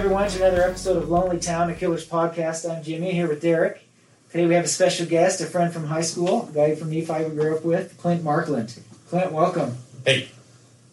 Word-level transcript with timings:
everyone, 0.00 0.30
to 0.30 0.38
another 0.38 0.62
episode 0.62 0.96
of 0.96 1.10
Lonely 1.10 1.38
Town, 1.38 1.68
a 1.68 1.74
Killers 1.74 2.08
podcast. 2.08 2.66
I'm 2.68 2.82
Jimmy, 2.82 3.12
here 3.12 3.28
with 3.28 3.42
Derek. 3.42 3.86
Today 4.30 4.46
we 4.46 4.54
have 4.54 4.64
a 4.64 4.68
special 4.68 5.04
guest, 5.04 5.42
a 5.42 5.44
friend 5.44 5.70
from 5.70 5.84
high 5.84 6.00
school, 6.00 6.48
a 6.48 6.52
guy 6.54 6.74
from 6.74 6.88
Nephi 6.88 7.24
we 7.24 7.34
grew 7.34 7.54
up 7.54 7.66
with, 7.66 7.98
Clint 7.98 8.24
Markland. 8.24 8.80
Clint, 9.10 9.30
welcome. 9.30 9.76
Hey, 10.06 10.30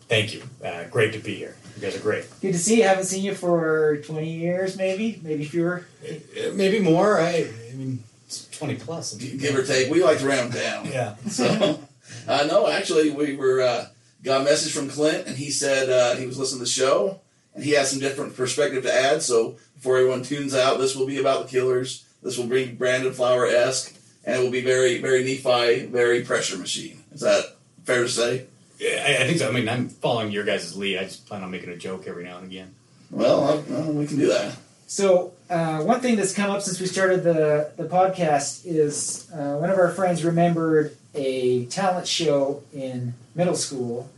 thank 0.09 0.34
you. 0.34 0.43
Uh, 0.62 0.84
great 0.91 1.13
to 1.13 1.20
be 1.20 1.35
here. 1.35 1.55
You 1.77 1.84
guys 1.84 1.95
are 1.95 2.02
great. 2.02 2.25
Good 2.41 2.52
to 2.52 2.59
see 2.59 2.80
you. 2.80 2.84
Haven't 2.84 3.05
seen 3.05 3.23
you 3.23 3.34
for 3.34 3.95
20 4.05 4.30
years, 4.30 4.75
maybe, 4.75 5.21
maybe 5.23 5.45
fewer. 5.45 5.88
Uh, 6.05 6.52
maybe 6.53 6.81
more. 6.81 7.17
I, 7.17 7.49
I 7.70 7.76
mean, 7.76 8.03
it's 8.26 8.49
20 8.58 8.76
plus. 8.76 9.13
give 9.13 9.55
or 9.55 9.63
take. 9.63 9.89
We 9.89 10.03
like 10.03 10.17
to 10.17 10.27
round 10.27 10.52
down. 10.52 10.85
Yeah. 10.91 11.16
So, 11.30 11.80
uh, 12.27 12.45
no, 12.49 12.67
actually, 12.67 13.12
we 13.12 13.38
were 13.38 13.62
uh, 13.62 13.85
got 14.21 14.41
a 14.41 14.44
message 14.44 14.73
from 14.73 14.89
Clint, 14.89 15.27
and 15.27 15.38
he 15.38 15.49
said 15.49 15.89
uh, 15.89 16.17
he 16.20 16.26
was 16.27 16.38
listening 16.38 16.59
to 16.59 16.66
the 16.66 16.70
show, 16.70 17.21
and 17.57 17.66
he 17.66 17.71
has 17.71 17.89
some 17.89 17.99
different 17.99 18.35
perspective 18.35 18.84
to 18.84 18.93
add. 18.93 19.23
So, 19.23 19.57
before 19.75 19.98
everyone 19.98 20.21
tunes 20.21 20.53
out, 20.53 20.77
this 20.77 20.95
will 20.95 21.07
be 21.07 21.20
about 21.20 21.43
the 21.43 21.49
Killers. 21.49 22.05
This 22.21 22.38
will 22.38 22.45
be 22.45 22.67
Brandon 22.67 23.11
Flower 23.11 23.48
esque, 23.48 23.95
and 24.25 24.39
it 24.39 24.43
will 24.43 24.52
be 24.52 24.61
very, 24.61 24.99
very 25.02 25.23
Nephi, 25.23 25.88
very 25.88 26.21
pressure 26.23 26.57
machine. 26.57 27.03
Is 27.12 27.21
that 27.21 27.57
fair 27.84 28.03
to 28.03 28.09
say? 28.09 28.45
Yeah, 28.77 29.03
I, 29.07 29.23
I 29.23 29.27
think 29.27 29.39
so. 29.39 29.49
I 29.49 29.51
mean, 29.51 29.67
I'm 29.67 29.89
following 29.89 30.31
your 30.31 30.43
guys' 30.43 30.77
lead. 30.77 30.99
I 30.99 31.03
just 31.05 31.25
plan 31.25 31.43
on 31.43 31.49
making 31.49 31.70
a 31.70 31.75
joke 31.75 32.05
every 32.07 32.23
now 32.23 32.38
and 32.38 32.45
again. 32.45 32.75
Well, 33.09 33.43
uh, 33.43 33.62
well 33.67 33.91
we 33.91 34.05
can 34.05 34.20
do 34.20 34.27
that. 34.27 34.55
So, 34.85 35.34
uh, 35.49 35.81
one 35.81 35.99
thing 35.99 36.15
that's 36.15 36.34
come 36.34 36.51
up 36.51 36.62
since 36.62 36.79
we 36.79 36.85
started 36.85 37.23
the, 37.23 37.71
the 37.76 37.85
podcast 37.85 38.65
is 38.65 39.29
uh, 39.34 39.57
one 39.57 39.71
of 39.71 39.79
our 39.79 39.91
friends 39.91 40.23
remembered 40.23 40.95
a 41.15 41.65
talent 41.65 42.07
show 42.07 42.63
in 42.71 43.15
middle 43.34 43.55
school 43.55 44.10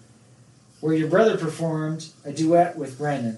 where 0.81 0.94
your 0.94 1.08
brother 1.09 1.38
performed 1.38 2.08
a 2.25 2.31
duet 2.31 2.77
with 2.77 2.97
Brandon. 2.97 3.38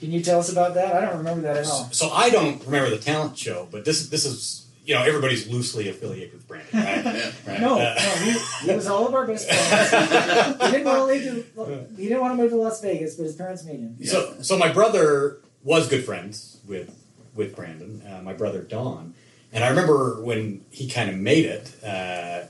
Can 0.00 0.12
you 0.12 0.22
tell 0.22 0.38
us 0.38 0.50
about 0.50 0.74
that? 0.74 0.94
I 0.94 1.00
don't 1.02 1.18
remember 1.18 1.42
that 1.42 1.56
at 1.58 1.66
all. 1.66 1.84
So, 1.90 2.06
so 2.08 2.14
I 2.14 2.30
don't 2.30 2.64
remember 2.64 2.90
the 2.90 2.98
talent 2.98 3.36
show, 3.36 3.66
but 3.70 3.84
this 3.84 4.08
this 4.08 4.24
is 4.24 4.66
you 4.84 4.94
know 4.94 5.02
everybody's 5.02 5.48
loosely 5.48 5.88
affiliated 5.88 6.32
with 6.34 6.46
Brandon, 6.46 6.68
right? 6.72 7.04
Yeah. 7.04 7.30
right? 7.46 7.60
No, 7.60 7.78
Uh, 7.80 7.94
no, 7.98 8.10
he, 8.24 8.66
he 8.68 8.74
was 8.74 8.86
all 8.86 9.08
of 9.08 9.14
our 9.14 9.26
best 9.26 9.48
friends. 9.50 9.90
he 10.62 10.70
didn't 10.70 10.84
want 10.84 10.98
to 10.98 11.04
leave. 11.04 11.54
To, 11.54 11.86
he 11.96 12.04
didn't 12.04 12.20
want 12.20 12.36
to 12.36 12.42
move 12.42 12.50
to 12.52 12.56
Las 12.56 12.80
Vegas, 12.80 13.16
but 13.16 13.24
his 13.24 13.34
parents 13.36 13.64
made 13.64 13.80
him. 13.80 13.96
Yeah. 13.98 14.10
So, 14.12 14.34
so 14.40 14.56
my 14.56 14.72
brother 14.72 15.38
was 15.64 15.88
good 15.88 16.04
friends 16.04 16.58
with 16.66 16.94
with 17.34 17.56
Brandon, 17.56 18.00
uh, 18.08 18.22
my 18.22 18.34
brother 18.34 18.62
Don, 18.62 19.14
and 19.52 19.64
I 19.64 19.68
remember 19.68 20.22
when 20.22 20.64
he 20.70 20.88
kind 20.88 21.10
of 21.10 21.16
made 21.16 21.44
it. 21.44 21.72
Uh, 21.84 22.44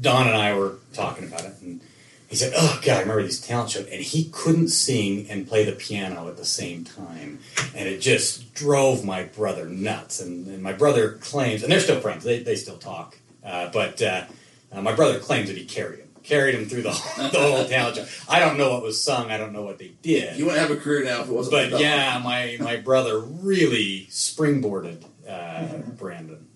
Don 0.00 0.26
and 0.28 0.36
I 0.36 0.54
were 0.54 0.74
talking 0.92 1.26
about 1.26 1.44
it, 1.44 1.54
and 1.62 1.80
he 2.34 2.38
said, 2.38 2.52
"Oh 2.56 2.80
God, 2.84 2.96
I 2.96 3.00
remember 3.02 3.22
these 3.22 3.40
talent 3.40 3.70
shows," 3.70 3.86
and 3.86 4.02
he 4.02 4.24
couldn't 4.32 4.70
sing 4.70 5.30
and 5.30 5.46
play 5.46 5.64
the 5.64 5.70
piano 5.70 6.26
at 6.26 6.36
the 6.36 6.44
same 6.44 6.82
time, 6.82 7.38
and 7.76 7.88
it 7.88 8.00
just 8.00 8.52
drove 8.54 9.04
my 9.04 9.22
brother 9.22 9.66
nuts. 9.66 10.20
And, 10.20 10.48
and 10.48 10.60
my 10.60 10.72
brother 10.72 11.12
claims, 11.12 11.62
and 11.62 11.70
they're 11.70 11.78
still 11.78 12.00
friends; 12.00 12.24
they 12.24 12.42
they 12.42 12.56
still 12.56 12.76
talk, 12.76 13.16
uh, 13.44 13.70
but 13.72 14.02
uh, 14.02 14.24
uh, 14.72 14.82
my 14.82 14.92
brother 14.92 15.20
claims 15.20 15.46
that 15.48 15.56
he 15.56 15.64
carried 15.64 16.00
him, 16.00 16.08
carried 16.24 16.56
him 16.56 16.64
through 16.66 16.82
the 16.82 16.90
whole, 16.90 17.28
the 17.30 17.38
whole 17.38 17.68
talent 17.68 17.96
show. 17.98 18.06
I 18.28 18.40
don't 18.40 18.58
know 18.58 18.72
what 18.72 18.82
was 18.82 19.00
sung, 19.00 19.30
I 19.30 19.36
don't 19.36 19.52
know 19.52 19.62
what 19.62 19.78
they 19.78 19.92
did, 20.02 20.36
You 20.36 20.46
wouldn't 20.46 20.60
have 20.60 20.76
a 20.76 20.80
career 20.80 21.04
now 21.04 21.22
if 21.22 21.28
it 21.28 21.32
wasn't. 21.32 21.52
but 21.52 21.64
for 21.66 21.70
Don. 21.70 21.80
yeah, 21.82 22.18
my 22.24 22.56
my 22.58 22.74
brother 22.78 23.20
really 23.20 24.08
springboarded 24.10 25.04
uh, 25.28 25.66
Brandon. 25.96 26.48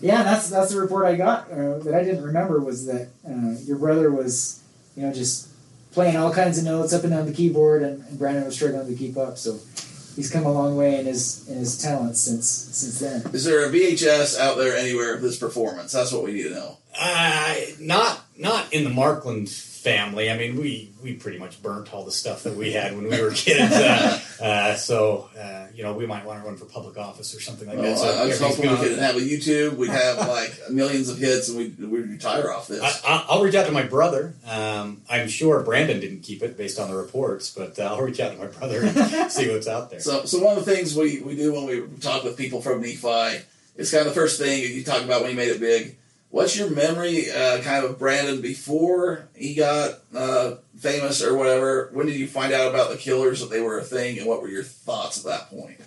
Yeah, 0.00 0.22
that's 0.22 0.48
that's 0.48 0.72
the 0.72 0.80
report 0.80 1.06
I 1.06 1.16
got 1.16 1.50
uh, 1.50 1.78
that 1.78 1.94
I 1.94 2.04
didn't 2.04 2.22
remember 2.22 2.60
was 2.60 2.86
that 2.86 3.08
uh, 3.28 3.58
your 3.64 3.78
brother 3.78 4.12
was, 4.12 4.62
you 4.96 5.02
know, 5.02 5.12
just 5.12 5.48
playing 5.92 6.16
all 6.16 6.32
kinds 6.32 6.58
of 6.58 6.64
notes 6.64 6.92
up 6.92 7.04
and 7.04 7.12
down 7.12 7.26
the 7.26 7.32
keyboard, 7.32 7.82
and, 7.82 8.04
and 8.04 8.18
Brandon 8.18 8.44
was 8.44 8.54
struggling 8.54 8.86
to 8.86 8.94
keep 8.94 9.16
up. 9.16 9.38
So 9.38 9.58
he's 10.16 10.30
come 10.30 10.44
a 10.44 10.52
long 10.52 10.76
way 10.76 10.98
in 10.98 11.06
his 11.06 11.48
in 11.48 11.58
his 11.58 11.80
talents 11.80 12.20
since 12.20 12.48
since 12.48 12.98
then. 12.98 13.22
Is 13.32 13.44
there 13.44 13.64
a 13.64 13.70
VHS 13.70 14.38
out 14.38 14.56
there 14.56 14.76
anywhere 14.76 15.14
of 15.14 15.22
this 15.22 15.38
performance? 15.38 15.92
That's 15.92 16.12
what 16.12 16.24
we 16.24 16.32
need 16.32 16.44
to 16.44 16.50
know. 16.50 16.78
Uh, 16.98 17.56
not 17.78 18.24
not 18.36 18.72
in 18.72 18.84
the 18.84 18.90
Markland 18.90 19.48
family. 19.86 20.30
I 20.30 20.36
mean, 20.36 20.56
we 20.56 20.90
we 21.02 21.14
pretty 21.14 21.38
much 21.38 21.62
burnt 21.62 21.94
all 21.94 22.04
the 22.04 22.10
stuff 22.10 22.42
that 22.42 22.56
we 22.56 22.72
had 22.72 22.94
when 22.96 23.08
we 23.08 23.22
were 23.22 23.30
kids. 23.30 23.72
Uh, 23.72 24.20
uh, 24.42 24.74
so 24.74 25.30
uh, 25.38 25.66
you 25.74 25.82
know, 25.84 25.92
we 25.94 26.06
might 26.06 26.24
want 26.26 26.40
to 26.42 26.46
run 26.46 26.56
for 26.56 26.64
public 26.64 26.98
office 26.98 27.34
or 27.34 27.40
something 27.40 27.68
like 27.68 27.78
that. 27.78 27.98
So 27.98 28.06
I, 28.08 28.22
I 28.22 28.26
was 28.26 28.40
hoping 28.40 28.68
we 28.70 28.76
could 28.76 28.98
have 28.98 29.16
a 29.16 29.20
YouTube. 29.20 29.76
We'd 29.76 29.90
have 29.90 30.18
like 30.28 30.52
millions 30.70 31.08
of 31.08 31.18
hits, 31.18 31.48
and 31.48 31.56
we'd, 31.58 31.78
we'd 31.78 32.10
retire 32.10 32.50
off 32.50 32.66
this. 32.68 32.82
I, 32.82 33.12
I- 33.14 33.24
I'll 33.28 33.42
reach 33.42 33.54
out 33.54 33.66
to 33.66 33.72
my 33.72 33.82
brother. 33.84 34.34
Um, 34.46 35.02
I'm 35.08 35.28
sure 35.28 35.62
Brandon 35.62 36.00
didn't 36.00 36.22
keep 36.22 36.42
it 36.42 36.56
based 36.56 36.80
on 36.80 36.90
the 36.90 36.96
reports, 36.96 37.50
but 37.50 37.78
uh, 37.78 37.84
I'll 37.84 38.02
reach 38.02 38.18
out 38.20 38.32
to 38.32 38.38
my 38.38 38.46
brother 38.46 38.82
and 38.84 39.30
see 39.32 39.48
what's 39.50 39.68
out 39.68 39.90
there. 39.90 40.00
So, 40.00 40.24
so 40.24 40.42
one 40.42 40.56
of 40.58 40.64
the 40.64 40.74
things 40.74 40.96
we, 40.96 41.20
we 41.20 41.36
do 41.36 41.52
when 41.52 41.66
we 41.66 41.82
talk 42.00 42.24
with 42.24 42.36
people 42.36 42.60
from 42.60 42.80
Nephi 42.80 43.44
is 43.76 43.90
kind 43.90 44.06
of 44.06 44.14
the 44.14 44.20
first 44.20 44.40
thing 44.40 44.62
you 44.62 44.82
talk 44.82 45.02
about 45.02 45.22
when 45.22 45.30
you 45.30 45.36
made 45.36 45.48
it 45.50 45.60
big. 45.60 45.96
What's 46.36 46.54
your 46.54 46.68
memory, 46.68 47.30
uh, 47.30 47.62
kind 47.62 47.82
of 47.82 47.98
Brandon 47.98 48.42
before 48.42 49.26
he 49.34 49.54
got 49.54 50.00
uh, 50.14 50.56
famous 50.78 51.22
or 51.22 51.34
whatever? 51.34 51.88
When 51.94 52.04
did 52.04 52.16
you 52.16 52.26
find 52.26 52.52
out 52.52 52.68
about 52.68 52.90
the 52.90 52.98
Killers 52.98 53.40
that 53.40 53.48
they 53.48 53.62
were 53.62 53.78
a 53.78 53.82
thing, 53.82 54.18
and 54.18 54.26
what 54.26 54.42
were 54.42 54.48
your 54.48 54.62
thoughts 54.62 55.16
at 55.20 55.24
that 55.24 55.48
point? 55.48 55.80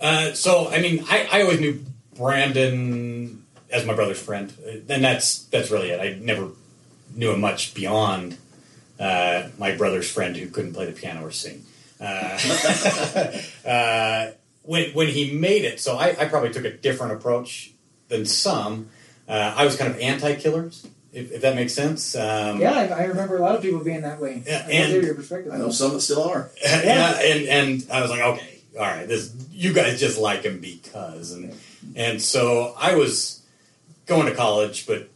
Uh, 0.00 0.32
so, 0.32 0.70
I 0.70 0.80
mean, 0.80 1.04
I, 1.06 1.28
I 1.30 1.42
always 1.42 1.60
knew 1.60 1.84
Brandon 2.16 3.44
as 3.70 3.84
my 3.84 3.92
brother's 3.92 4.18
friend, 4.18 4.50
and 4.88 5.04
that's 5.04 5.42
that's 5.44 5.70
really 5.70 5.90
it. 5.90 6.00
I 6.00 6.18
never 6.18 6.48
knew 7.14 7.32
him 7.32 7.42
much 7.42 7.74
beyond 7.74 8.38
uh, 8.98 9.48
my 9.58 9.76
brother's 9.76 10.10
friend 10.10 10.34
who 10.34 10.48
couldn't 10.48 10.72
play 10.72 10.86
the 10.86 10.92
piano 10.92 11.26
or 11.26 11.30
sing. 11.30 11.66
Uh, 12.00 12.38
uh, 13.68 14.30
when 14.62 14.92
when 14.92 15.08
he 15.08 15.36
made 15.36 15.66
it, 15.66 15.78
so 15.78 15.98
I, 15.98 16.16
I 16.18 16.24
probably 16.24 16.54
took 16.54 16.64
a 16.64 16.72
different 16.72 17.12
approach 17.12 17.72
than 18.08 18.24
some. 18.24 18.88
Uh, 19.30 19.54
I 19.56 19.64
was 19.64 19.76
kind 19.76 19.90
of 19.92 19.98
anti-killers, 20.00 20.86
if, 21.12 21.30
if 21.32 21.42
that 21.42 21.54
makes 21.54 21.72
sense. 21.72 22.16
Um, 22.16 22.60
Yeah, 22.60 22.72
I, 22.72 22.86
I 22.86 23.04
remember 23.04 23.36
a 23.36 23.40
lot 23.40 23.54
of 23.54 23.62
people 23.62 23.78
being 23.80 24.00
that 24.02 24.20
way. 24.20 24.42
Yeah, 24.46 24.66
and- 24.68 25.02
your 25.02 25.14
perspective. 25.14 25.52
I 25.52 25.58
know 25.58 25.70
some 25.70 25.92
that 25.92 26.00
still 26.00 26.24
are. 26.24 26.50
yeah, 26.62 27.20
and 27.20 27.46
and 27.48 27.86
I 27.92 28.02
was 28.02 28.10
like, 28.10 28.20
okay, 28.20 28.58
all 28.78 28.86
right, 28.86 29.06
this 29.06 29.32
you 29.52 29.72
guys 29.72 30.00
just 30.00 30.18
like 30.18 30.42
him 30.42 30.60
because, 30.60 31.32
and 31.32 31.54
and 31.94 32.20
so 32.20 32.74
I 32.78 32.94
was 32.94 33.40
going 34.06 34.26
to 34.26 34.34
college, 34.34 34.86
but 34.86 35.08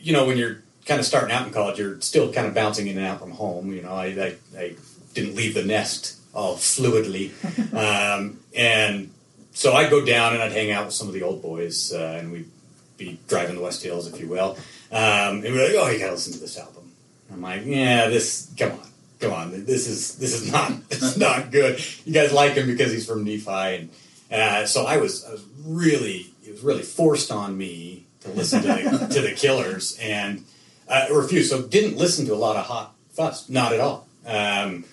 you 0.00 0.12
know 0.12 0.26
when 0.26 0.36
you're 0.36 0.62
kind 0.84 1.00
of 1.00 1.06
starting 1.06 1.32
out 1.32 1.46
in 1.46 1.52
college, 1.52 1.78
you're 1.78 2.00
still 2.00 2.32
kind 2.32 2.46
of 2.46 2.54
bouncing 2.54 2.86
in 2.86 2.96
and 2.98 3.06
out 3.06 3.18
from 3.20 3.32
home. 3.32 3.72
You 3.72 3.82
know, 3.82 3.92
I 3.94 4.06
I, 4.06 4.34
I 4.56 4.76
didn't 5.14 5.34
leave 5.34 5.54
the 5.54 5.64
nest 5.64 6.16
all 6.34 6.56
fluidly, 6.56 7.30
um, 7.74 8.38
and 8.54 9.10
so 9.52 9.72
I'd 9.72 9.90
go 9.90 10.04
down 10.04 10.34
and 10.34 10.42
I'd 10.42 10.52
hang 10.52 10.70
out 10.70 10.84
with 10.86 10.94
some 10.94 11.08
of 11.08 11.14
the 11.14 11.22
old 11.22 11.42
boys, 11.42 11.92
uh, 11.92 12.18
and 12.20 12.30
we'd 12.32 12.50
be 12.96 13.18
driving 13.28 13.56
the 13.56 13.62
West 13.62 13.82
Hills, 13.82 14.12
if 14.12 14.20
you 14.20 14.28
will, 14.28 14.56
um, 14.92 15.44
and 15.44 15.44
we're 15.44 15.66
like, 15.66 15.76
oh, 15.76 15.90
you 15.90 15.98
gotta 15.98 16.12
listen 16.12 16.32
to 16.32 16.38
this 16.38 16.58
album. 16.58 16.92
I'm 17.32 17.42
like, 17.42 17.64
yeah, 17.64 18.08
this, 18.08 18.50
come 18.56 18.72
on 18.72 18.86
come 19.20 19.32
on, 19.32 19.64
this 19.64 19.86
is 19.86 20.16
this 20.16 20.34
is 20.34 20.50
not 20.52 20.88
this 20.88 21.02
is 21.02 21.16
not 21.16 21.50
good. 21.50 21.82
You 22.04 22.12
guys 22.12 22.32
like 22.32 22.52
him 22.52 22.66
because 22.66 22.92
he's 22.92 23.06
from 23.06 23.24
Nephi, 23.24 23.50
and 23.50 23.90
uh, 24.30 24.66
so 24.66 24.86
I 24.86 24.98
was 24.98 25.24
I 25.24 25.32
was 25.32 25.44
really 25.64 26.32
it 26.44 26.52
was 26.52 26.62
really 26.62 26.82
forced 26.82 27.30
on 27.30 27.56
me 27.56 28.06
to 28.20 28.30
listen 28.30 28.62
to 28.62 28.68
the, 28.68 29.06
to 29.14 29.20
the 29.20 29.32
Killers 29.32 29.98
and 30.00 30.44
uh, 30.88 31.06
refused. 31.10 31.50
So 31.50 31.62
didn't 31.62 31.96
listen 31.96 32.26
to 32.26 32.34
a 32.34 32.36
lot 32.36 32.56
of 32.56 32.66
Hot 32.66 32.94
Fuss, 33.10 33.48
not 33.48 33.72
at 33.72 33.80
all. 33.80 34.06
Um, 34.26 34.84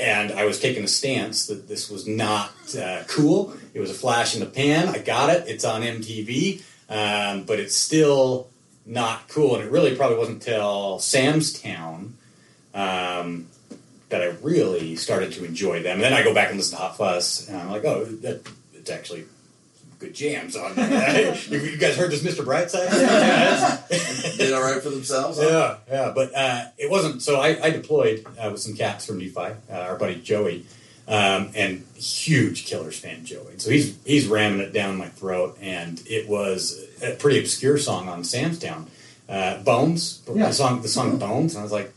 and 0.00 0.30
I 0.30 0.44
was 0.44 0.60
taking 0.60 0.84
a 0.84 0.88
stance 0.88 1.46
that 1.46 1.66
this 1.66 1.90
was 1.90 2.06
not 2.06 2.52
uh, 2.78 3.02
cool. 3.08 3.52
It 3.74 3.80
was 3.80 3.90
a 3.90 3.94
flash 3.94 4.34
in 4.34 4.40
the 4.40 4.46
pan. 4.46 4.88
I 4.88 4.98
got 4.98 5.30
it. 5.30 5.48
It's 5.48 5.64
on 5.64 5.82
MTV, 5.82 6.62
um, 6.88 7.44
but 7.44 7.60
it's 7.60 7.76
still 7.76 8.48
not 8.86 9.28
cool. 9.28 9.56
And 9.56 9.64
it 9.64 9.70
really 9.70 9.94
probably 9.94 10.16
wasn't 10.16 10.44
until 10.46 10.98
Sam's 10.98 11.52
Town 11.52 12.16
um, 12.74 13.46
that 14.08 14.22
I 14.22 14.26
really 14.42 14.96
started 14.96 15.32
to 15.32 15.44
enjoy 15.44 15.82
them. 15.82 15.96
And 15.96 16.02
then 16.02 16.12
I 16.12 16.22
go 16.22 16.34
back 16.34 16.48
and 16.48 16.56
listen 16.56 16.76
to 16.76 16.82
Hot 16.82 16.96
Fuss, 16.96 17.48
and 17.48 17.58
I'm 17.58 17.70
like, 17.70 17.84
oh, 17.84 18.04
that, 18.04 18.46
it's 18.74 18.90
actually 18.90 19.26
good 19.98 20.14
jams 20.14 20.56
on 20.56 20.74
there. 20.74 21.34
you, 21.48 21.76
guys 21.76 21.96
heard 21.96 22.10
this 22.10 22.22
Mr. 22.22 22.44
Brightside? 22.44 22.90
yeah, 22.92 23.82
Did 24.36 24.54
all 24.54 24.62
right 24.62 24.82
for 24.82 24.90
themselves. 24.90 25.38
yeah, 25.40 25.76
yeah. 25.90 26.12
But 26.14 26.34
uh, 26.34 26.66
it 26.78 26.90
wasn't. 26.90 27.22
So 27.22 27.40
I, 27.40 27.62
I 27.62 27.70
deployed 27.70 28.24
uh, 28.38 28.50
with 28.52 28.60
some 28.60 28.74
cats 28.74 29.06
from 29.06 29.18
Nephi, 29.18 29.36
uh, 29.38 29.54
our 29.70 29.96
buddy 29.96 30.20
Joey, 30.20 30.66
um, 31.08 31.50
and 31.56 31.84
huge 31.96 32.66
Killers 32.66 32.98
fan 32.98 33.24
Joey. 33.24 33.58
So 33.58 33.70
he's 33.70 33.96
he's 34.04 34.26
ramming 34.28 34.60
it 34.60 34.72
down 34.72 34.96
my 34.96 35.08
throat, 35.08 35.58
and 35.60 36.00
it 36.06 36.28
was 36.28 36.80
a 37.02 37.12
pretty 37.16 37.40
obscure 37.40 37.78
song 37.78 38.08
on 38.08 38.22
Sam's 38.24 38.58
Town, 38.58 38.88
uh, 39.28 39.58
Bones. 39.62 40.22
Yeah. 40.32 40.46
The 40.48 40.52
song, 40.52 40.82
the 40.82 40.88
song 40.88 41.18
Bones, 41.18 41.54
and 41.54 41.60
I 41.60 41.62
was 41.64 41.72
like, 41.72 41.90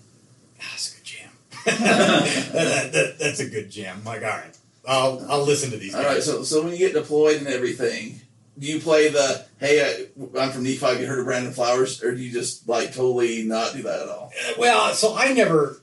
ah, 0.60 0.64
that's 0.72 0.94
a 0.94 0.96
good 0.96 1.04
jam. 1.06 1.30
that, 1.66 1.80
that- 2.54 2.92
that- 2.94 3.20
that's 3.20 3.40
a 3.40 3.50
good 3.50 3.70
jam. 3.70 3.98
I'm 4.00 4.06
like, 4.06 4.22
all 4.24 4.30
right, 4.30 4.58
I'll 4.88 5.26
I'll 5.30 5.44
listen 5.46 5.72
to 5.72 5.78
these 5.78 5.94
All 5.94 6.02
guys. 6.02 6.14
right. 6.16 6.24
So, 6.24 6.44
so 6.44 6.64
when 6.64 6.72
you 6.72 6.78
get 6.80 6.94
deployed 6.94 7.38
and 7.38 7.48
everything, 7.48 8.22
do 8.58 8.66
you 8.68 8.80
play 8.80 9.10
the 9.10 9.46
"Hey, 9.60 9.82
I, 9.82 10.40
I'm 10.40 10.52
from 10.52 10.64
Nephi. 10.64 10.78
Have 10.86 11.00
you 11.02 11.06
heard 11.08 11.20
of 11.20 11.26
Brandon 11.26 11.52
Flowers?" 11.54 12.02
Or 12.04 12.16
do 12.16 12.22
you 12.22 12.32
just 12.32 12.68
like 12.70 12.94
totally 12.94 13.44
not 13.44 13.74
do 13.74 13.82
that 13.84 14.02
at 14.04 14.08
all? 14.10 14.32
Well, 14.58 14.94
so 14.94 15.16
I 15.16 15.34
never. 15.34 15.82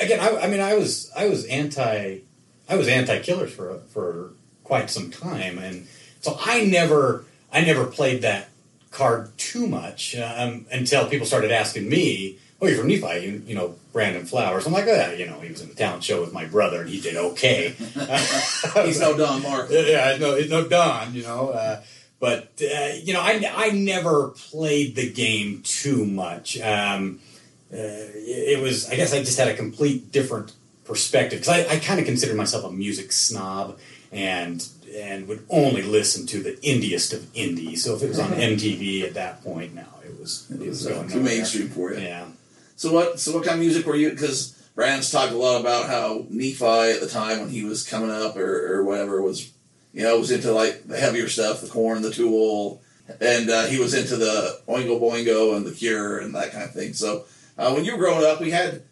Again, 0.00 0.20
I, 0.20 0.42
I 0.42 0.46
mean, 0.48 0.60
I 0.60 0.74
was 0.74 1.10
I 1.16 1.28
was 1.28 1.44
anti. 1.46 2.18
I 2.72 2.76
was 2.76 2.88
anti-killers 2.88 3.52
for 3.52 3.80
for 3.90 4.30
quite 4.64 4.88
some 4.88 5.10
time, 5.10 5.58
and 5.58 5.86
so 6.22 6.38
I 6.40 6.64
never 6.64 7.26
I 7.52 7.60
never 7.60 7.84
played 7.84 8.22
that 8.22 8.48
card 8.90 9.36
too 9.36 9.66
much 9.66 10.16
um, 10.16 10.64
until 10.72 11.06
people 11.06 11.26
started 11.26 11.50
asking 11.50 11.90
me, 11.90 12.38
"Oh, 12.62 12.66
you're 12.66 12.78
from 12.78 12.88
Nephi, 12.88 13.26
you, 13.26 13.42
you 13.46 13.54
know 13.54 13.74
Brandon 13.92 14.24
Flowers." 14.24 14.66
I'm 14.66 14.72
like, 14.72 14.86
"Oh, 14.88 14.94
yeah, 14.94 15.12
you 15.12 15.26
know, 15.26 15.38
he 15.40 15.50
was 15.50 15.60
in 15.60 15.68
the 15.68 15.74
talent 15.74 16.02
show 16.02 16.22
with 16.22 16.32
my 16.32 16.46
brother, 16.46 16.80
and 16.80 16.88
he 16.88 16.98
did 16.98 17.14
okay." 17.16 17.74
He's 18.86 19.00
no 19.00 19.18
Don 19.18 19.42
Mark. 19.42 19.68
yeah, 19.70 20.16
no, 20.18 20.40
no 20.48 20.66
Don, 20.66 21.14
you 21.14 21.24
know. 21.24 21.50
Uh, 21.50 21.82
but 22.20 22.52
uh, 22.62 22.94
you 23.02 23.12
know, 23.12 23.20
I, 23.20 23.52
I 23.54 23.68
never 23.72 24.28
played 24.28 24.96
the 24.96 25.12
game 25.12 25.60
too 25.62 26.06
much. 26.06 26.58
Um, 26.58 27.20
uh, 27.70 27.76
it 27.76 28.62
was, 28.62 28.88
I 28.88 28.96
guess, 28.96 29.12
I 29.12 29.18
just 29.18 29.38
had 29.38 29.48
a 29.48 29.54
complete 29.54 30.10
different 30.10 30.52
perspective 30.92 31.40
because 31.40 31.66
I, 31.66 31.74
I 31.74 31.78
kind 31.78 31.98
of 31.98 32.06
considered 32.06 32.36
myself 32.36 32.64
a 32.64 32.70
music 32.70 33.12
snob 33.12 33.78
and 34.12 34.66
and 34.94 35.26
would 35.26 35.46
only 35.48 35.80
listen 35.80 36.26
to 36.26 36.42
the 36.42 36.62
indiest 36.62 37.14
of 37.14 37.20
indie. 37.32 37.78
So 37.78 37.96
if 37.96 38.02
it 38.02 38.08
was 38.08 38.18
on 38.18 38.30
MTV 38.32 39.04
at 39.04 39.14
that 39.14 39.42
point, 39.42 39.74
now 39.74 39.88
it 40.04 40.18
was 40.20 40.50
It 40.50 40.60
was 40.60 40.86
going 40.86 41.06
uh, 41.06 41.08
too 41.08 41.22
mainstream 41.22 41.68
for 41.68 41.94
you. 41.94 42.00
Yeah. 42.00 42.26
So 42.76 42.92
what? 42.92 43.18
So 43.18 43.32
what 43.32 43.44
kind 43.44 43.54
of 43.54 43.60
music 43.60 43.86
were 43.86 43.96
you? 43.96 44.10
Because 44.10 44.52
Brandon's 44.74 45.10
talked 45.10 45.32
a 45.32 45.36
lot 45.36 45.60
about 45.60 45.88
how 45.88 46.26
Nephi 46.28 46.64
at 46.64 47.00
the 47.00 47.08
time 47.08 47.40
when 47.40 47.48
he 47.48 47.64
was 47.64 47.88
coming 47.88 48.10
up 48.10 48.36
or, 48.36 48.74
or 48.74 48.84
whatever 48.84 49.22
was, 49.22 49.50
you 49.94 50.02
know, 50.02 50.18
was 50.18 50.30
into 50.30 50.52
like 50.52 50.86
the 50.86 50.98
heavier 50.98 51.28
stuff, 51.28 51.62
the 51.62 51.68
Korn, 51.68 52.02
the 52.02 52.10
Tool, 52.10 52.82
and 53.20 53.48
uh, 53.48 53.66
he 53.66 53.78
was 53.78 53.94
into 53.94 54.16
the 54.16 54.60
Oingo 54.68 55.00
Boingo 55.00 55.56
and 55.56 55.64
the 55.64 55.72
Cure 55.72 56.18
and 56.18 56.34
that 56.34 56.52
kind 56.52 56.64
of 56.64 56.72
thing. 56.72 56.92
So 56.92 57.24
uh, 57.56 57.72
when 57.72 57.84
you 57.84 57.92
were 57.92 57.98
growing 57.98 58.26
up, 58.26 58.40
we 58.40 58.50
had 58.50 58.82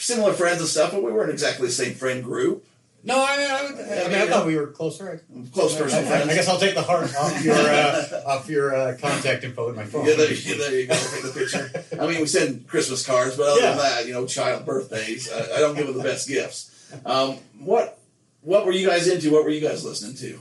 similar 0.00 0.32
friends 0.32 0.60
and 0.60 0.68
stuff, 0.68 0.92
but 0.92 1.02
we 1.02 1.12
weren't 1.12 1.30
exactly 1.30 1.66
the 1.66 1.72
same 1.72 1.94
friend 1.94 2.24
group. 2.24 2.64
No, 3.02 3.24
I 3.26 3.36
mean, 3.38 3.50
I, 3.50 3.62
would, 3.62 3.80
I, 3.80 4.08
mean, 4.08 4.18
I 4.18 4.26
thought 4.26 4.46
we 4.46 4.56
were 4.56 4.66
closer. 4.66 5.22
Close 5.54 5.74
personal 5.74 6.04
I, 6.04 6.08
friends. 6.08 6.28
I 6.30 6.34
guess 6.34 6.48
I'll 6.48 6.58
take 6.58 6.74
the 6.74 6.82
heart 6.82 7.14
off 7.16 7.42
your 7.42 7.54
uh, 7.56 8.22
off 8.26 8.48
your 8.50 8.74
uh, 8.76 8.96
contact 9.00 9.42
info 9.42 9.70
in 9.70 9.76
my 9.76 9.84
phone. 9.86 10.04
Yeah, 10.06 10.16
there, 10.16 10.30
you- 10.32 10.58
there 10.58 10.78
you 10.80 10.86
go. 10.86 10.94
Take 10.94 11.22
the 11.22 11.32
picture. 11.32 11.70
I 11.98 12.06
mean, 12.06 12.20
we 12.20 12.26
send 12.26 12.66
Christmas 12.68 13.06
cards, 13.06 13.38
but 13.38 13.46
other 13.46 13.60
Yeah. 13.62 13.68
than 13.70 13.78
that, 13.78 14.06
you 14.06 14.12
know, 14.12 14.26
child 14.26 14.66
birthdays, 14.66 15.32
I, 15.32 15.38
I 15.56 15.60
don't 15.60 15.76
give 15.76 15.86
them 15.86 15.96
the 15.96 16.02
best 16.02 16.28
gifts. 16.28 16.92
Um, 17.06 17.38
what 17.58 17.98
What 18.42 18.66
were 18.66 18.72
you 18.72 18.86
guys 18.86 19.08
into? 19.08 19.30
What 19.32 19.44
were 19.44 19.50
you 19.50 19.62
guys 19.66 19.82
listening 19.82 20.16
to? 20.16 20.38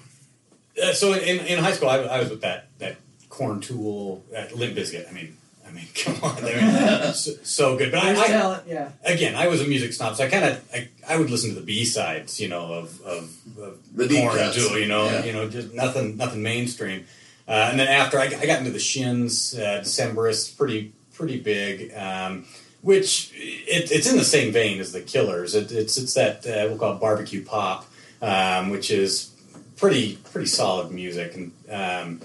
Uh, 0.84 0.94
so 0.94 1.14
in, 1.14 1.46
in 1.46 1.60
high 1.60 1.72
school, 1.74 1.88
I, 1.90 1.98
I 2.00 2.20
was 2.20 2.30
with 2.30 2.42
that 2.42 2.68
that 2.80 2.98
Korn 3.30 3.62
tool, 3.62 4.26
uh, 4.36 4.48
Limp 4.54 4.76
Bizkit. 4.76 5.08
I 5.08 5.14
mean, 5.14 5.38
I 5.70 5.74
mean, 5.74 5.88
come 5.96 6.16
on, 6.24 6.38
I 6.44 7.02
mean, 7.06 7.14
so, 7.14 7.32
so 7.44 7.78
good. 7.78 7.92
But 7.92 8.04
I, 8.04 8.12
I, 8.12 8.28
talent, 8.28 8.64
yeah. 8.68 8.90
again, 9.04 9.36
I 9.36 9.48
was 9.48 9.62
a 9.62 9.68
music 9.68 9.94
snob, 9.94 10.16
so 10.16 10.26
I 10.26 10.30
kind 10.30 10.46
of 10.46 10.70
I, 10.74 10.90
I 11.08 11.18
would 11.18 11.30
listen 11.30 11.50
to 11.54 11.56
the 11.56 11.66
B 11.66 11.86
sides, 11.86 12.40
you 12.40 12.48
know, 12.48 12.74
of 12.74 13.02
of, 13.02 13.36
of 13.60 13.78
The 13.96 14.08
deep 14.08 14.22
Korn 14.24 14.38
and 14.38 14.54
cuts. 14.54 14.68
tool, 14.68 14.78
you 14.80 14.88
know, 14.88 15.06
Yeah. 15.06 15.26
you 15.26 15.34
know, 15.34 15.50
just 15.50 15.74
nothing 15.74 16.18
nothing 16.18 16.42
mainstream. 16.42 17.06
Uh, 17.48 17.70
and 17.72 17.80
then 17.80 17.88
after 17.88 18.20
I, 18.20 18.26
I 18.26 18.46
got 18.46 18.60
into 18.60 18.72
the 18.72 18.80
Shins, 18.80 19.56
uh, 19.58 19.82
Decemberists, 19.84 20.56
pretty 20.58 20.94
pretty 21.14 21.40
big. 21.40 21.94
Um, 21.96 22.46
which 22.82 23.32
it, 23.36 23.92
it's 23.92 24.10
in 24.10 24.16
the 24.16 24.24
same 24.24 24.54
vein 24.54 24.80
as 24.80 24.94
the 24.94 25.02
Killers. 25.02 25.54
It, 25.54 25.72
it's 25.72 25.98
it's 25.98 26.14
that 26.14 26.46
uh, 26.48 26.68
we'll 26.70 26.78
call 26.78 26.94
it 26.96 27.00
barbecue 27.02 27.44
pop, 27.44 27.86
um, 28.22 28.70
which 28.70 28.90
is 28.90 29.32
pretty 29.76 30.16
pretty 30.32 30.48
solid 30.48 30.92
music, 30.92 31.36
and 31.36 31.52
um, 31.70 32.22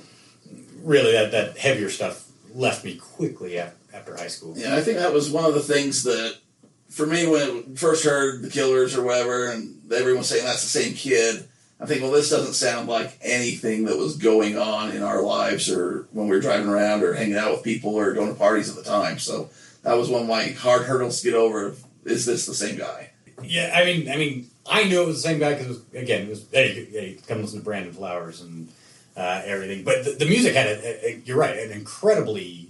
really 0.83 1.13
that 1.13 1.33
that 1.33 1.59
heavier 1.59 1.91
stuff 1.91 2.24
left 2.55 2.85
me 2.85 2.97
quickly 2.97 3.59
after 3.59 4.17
high 4.17 4.29
school. 4.29 4.55
Yeah, 4.57 4.77
I 4.77 4.81
think 4.81 4.99
that 4.99 5.13
was 5.13 5.31
one 5.31 5.45
of 5.45 5.55
the 5.55 5.61
things 5.61 6.05
that, 6.05 6.39
for 6.89 7.07
me, 7.07 7.27
when 7.27 7.43
I 7.43 7.63
first 7.77 8.05
heard 8.05 8.43
the 8.43 8.51
Killers 8.51 8.97
or 8.97 9.05
whatever, 9.05 9.51
and 9.51 9.81
everyone 9.93 10.25
saying 10.25 10.45
that's 10.45 10.63
the 10.63 10.81
same 10.81 10.95
kid, 10.95 11.49
I 11.81 11.87
think, 11.87 12.03
well, 12.03 12.13
this 12.13 12.31
doesn't 12.31 12.55
sound 12.55 12.89
like 12.89 13.19
anything 13.21 13.85
that 13.87 13.99
was 13.99 14.17
going 14.17 14.57
on 14.57 14.93
in 14.93 15.03
our 15.03 15.21
lives 15.21 15.69
or 15.69 16.07
when 16.13 16.29
we 16.29 16.37
were 16.37 16.41
driving 16.41 16.69
around 16.69 17.03
or 17.03 17.15
hanging 17.15 17.37
out 17.37 17.51
with 17.51 17.65
people 17.65 17.97
or 17.97 18.15
going 18.15 18.33
to 18.33 18.39
parties 18.39 18.71
at 18.71 18.77
the 18.77 18.89
time. 18.89 19.19
So 19.19 19.51
that 19.83 19.95
was 19.95 20.09
one 20.09 20.23
of 20.23 20.29
my 20.29 20.47
hard 20.47 20.83
hurdles 20.83 21.21
to 21.21 21.31
get 21.31 21.37
over. 21.37 21.75
Is 22.05 22.27
this 22.27 22.47
the 22.47 22.55
same 22.55 22.79
guy? 22.79 23.11
Yeah, 23.43 23.73
I 23.75 23.85
mean, 23.85 24.09
I 24.09 24.17
mean, 24.17 24.47
I 24.67 24.85
knew 24.85 25.03
it 25.03 25.07
was 25.07 25.23
the 25.23 25.29
same 25.29 25.41
guy 25.41 25.55
because 25.55 25.83
again, 25.93 26.23
it 26.23 26.29
was 26.29 26.47
hey, 26.53 26.85
hey, 26.85 27.19
come 27.27 27.43
listen 27.43 27.59
to 27.59 27.65
Brandon 27.65 27.93
Flowers 27.93 28.41
and 28.41 28.69
uh, 29.17 29.43
everything. 29.45 29.85
But 29.85 30.05
the, 30.05 30.11
the 30.13 30.27
music 30.27 30.55
had 30.55 30.67
a, 30.67 31.09
a, 31.09 31.23
you're 31.25 31.39
right, 31.39 31.59
an 31.59 31.73
incredibly 31.73 32.69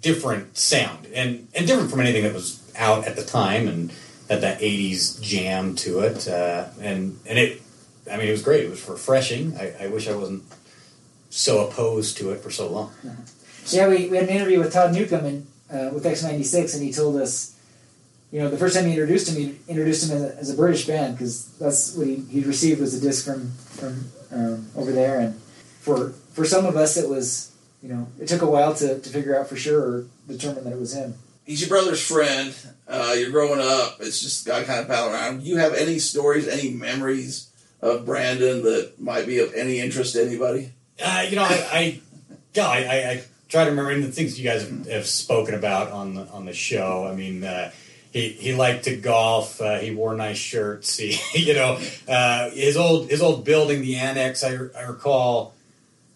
different 0.00 0.56
sound 0.56 1.06
and 1.14 1.48
and 1.54 1.66
different 1.66 1.90
from 1.90 2.00
anything 2.00 2.24
that 2.24 2.34
was 2.34 2.60
out 2.76 3.06
at 3.06 3.16
the 3.16 3.24
time 3.24 3.66
and 3.66 3.90
had 4.28 4.40
that 4.42 4.60
'80s 4.60 5.20
jam 5.20 5.74
to 5.76 6.00
it. 6.00 6.28
Uh, 6.28 6.66
and 6.80 7.18
and 7.26 7.38
it, 7.38 7.62
I 8.10 8.16
mean, 8.16 8.28
it 8.28 8.32
was 8.32 8.42
great. 8.42 8.64
It 8.64 8.70
was 8.70 8.86
refreshing. 8.88 9.56
I, 9.56 9.84
I 9.84 9.86
wish 9.88 10.08
I 10.08 10.14
wasn't 10.14 10.44
so 11.30 11.66
opposed 11.66 12.16
to 12.18 12.30
it 12.30 12.40
for 12.40 12.50
so 12.50 12.70
long. 12.70 12.92
Yeah, 13.68 13.88
we, 13.88 14.08
we 14.08 14.16
had 14.16 14.28
an 14.28 14.34
interview 14.36 14.58
with 14.58 14.72
Todd 14.72 14.94
Nuke'em 14.94 15.24
in, 15.24 15.46
uh, 15.70 15.90
with 15.92 16.04
X96, 16.04 16.74
and 16.74 16.82
he 16.82 16.92
told 16.92 17.16
us, 17.16 17.58
you 18.30 18.40
know, 18.40 18.48
the 18.48 18.58
first 18.58 18.76
time 18.76 18.84
he 18.84 18.90
introduced 18.90 19.28
him, 19.28 19.36
he 19.36 19.58
introduced 19.66 20.08
him 20.08 20.16
as 20.16 20.22
a, 20.22 20.38
as 20.38 20.50
a 20.50 20.54
British 20.54 20.86
band 20.86 21.16
because 21.16 21.48
that's 21.58 21.96
what 21.96 22.06
he, 22.06 22.16
he 22.30 22.42
received 22.42 22.80
was 22.80 22.94
a 22.94 23.00
disc 23.00 23.24
from 23.24 23.50
from 23.52 24.04
um, 24.32 24.68
over 24.76 24.92
there. 24.92 25.20
And 25.20 25.40
for 25.84 26.10
for 26.32 26.44
some 26.44 26.64
of 26.64 26.76
us, 26.76 26.96
it 26.96 27.08
was, 27.08 27.52
you 27.82 27.90
know, 27.90 28.08
it 28.18 28.26
took 28.26 28.42
a 28.42 28.46
while 28.46 28.74
to, 28.74 28.98
to 28.98 29.08
figure 29.10 29.38
out 29.38 29.48
for 29.48 29.56
sure 29.56 29.80
or 29.80 30.06
determine 30.26 30.64
that 30.64 30.72
it 30.72 30.80
was 30.80 30.94
him. 30.94 31.14
He's 31.44 31.60
your 31.60 31.68
brother's 31.68 32.04
friend. 32.04 32.56
Uh, 32.88 33.14
you're 33.18 33.30
growing 33.30 33.60
up. 33.60 33.98
It's 34.00 34.22
just 34.22 34.46
got 34.46 34.64
kind 34.64 34.80
of 34.80 34.88
pal 34.88 35.10
around. 35.10 35.40
Do 35.40 35.46
you 35.46 35.58
have 35.58 35.74
any 35.74 35.98
stories, 35.98 36.48
any 36.48 36.70
memories 36.70 37.50
of 37.82 38.06
Brandon 38.06 38.62
that 38.62 38.98
might 38.98 39.26
be 39.26 39.40
of 39.40 39.52
any 39.52 39.78
interest 39.78 40.14
to 40.14 40.22
anybody? 40.24 40.72
Uh, 41.04 41.26
you 41.28 41.36
know, 41.36 41.44
I, 41.44 41.68
I, 41.70 42.00
yeah, 42.54 42.66
I, 42.66 42.78
I, 42.78 43.10
I 43.10 43.24
try 43.48 43.64
to 43.64 43.70
remember 43.70 43.90
and 43.90 44.02
the 44.02 44.10
things 44.10 44.38
you 44.40 44.48
guys 44.48 44.62
have, 44.62 44.86
have 44.86 45.06
spoken 45.06 45.54
about 45.54 45.92
on 45.92 46.14
the 46.14 46.22
on 46.28 46.46
the 46.46 46.54
show. 46.54 47.06
I 47.06 47.14
mean, 47.14 47.44
uh, 47.44 47.70
he 48.10 48.28
he 48.30 48.54
liked 48.54 48.84
to 48.84 48.96
golf. 48.96 49.60
Uh, 49.60 49.78
he 49.80 49.90
wore 49.90 50.14
nice 50.14 50.38
shirts. 50.38 50.98
He, 50.98 51.18
you 51.34 51.54
know, 51.54 51.78
uh, 52.08 52.50
his 52.50 52.78
old 52.78 53.10
his 53.10 53.20
old 53.20 53.44
building, 53.44 53.82
the 53.82 53.96
annex. 53.96 54.42
I, 54.42 54.56
I 54.76 54.82
recall. 54.82 55.54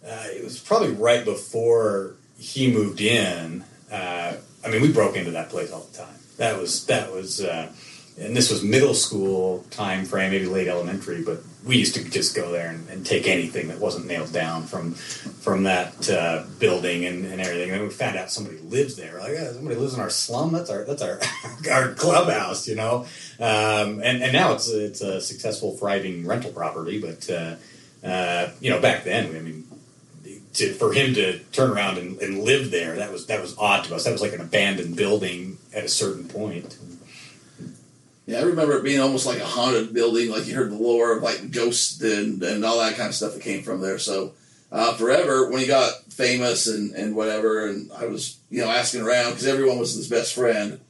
Uh, 0.05 0.27
it 0.31 0.45
was 0.45 0.59
probably 0.59 0.93
right 0.93 1.25
before 1.25 2.15
he 2.39 2.73
moved 2.73 3.00
in. 3.00 3.64
Uh, 3.90 4.35
I 4.64 4.69
mean, 4.69 4.83
we 4.83 4.93
broke 4.93 5.17
into 5.17 5.33
that 5.33 5.50
place 5.50 5.73
all 5.73 5.81
the 5.81 5.99
time. 5.99 6.14
That 6.37 6.59
was 6.59 6.87
that 6.87 7.12
was. 7.12 7.40
Uh, 7.40 7.73
and 8.21 8.37
this 8.37 8.50
was 8.50 8.62
middle 8.62 8.95
school 8.95 9.64
time 9.71 10.05
frame, 10.05 10.33
maybe 10.33 10.47
late 10.47 10.67
elementary, 10.67 11.23
but 11.23 11.40
we 11.64 11.76
used 11.76 11.95
to 11.95 12.05
just 12.05 12.35
go 12.35 12.50
there 12.50 12.69
and, 12.71 12.88
and 12.88 13.07
take 13.07 13.28
anything 13.28 13.69
that 13.69 13.78
wasn't 13.78 14.07
nailed 14.07 14.33
down 14.33 14.64
from 14.64 14.95
from 14.95 15.64
that 15.64 16.11
uh, 16.11 16.45
building 16.59 17.05
and, 17.05 17.25
and 17.25 17.40
everything. 17.40 17.71
And 17.71 17.81
then 17.81 17.83
we 17.83 17.90
found 17.90 18.17
out 18.17 18.31
somebody 18.31 18.59
lives 18.59 18.97
there. 18.97 19.14
We're 19.14 19.21
like, 19.21 19.37
somebody 19.55 19.76
lives 19.76 19.95
in 19.95 20.00
our 20.00 20.11
slum. 20.11 20.52
That's 20.52 20.71
our 20.71 20.85
that's 20.85 21.02
our 21.02 21.21
our 21.71 21.95
clubhouse, 21.95 22.67
you 22.67 22.75
know. 22.75 23.07
Um, 23.38 24.00
and 24.02 24.23
and 24.23 24.33
now 24.33 24.52
it's 24.52 24.69
it's 24.69 25.00
a 25.00 25.21
successful, 25.21 25.76
thriving 25.76 26.26
rental 26.26 26.50
property. 26.50 27.00
But 27.00 27.31
uh, 27.31 27.55
uh, 28.05 28.50
you 28.61 28.71
know, 28.71 28.81
back 28.81 29.05
then, 29.05 29.26
I 29.37 29.40
mean, 29.40 29.67
to, 30.59 30.75
for 30.75 30.93
him 30.93 31.15
to 31.15 31.38
turn 31.53 31.71
around 31.71 31.99
and, 31.99 32.21
and 32.21 32.41
live 32.41 32.71
there, 32.71 32.97
that 32.97 33.12
was 33.12 33.27
that 33.27 33.41
was 33.41 33.57
odd 33.59 33.85
to 33.85 33.95
us. 33.95 34.05
That 34.05 34.12
was 34.12 34.23
like 34.23 34.33
an 34.33 34.41
abandoned 34.41 34.97
building 34.97 35.59
at 35.75 35.85
a 35.85 35.88
certain 35.88 36.29
point. 36.29 36.79
Yeah, 38.27 38.41
I 38.41 38.43
remember 38.43 38.77
it 38.77 38.85
being 38.85 39.00
almost 39.00 39.25
like 39.25 39.38
a 39.38 39.47
haunted 39.47 39.95
building, 39.95 40.31
like 40.31 40.47
you 40.47 40.55
heard 40.55 40.71
the 40.71 40.77
lore 40.77 41.17
of 41.17 41.23
like 41.23 41.50
ghosts 41.50 42.00
and, 42.03 42.43
and 42.43 42.62
all 42.65 42.79
that 42.79 42.97
kind 42.97 43.09
of 43.09 43.15
stuff 43.15 43.33
that 43.33 43.43
came 43.43 43.62
from 43.62 43.81
there. 43.81 43.99
So 43.99 44.35
uh, 44.71 44.95
forever, 44.95 45.50
when 45.50 45.61
he 45.61 45.67
got 45.67 46.03
famous 46.12 46.67
and, 46.67 46.95
and 46.95 47.17
whatever, 47.17 47.67
and 47.67 47.91
I 47.93 48.07
was 48.07 48.38
you 48.50 48.61
know 48.61 48.69
asking 48.69 49.03
around 49.03 49.31
because 49.31 49.47
everyone 49.47 49.79
was 49.79 49.95
his 49.95 50.09
best 50.09 50.35
friend. 50.35 50.81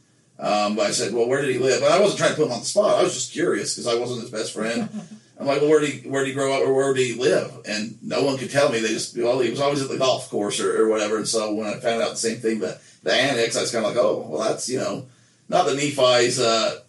Um, 0.40 0.76
but 0.76 0.86
I 0.86 0.92
said, 0.92 1.12
well, 1.12 1.26
where 1.26 1.42
did 1.42 1.52
he 1.52 1.58
live? 1.58 1.82
And 1.82 1.92
I 1.92 2.00
wasn't 2.00 2.18
trying 2.18 2.30
to 2.30 2.36
put 2.36 2.46
him 2.46 2.52
on 2.52 2.60
the 2.60 2.66
spot. 2.66 2.98
I 2.98 3.02
was 3.02 3.14
just 3.14 3.32
curious 3.32 3.74
because 3.74 3.92
I 3.92 3.98
wasn't 3.98 4.20
his 4.20 4.30
best 4.30 4.52
friend. 4.52 4.88
I'm 5.38 5.46
like, 5.46 5.60
well, 5.60 5.70
where 5.70 5.80
did 5.80 5.90
he 5.90 6.08
where 6.08 6.24
did 6.24 6.30
he 6.30 6.34
grow 6.34 6.52
up 6.52 6.66
or 6.66 6.74
where 6.74 6.92
did 6.92 7.06
he 7.06 7.14
live? 7.14 7.60
And 7.66 7.96
no 8.02 8.24
one 8.24 8.38
could 8.38 8.50
tell 8.50 8.70
me. 8.70 8.80
They 8.80 8.88
just 8.88 9.16
well, 9.16 9.38
he 9.38 9.50
was 9.50 9.60
always 9.60 9.82
at 9.82 9.88
the 9.88 9.98
golf 9.98 10.28
course 10.30 10.60
or, 10.60 10.82
or 10.82 10.88
whatever. 10.88 11.16
And 11.16 11.28
so 11.28 11.54
when 11.54 11.66
I 11.66 11.78
found 11.78 12.02
out 12.02 12.10
the 12.10 12.16
same 12.16 12.38
thing, 12.38 12.58
the 12.58 12.80
the 13.04 13.14
annex, 13.14 13.56
I 13.56 13.60
was 13.60 13.70
kind 13.70 13.84
of 13.84 13.94
like, 13.94 14.02
oh, 14.02 14.26
well, 14.28 14.42
that's 14.42 14.68
you 14.68 14.78
know, 14.78 15.06
not 15.48 15.66
the 15.66 15.74
Nephi's. 15.74 16.40
Uh, 16.40 16.80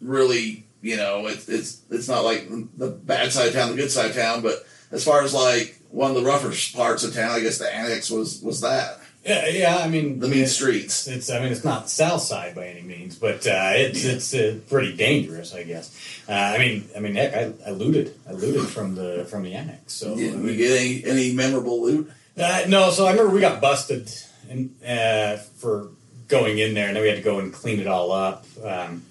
really, 0.00 0.64
you 0.80 0.96
know, 0.96 1.26
it's 1.26 1.48
it's 1.48 1.80
it's 1.90 2.08
not 2.08 2.24
like 2.24 2.48
the 2.76 2.88
bad 2.88 3.32
side 3.32 3.48
of 3.48 3.54
town, 3.54 3.70
the 3.70 3.76
good 3.76 3.90
side 3.90 4.10
of 4.10 4.16
town, 4.16 4.42
but 4.42 4.66
as 4.90 5.04
far 5.04 5.22
as 5.22 5.32
like 5.32 5.80
one 5.90 6.10
of 6.10 6.16
the 6.16 6.28
rougher 6.28 6.52
parts 6.76 7.04
of 7.04 7.14
town, 7.14 7.30
I 7.30 7.40
guess 7.40 7.58
the 7.58 7.72
annex 7.72 8.10
was 8.10 8.42
was 8.42 8.60
that 8.62 8.98
Yeah, 9.24 9.46
yeah. 9.48 9.76
I 9.76 9.88
mean, 9.88 10.18
the 10.18 10.26
mean 10.26 10.46
streets. 10.48 11.06
It's, 11.06 11.30
I 11.30 11.38
mean, 11.38 11.52
it's 11.52 11.64
not 11.64 11.88
South 11.88 12.22
Side 12.22 12.56
by 12.56 12.66
any 12.66 12.82
means, 12.82 13.16
but 13.16 13.46
uh, 13.46 13.70
it's 13.74 14.04
it's 14.04 14.34
uh, 14.34 14.58
pretty 14.68 14.96
dangerous, 14.96 15.54
I 15.54 15.62
guess. 15.62 15.96
Uh, 16.28 16.32
I 16.32 16.58
mean, 16.58 16.88
I 16.96 16.98
mean, 16.98 17.14
heck, 17.14 17.32
I, 17.34 17.52
I 17.64 17.70
looted, 17.70 18.18
I 18.28 18.32
looted 18.32 18.68
from 18.68 18.96
the 18.96 19.24
from 19.30 19.44
the 19.44 19.54
annex. 19.54 19.92
So 19.92 20.14
I 20.14 20.16
Did 20.16 20.34
mean, 20.34 20.42
we 20.42 20.56
get 20.56 20.72
any 20.80 21.04
any 21.04 21.32
memorable 21.32 21.82
loot? 21.82 22.10
uh, 22.36 22.64
no, 22.68 22.90
so 22.90 23.06
I 23.06 23.12
remember 23.12 23.32
we 23.32 23.40
got 23.40 23.60
busted 23.60 24.10
and 24.50 24.74
uh, 24.84 25.36
for 25.36 25.90
going 26.26 26.58
in 26.58 26.74
there, 26.74 26.88
and 26.88 26.96
then 26.96 27.02
we 27.02 27.08
had 27.08 27.18
to 27.18 27.22
go 27.22 27.38
and 27.38 27.52
clean 27.52 27.78
it 27.78 27.86
all 27.86 28.10
up. 28.10 28.44
Um, 28.64 29.04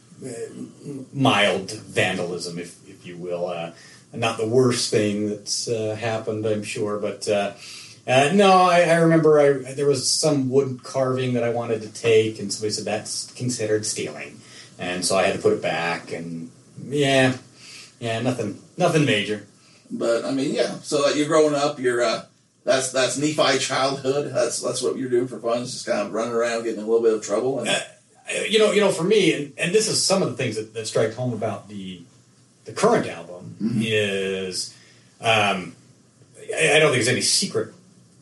mild 1.13 1.71
vandalism, 1.71 2.59
if 2.59 2.77
if 2.87 3.05
you 3.05 3.15
will. 3.15 3.47
Uh, 3.47 3.71
not 4.13 4.37
the 4.37 4.45
worst 4.47 4.91
thing 4.91 5.29
that's 5.29 5.69
uh, 5.69 5.95
happened, 5.97 6.45
I'm 6.45 6.63
sure, 6.63 6.99
but. 6.99 7.29
Uh, 8.07 8.31
no, 8.33 8.51
I, 8.63 8.81
I 8.81 8.95
remember 8.95 9.39
I, 9.39 9.73
there 9.73 9.85
was 9.85 10.09
some 10.09 10.49
wood 10.49 10.81
carving 10.83 11.33
that 11.33 11.43
I 11.43 11.49
wanted 11.49 11.81
to 11.83 11.89
take, 11.89 12.39
and 12.39 12.51
somebody 12.51 12.71
said 12.71 12.85
that's 12.85 13.31
considered 13.33 13.85
stealing, 13.85 14.39
and 14.79 15.05
so 15.05 15.15
I 15.17 15.23
had 15.23 15.35
to 15.35 15.41
put 15.41 15.53
it 15.53 15.61
back. 15.61 16.11
And 16.11 16.49
yeah, 16.87 17.37
yeah, 17.99 18.19
nothing, 18.21 18.59
nothing 18.77 19.05
major. 19.05 19.45
But 19.91 20.25
I 20.25 20.31
mean, 20.31 20.53
yeah. 20.53 20.77
So 20.81 21.01
like, 21.01 21.15
you're 21.15 21.27
growing 21.27 21.53
up, 21.53 21.79
you're 21.79 22.01
uh, 22.01 22.25
that's 22.63 22.91
that's 22.91 23.17
Nephi 23.17 23.59
childhood. 23.59 24.33
That's 24.33 24.59
that's 24.61 24.81
what 24.81 24.97
you're 24.97 25.09
doing 25.09 25.27
for 25.27 25.39
fun. 25.39 25.61
Is 25.61 25.73
just 25.73 25.85
kind 25.85 25.99
of 26.07 26.11
running 26.13 26.33
around, 26.33 26.63
getting 26.63 26.81
a 26.81 26.85
little 26.85 27.03
bit 27.03 27.13
of 27.13 27.21
trouble. 27.23 27.59
And, 27.59 27.69
Uh, 27.69 28.43
you 28.47 28.59
know, 28.59 28.71
you 28.71 28.79
know, 28.79 28.91
for 28.91 29.03
me, 29.03 29.33
and, 29.33 29.53
and 29.57 29.75
this 29.75 29.87
is 29.89 30.01
some 30.03 30.21
of 30.23 30.29
the 30.29 30.37
things 30.37 30.55
that, 30.55 30.73
that 30.73 30.87
strike 30.87 31.13
home 31.13 31.33
about 31.33 31.67
the 31.69 32.01
the 32.65 32.71
current 32.71 33.07
album 33.07 33.55
Mhm. 33.61 33.81
is 33.85 34.73
um, 35.19 35.75
I, 36.55 36.73
I 36.75 36.79
don't 36.79 36.91
think 36.91 37.03
there's 37.03 37.07
any 37.07 37.21
secret. 37.21 37.73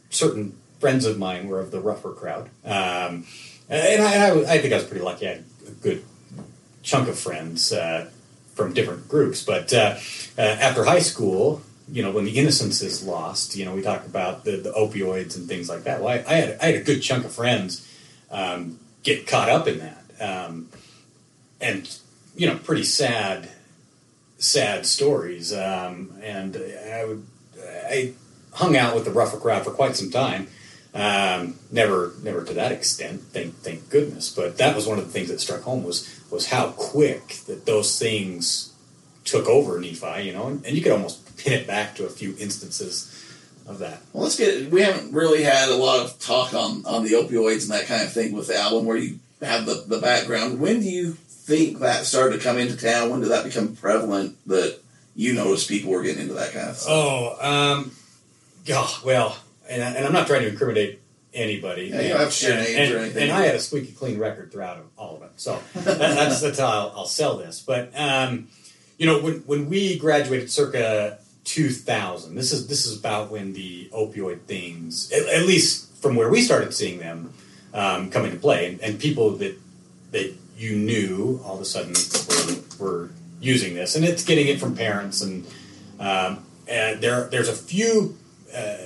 Certain 0.09 0.57
friends 0.79 1.05
of 1.05 1.17
mine 1.17 1.47
were 1.47 1.59
of 1.59 1.71
the 1.71 1.79
rougher 1.79 2.11
crowd, 2.11 2.49
um, 2.65 3.25
and 3.69 4.01
I, 4.01 4.53
I, 4.53 4.57
think 4.59 4.73
I 4.73 4.77
was 4.77 4.85
pretty 4.85 5.03
lucky. 5.03 5.27
I 5.27 5.31
had 5.31 5.43
a 5.67 5.71
good 5.71 6.03
chunk 6.81 7.07
of 7.07 7.19
friends 7.19 7.71
uh, 7.71 8.09
from 8.55 8.73
different 8.73 9.07
groups. 9.07 9.43
But 9.43 9.73
uh, 9.73 9.97
uh, 10.37 10.41
after 10.41 10.83
high 10.83 10.99
school, 10.99 11.61
you 11.91 12.03
know, 12.03 12.11
when 12.11 12.25
the 12.25 12.37
innocence 12.37 12.81
is 12.81 13.03
lost, 13.03 13.55
you 13.55 13.65
know, 13.65 13.73
we 13.73 13.81
talk 13.81 14.05
about 14.05 14.43
the, 14.43 14.57
the 14.57 14.71
opioids 14.71 15.35
and 15.37 15.47
things 15.47 15.69
like 15.69 15.83
that. 15.83 16.01
Well, 16.01 16.09
I, 16.09 16.31
I 16.31 16.35
had 16.35 16.57
I 16.61 16.65
had 16.65 16.75
a 16.75 16.83
good 16.83 17.01
chunk 17.01 17.25
of 17.25 17.31
friends 17.31 17.87
um, 18.31 18.79
get 19.03 19.27
caught 19.27 19.49
up 19.49 19.67
in 19.67 19.79
that, 19.79 20.03
um, 20.19 20.69
and 21.61 21.97
you 22.35 22.47
know, 22.47 22.57
pretty 22.57 22.83
sad, 22.83 23.49
sad 24.37 24.85
stories. 24.85 25.53
Um, 25.53 26.13
and 26.21 26.55
I 26.55 27.05
would 27.05 27.25
I 27.85 28.13
hung 28.53 28.75
out 28.75 28.95
with 28.95 29.05
the 29.05 29.11
rougher 29.11 29.37
crowd 29.37 29.63
for 29.63 29.71
quite 29.71 29.95
some 29.95 30.11
time. 30.11 30.47
Um, 30.93 31.59
never, 31.71 32.13
never 32.23 32.43
to 32.43 32.53
that 32.53 32.71
extent. 32.71 33.21
Thank, 33.21 33.55
thank 33.57 33.89
goodness. 33.89 34.33
But 34.33 34.57
that 34.57 34.75
was 34.75 34.87
one 34.87 34.97
of 34.97 35.05
the 35.05 35.11
things 35.11 35.29
that 35.29 35.39
struck 35.39 35.61
home 35.61 35.83
was 35.83 36.19
was 36.31 36.47
how 36.47 36.71
quick 36.71 37.37
that 37.47 37.65
those 37.65 37.97
things 37.97 38.73
took 39.23 39.47
over 39.47 39.79
Nephi. 39.79 40.23
You 40.23 40.33
know, 40.33 40.47
and, 40.47 40.65
and 40.65 40.75
you 40.75 40.81
could 40.81 40.91
almost 40.91 41.37
pin 41.37 41.53
it 41.53 41.67
back 41.67 41.95
to 41.95 42.05
a 42.05 42.09
few 42.09 42.35
instances 42.39 43.15
of 43.67 43.79
that. 43.79 44.01
well, 44.13 44.23
let's 44.23 44.35
get. 44.35 44.71
We 44.71 44.81
haven't 44.81 45.13
really 45.13 45.43
had 45.43 45.69
a 45.69 45.75
lot 45.75 46.03
of 46.03 46.19
talk 46.19 46.53
on 46.53 46.85
on 46.85 47.03
the 47.03 47.11
opioids 47.11 47.63
and 47.63 47.71
that 47.71 47.85
kind 47.85 48.01
of 48.01 48.11
thing 48.11 48.33
with 48.33 48.47
the 48.47 48.57
album, 48.57 48.85
where 48.85 48.97
you 48.97 49.19
have 49.41 49.67
the 49.67 49.83
the 49.87 49.99
background. 49.99 50.59
When 50.59 50.79
do 50.79 50.89
you 50.89 51.13
think 51.13 51.79
that 51.79 52.05
started 52.05 52.37
to 52.37 52.43
come 52.43 52.57
into 52.57 52.75
town? 52.75 53.11
When 53.11 53.21
did 53.21 53.29
that 53.29 53.43
become 53.43 53.75
prevalent? 53.75 54.37
That 54.47 54.79
you 55.15 55.33
noticed 55.33 55.69
people 55.69 55.91
were 55.91 56.01
getting 56.01 56.23
into 56.23 56.33
that 56.33 56.51
kind 56.51 56.69
of 56.69 56.77
stuff. 56.77 56.91
Oh, 56.91 57.37
um, 57.41 57.91
yeah, 58.69 58.87
well, 59.03 59.37
and, 59.69 59.83
I- 59.83 59.91
and 59.93 60.05
I'm 60.05 60.13
not 60.13 60.27
trying 60.27 60.41
to 60.43 60.49
incriminate 60.49 60.99
anybody. 61.33 61.85
Yeah, 61.87 62.01
you 62.01 62.09
don't 62.09 62.19
have 62.19 62.29
to 62.29 62.35
share 62.35 62.57
and, 62.57 62.63
names 62.63 62.77
and, 62.77 62.93
or 62.93 62.99
anything. 62.99 63.23
And 63.23 63.31
I 63.31 63.45
had 63.45 63.55
a 63.55 63.59
squeaky 63.59 63.91
clean 63.91 64.17
record 64.19 64.51
throughout 64.51 64.85
all 64.97 65.15
of 65.17 65.23
it, 65.23 65.31
so 65.37 65.59
that, 65.75 65.97
that's 65.99 66.41
that's 66.41 66.59
how 66.59 66.67
I'll, 66.67 66.93
I'll 66.97 67.05
sell 67.05 67.37
this. 67.37 67.59
But 67.61 67.91
um, 67.95 68.47
you 68.97 69.05
know, 69.05 69.19
when 69.19 69.35
when 69.45 69.69
we 69.69 69.97
graduated, 69.97 70.51
circa 70.51 71.19
2000, 71.45 72.35
this 72.35 72.51
is 72.51 72.67
this 72.67 72.85
is 72.85 72.97
about 72.99 73.31
when 73.31 73.53
the 73.53 73.89
opioid 73.93 74.41
things, 74.41 75.11
at, 75.11 75.25
at 75.27 75.45
least 75.47 75.91
from 76.01 76.15
where 76.15 76.29
we 76.29 76.41
started 76.41 76.73
seeing 76.73 76.99
them, 76.99 77.33
um, 77.73 78.09
come 78.09 78.25
into 78.25 78.37
play, 78.37 78.67
and, 78.67 78.79
and 78.81 78.99
people 78.99 79.31
that 79.37 79.57
that 80.11 80.33
you 80.57 80.75
knew 80.75 81.39
all 81.45 81.55
of 81.55 81.61
a 81.61 81.65
sudden 81.65 81.93
were, 82.79 82.85
were 82.85 83.09
using 83.39 83.73
this, 83.75 83.95
and 83.95 84.03
it's 84.03 84.23
getting 84.23 84.47
it 84.47 84.59
from 84.59 84.75
parents, 84.75 85.21
and 85.21 85.45
um, 85.99 86.43
and 86.67 87.01
there 87.01 87.25
there's 87.29 87.49
a 87.49 87.53
few 87.53 88.17
uh, 88.55 88.77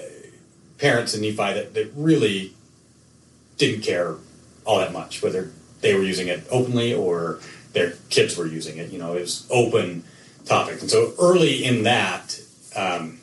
parents 0.78 1.14
in 1.14 1.22
Nephi 1.22 1.36
that, 1.36 1.74
that 1.74 1.92
really 1.96 2.54
didn't 3.58 3.82
care 3.82 4.16
all 4.66 4.80
that 4.80 4.94
much 4.94 5.22
whether 5.22 5.52
they 5.82 5.94
were 5.94 6.04
using 6.04 6.28
it 6.28 6.46
openly 6.50 6.94
or 6.94 7.40
their 7.74 7.92
kids 8.10 8.38
were 8.38 8.48
using 8.48 8.78
it. 8.78 8.92
You 8.92 9.00
know, 9.00 9.16
it 9.16 9.22
was 9.22 9.48
open 9.50 10.04
topic, 10.46 10.82
and 10.82 10.90
so 10.90 11.14
early 11.20 11.64
in 11.64 11.84
that 11.84 12.40
um, 12.76 13.20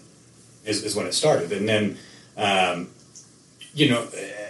is, 0.64 0.84
is 0.84 0.94
when 0.94 1.06
it 1.06 1.14
started, 1.14 1.52
and 1.52 1.68
then 1.68 1.98
um, 2.36 2.90
you 3.74 3.88
know 3.88 4.02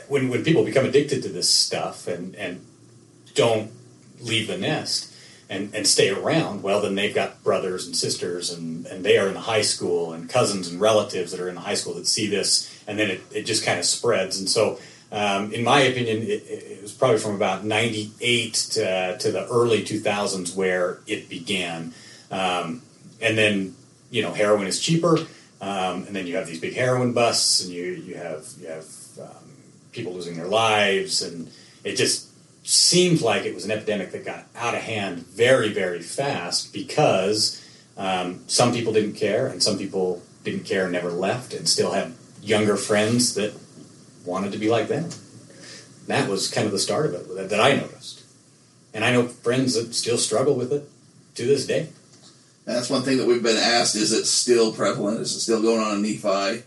when 0.09 0.29
when 0.29 0.45
people 0.45 0.65
become 0.65 0.85
addicted 0.85 1.23
to 1.23 1.29
this 1.29 1.49
stuff 1.49 2.07
and 2.07 2.35
and 2.35 2.65
don't 3.35 3.71
leave 4.21 4.49
the 4.49 4.59
nest 4.59 5.10
and, 5.51 5.75
and 5.75 5.85
stay 5.85 6.09
around, 6.09 6.63
well, 6.63 6.81
then 6.81 6.95
they've 6.95 7.15
got 7.15 7.43
brothers 7.43 7.85
and 7.85 7.97
sisters, 7.97 8.53
and, 8.53 8.87
and 8.87 9.05
they 9.05 9.19
are 9.19 9.27
in 9.27 9.35
the 9.35 9.41
high 9.41 9.63
school, 9.63 10.13
and 10.13 10.31
cousins 10.31 10.69
and 10.69 10.81
relatives 10.81 11.33
that 11.33 11.41
are 11.41 11.49
in 11.49 11.57
the 11.57 11.61
high 11.61 11.75
school 11.75 11.95
that 11.95 12.07
see 12.07 12.29
this, 12.29 12.73
and 12.87 12.97
then 12.97 13.11
it, 13.11 13.21
it 13.35 13.43
just 13.43 13.65
kind 13.65 13.79
of 13.79 13.85
spreads. 13.85 14.39
And 14.39 14.49
so, 14.49 14.79
um, 15.11 15.53
in 15.53 15.65
my 15.65 15.81
opinion, 15.81 16.23
it, 16.23 16.45
it 16.47 16.83
was 16.83 16.93
probably 16.93 17.19
from 17.19 17.35
about 17.35 17.65
98 17.65 18.55
to, 18.55 19.19
to 19.19 19.33
the 19.33 19.49
early 19.49 19.83
2000s 19.83 20.55
where 20.55 21.01
it 21.09 21.29
began. 21.29 21.93
Um, 22.31 22.83
and 23.21 23.37
then, 23.37 23.75
you 24.13 24.23
know, 24.23 24.33
heroin 24.33 24.69
is 24.69 24.79
cheaper, 24.79 25.19
um, 25.61 26.05
and 26.07 26.15
then 26.15 26.29
you 26.29 26.37
have 26.37 26.47
these 26.47 26.61
big 26.61 26.75
heroin 26.75 27.13
busts, 27.13 27.65
and 27.65 27.73
you, 27.73 27.87
you 27.87 28.15
have, 28.15 28.47
you 28.61 28.69
have 28.69 28.87
um, 29.21 29.51
people 29.91 30.15
losing 30.15 30.37
their 30.37 30.47
lives, 30.47 31.23
and 31.23 31.51
it 31.83 31.97
just 31.97 32.30
seemed 32.71 33.21
like 33.21 33.45
it 33.45 33.53
was 33.53 33.65
an 33.65 33.73
epidemic 33.73 34.13
that 34.13 34.25
got 34.25 34.45
out 34.55 34.75
of 34.75 34.83
hand 34.83 35.27
very, 35.27 35.73
very 35.73 36.01
fast 36.01 36.73
because 36.73 37.61
um, 37.97 38.45
some 38.47 38.73
people 38.73 38.93
didn't 38.93 39.15
care 39.15 39.49
and 39.49 39.61
some 39.61 39.77
people 39.77 40.23
didn't 40.45 40.65
care 40.65 40.85
and 40.85 40.93
never 40.93 41.11
left 41.11 41.53
and 41.53 41.69
still 41.69 41.91
had 41.91 42.13
younger 42.41 42.77
friends 42.77 43.35
that 43.35 43.53
wanted 44.25 44.53
to 44.53 44.59
be 44.59 44.71
like 44.71 44.87
them. 44.87 45.11
That 46.07 46.29
was 46.29 46.49
kind 46.49 46.65
of 46.65 46.73
the 46.73 46.79
start 46.79 47.07
of 47.07 47.15
it 47.15 47.35
that, 47.35 47.51
that 47.51 47.61
I 47.61 47.75
noticed. 47.75 48.23
And 48.95 49.05
I 49.05 49.11
know 49.11 49.27
friends 49.27 49.75
that 49.75 49.93
still 49.93 50.17
struggle 50.17 50.55
with 50.55 50.73
it 50.73 50.89
to 51.35 51.47
this 51.47 51.67
day. 51.67 51.89
And 52.67 52.77
that's 52.77 52.91
one 52.91 53.03
thing 53.03 53.19
that 53.19 53.27
we've 53.27 53.43
been 53.43 53.57
asked: 53.57 53.97
is 53.97 54.13
it 54.13 54.27
still 54.27 54.73
prevalent? 54.73 55.21
Is 55.21 55.35
it 55.35 55.41
still 55.41 55.63
going 55.63 55.81
on 55.81 55.97
in 55.97 56.03
Nephi? 56.03 56.63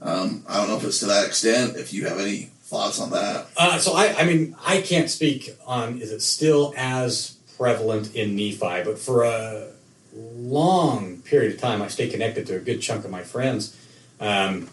Um, 0.00 0.44
I 0.48 0.56
don't 0.56 0.68
know 0.68 0.76
if 0.76 0.84
it's 0.84 1.00
to 1.00 1.06
that 1.06 1.26
extent. 1.26 1.76
If 1.76 1.92
you 1.92 2.06
have 2.06 2.18
any 2.18 2.50
thoughts 2.66 3.00
on 3.00 3.10
that, 3.10 3.46
Uh, 3.56 3.78
so 3.78 3.94
I, 3.94 4.14
I 4.18 4.24
mean, 4.24 4.56
I 4.66 4.80
can't 4.80 5.08
speak 5.08 5.56
on 5.66 6.00
is 6.00 6.10
it 6.10 6.20
still 6.20 6.74
as 6.76 7.36
prevalent 7.56 8.14
in 8.14 8.34
Nephi, 8.34 8.82
but 8.84 8.98
for 8.98 9.22
a 9.22 9.68
long 10.12 11.18
period 11.22 11.54
of 11.54 11.60
time, 11.60 11.80
I 11.80 11.88
stayed 11.88 12.10
connected 12.10 12.46
to 12.48 12.56
a 12.56 12.58
good 12.58 12.80
chunk 12.80 13.04
of 13.04 13.10
my 13.10 13.22
friends. 13.22 13.76
Um, 14.20 14.68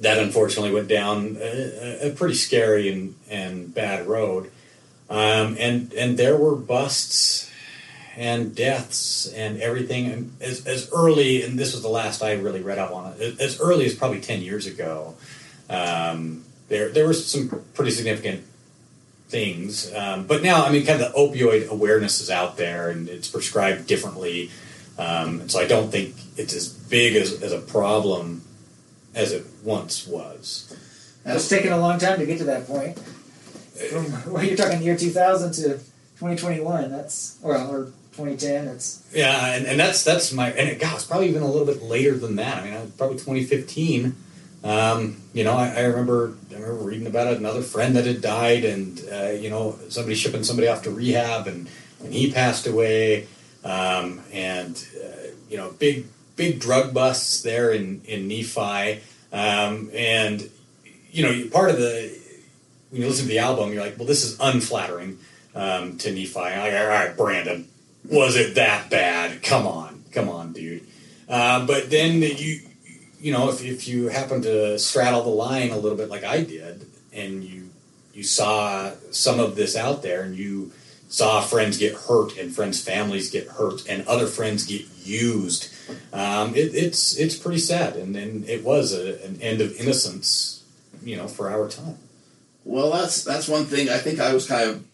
that 0.00 0.18
unfortunately 0.18 0.72
went 0.72 0.88
down 0.88 1.36
a, 1.38 2.08
a 2.08 2.10
pretty 2.10 2.34
scary 2.34 2.90
and, 2.90 3.14
and 3.28 3.74
bad 3.74 4.06
road, 4.06 4.50
um, 5.10 5.56
and 5.58 5.92
and 5.92 6.16
there 6.16 6.38
were 6.38 6.56
busts 6.56 7.50
and 8.16 8.54
deaths 8.54 9.26
and 9.26 9.60
everything 9.60 10.06
and 10.06 10.32
as, 10.40 10.66
as 10.66 10.90
early 10.92 11.42
and 11.42 11.58
this 11.58 11.72
was 11.72 11.82
the 11.82 11.88
last 11.88 12.22
I 12.22 12.32
really 12.32 12.60
read 12.60 12.78
up 12.78 12.92
on 12.92 13.14
it 13.18 13.40
as 13.40 13.60
early 13.60 13.86
as 13.86 13.94
probably 13.94 14.20
ten 14.20 14.40
years 14.40 14.66
ago. 14.66 15.14
Um, 15.68 16.44
there 16.70 16.88
there 16.88 17.06
were 17.06 17.12
some 17.12 17.64
pretty 17.74 17.90
significant 17.90 18.44
things, 19.28 19.92
um, 19.92 20.26
but 20.26 20.42
now 20.42 20.64
I 20.64 20.72
mean, 20.72 20.86
kind 20.86 21.02
of 21.02 21.12
the 21.12 21.18
opioid 21.18 21.68
awareness 21.68 22.20
is 22.20 22.30
out 22.30 22.56
there 22.56 22.88
and 22.88 23.08
it's 23.08 23.28
prescribed 23.28 23.86
differently, 23.86 24.50
um, 24.98 25.42
and 25.42 25.50
so 25.50 25.60
I 25.60 25.66
don't 25.66 25.90
think 25.90 26.14
it's 26.38 26.54
as 26.54 26.68
big 26.68 27.16
as, 27.16 27.42
as 27.42 27.52
a 27.52 27.60
problem 27.60 28.42
as 29.14 29.32
it 29.32 29.44
once 29.62 30.06
was. 30.06 30.74
It's 31.24 31.48
taken 31.48 31.72
a 31.72 31.78
long 31.78 31.98
time 31.98 32.18
to 32.18 32.26
get 32.26 32.38
to 32.38 32.44
that 32.44 32.66
point. 32.66 32.98
From, 32.98 34.32
well, 34.32 34.44
you're 34.44 34.56
talking 34.56 34.82
year 34.82 34.96
2000 34.96 35.52
to 35.52 35.62
2021. 36.20 36.90
That's 36.90 37.38
well, 37.42 37.70
or 37.70 37.84
2010. 38.12 38.68
It's 38.68 39.04
Yeah, 39.12 39.54
and, 39.54 39.66
and 39.66 39.80
that's 39.80 40.04
that's 40.04 40.32
my 40.32 40.50
and 40.50 40.68
it, 40.68 40.80
God, 40.80 40.94
it's 40.94 41.04
probably 41.04 41.28
even 41.28 41.42
a 41.42 41.50
little 41.50 41.66
bit 41.66 41.82
later 41.82 42.16
than 42.16 42.36
that. 42.36 42.62
I 42.62 42.70
mean, 42.70 42.92
probably 42.96 43.16
2015. 43.16 44.14
Um, 44.62 45.22
you 45.32 45.44
know, 45.44 45.54
I, 45.54 45.68
I 45.68 45.80
remember 45.84 46.34
I 46.50 46.54
remember 46.54 46.84
reading 46.84 47.06
about 47.06 47.34
another 47.34 47.62
friend 47.62 47.96
that 47.96 48.06
had 48.06 48.20
died, 48.20 48.64
and 48.64 49.00
uh, 49.10 49.30
you 49.30 49.50
know, 49.50 49.78
somebody 49.88 50.14
shipping 50.14 50.44
somebody 50.44 50.68
off 50.68 50.82
to 50.82 50.90
rehab, 50.90 51.46
and 51.46 51.68
and 52.02 52.12
he 52.12 52.30
passed 52.30 52.66
away, 52.66 53.26
um, 53.64 54.20
and 54.32 54.86
uh, 55.02 55.28
you 55.48 55.56
know, 55.56 55.70
big 55.72 56.06
big 56.36 56.60
drug 56.60 56.92
busts 56.92 57.42
there 57.42 57.70
in 57.70 58.02
in 58.04 58.28
Nephi, 58.28 59.00
um, 59.32 59.90
and 59.94 60.50
you 61.10 61.22
know, 61.22 61.48
part 61.50 61.70
of 61.70 61.78
the 61.78 62.18
when 62.90 63.02
you 63.02 63.08
listen 63.08 63.26
to 63.26 63.30
the 63.30 63.38
album, 63.38 63.72
you're 63.72 63.82
like, 63.82 63.98
well, 63.98 64.06
this 64.06 64.24
is 64.24 64.38
unflattering 64.40 65.18
um, 65.54 65.96
to 65.98 66.12
Nephi. 66.12 66.40
Like, 66.40 66.74
all 66.74 66.86
right, 66.86 67.16
Brandon, 67.16 67.68
was 68.04 68.36
it 68.36 68.56
that 68.56 68.90
bad? 68.90 69.42
Come 69.42 69.66
on, 69.66 70.04
come 70.12 70.28
on, 70.28 70.52
dude. 70.52 70.86
Uh, 71.28 71.64
but 71.66 71.90
then 71.90 72.20
you, 72.20 72.60
you 73.20 73.32
know, 73.32 73.50
if, 73.50 73.62
if 73.62 73.86
you 73.86 74.08
happen 74.08 74.42
to 74.42 74.78
straddle 74.78 75.22
the 75.22 75.28
line 75.28 75.70
a 75.70 75.76
little 75.78 75.98
bit 75.98 76.08
like 76.08 76.24
I 76.24 76.42
did, 76.42 76.86
and 77.12 77.44
you 77.44 77.70
you 78.14 78.24
saw 78.24 78.92
some 79.10 79.38
of 79.38 79.56
this 79.56 79.76
out 79.76 80.02
there, 80.02 80.22
and 80.22 80.36
you 80.36 80.72
saw 81.08 81.40
friends 81.40 81.76
get 81.76 81.94
hurt 81.94 82.38
and 82.38 82.54
friends' 82.54 82.82
families 82.82 83.30
get 83.30 83.48
hurt 83.48 83.86
and 83.88 84.06
other 84.06 84.26
friends 84.26 84.64
get 84.64 84.86
used. 85.04 85.68
Um, 86.12 86.54
it, 86.54 86.74
it's 86.74 87.16
it's 87.18 87.36
pretty 87.36 87.58
sad, 87.58 87.96
and, 87.96 88.16
and 88.16 88.48
it 88.48 88.64
was 88.64 88.92
a, 88.92 89.22
an 89.24 89.40
end 89.42 89.60
of 89.60 89.76
innocence, 89.76 90.64
you 91.02 91.16
know, 91.16 91.28
for 91.28 91.50
our 91.50 91.68
time. 91.68 91.98
Well, 92.64 92.92
that's 92.92 93.24
that's 93.24 93.48
one 93.48 93.64
thing. 93.64 93.88
I 93.88 93.98
think 93.98 94.20
I 94.20 94.32
was 94.32 94.46
kind 94.46 94.70
of 94.70 94.84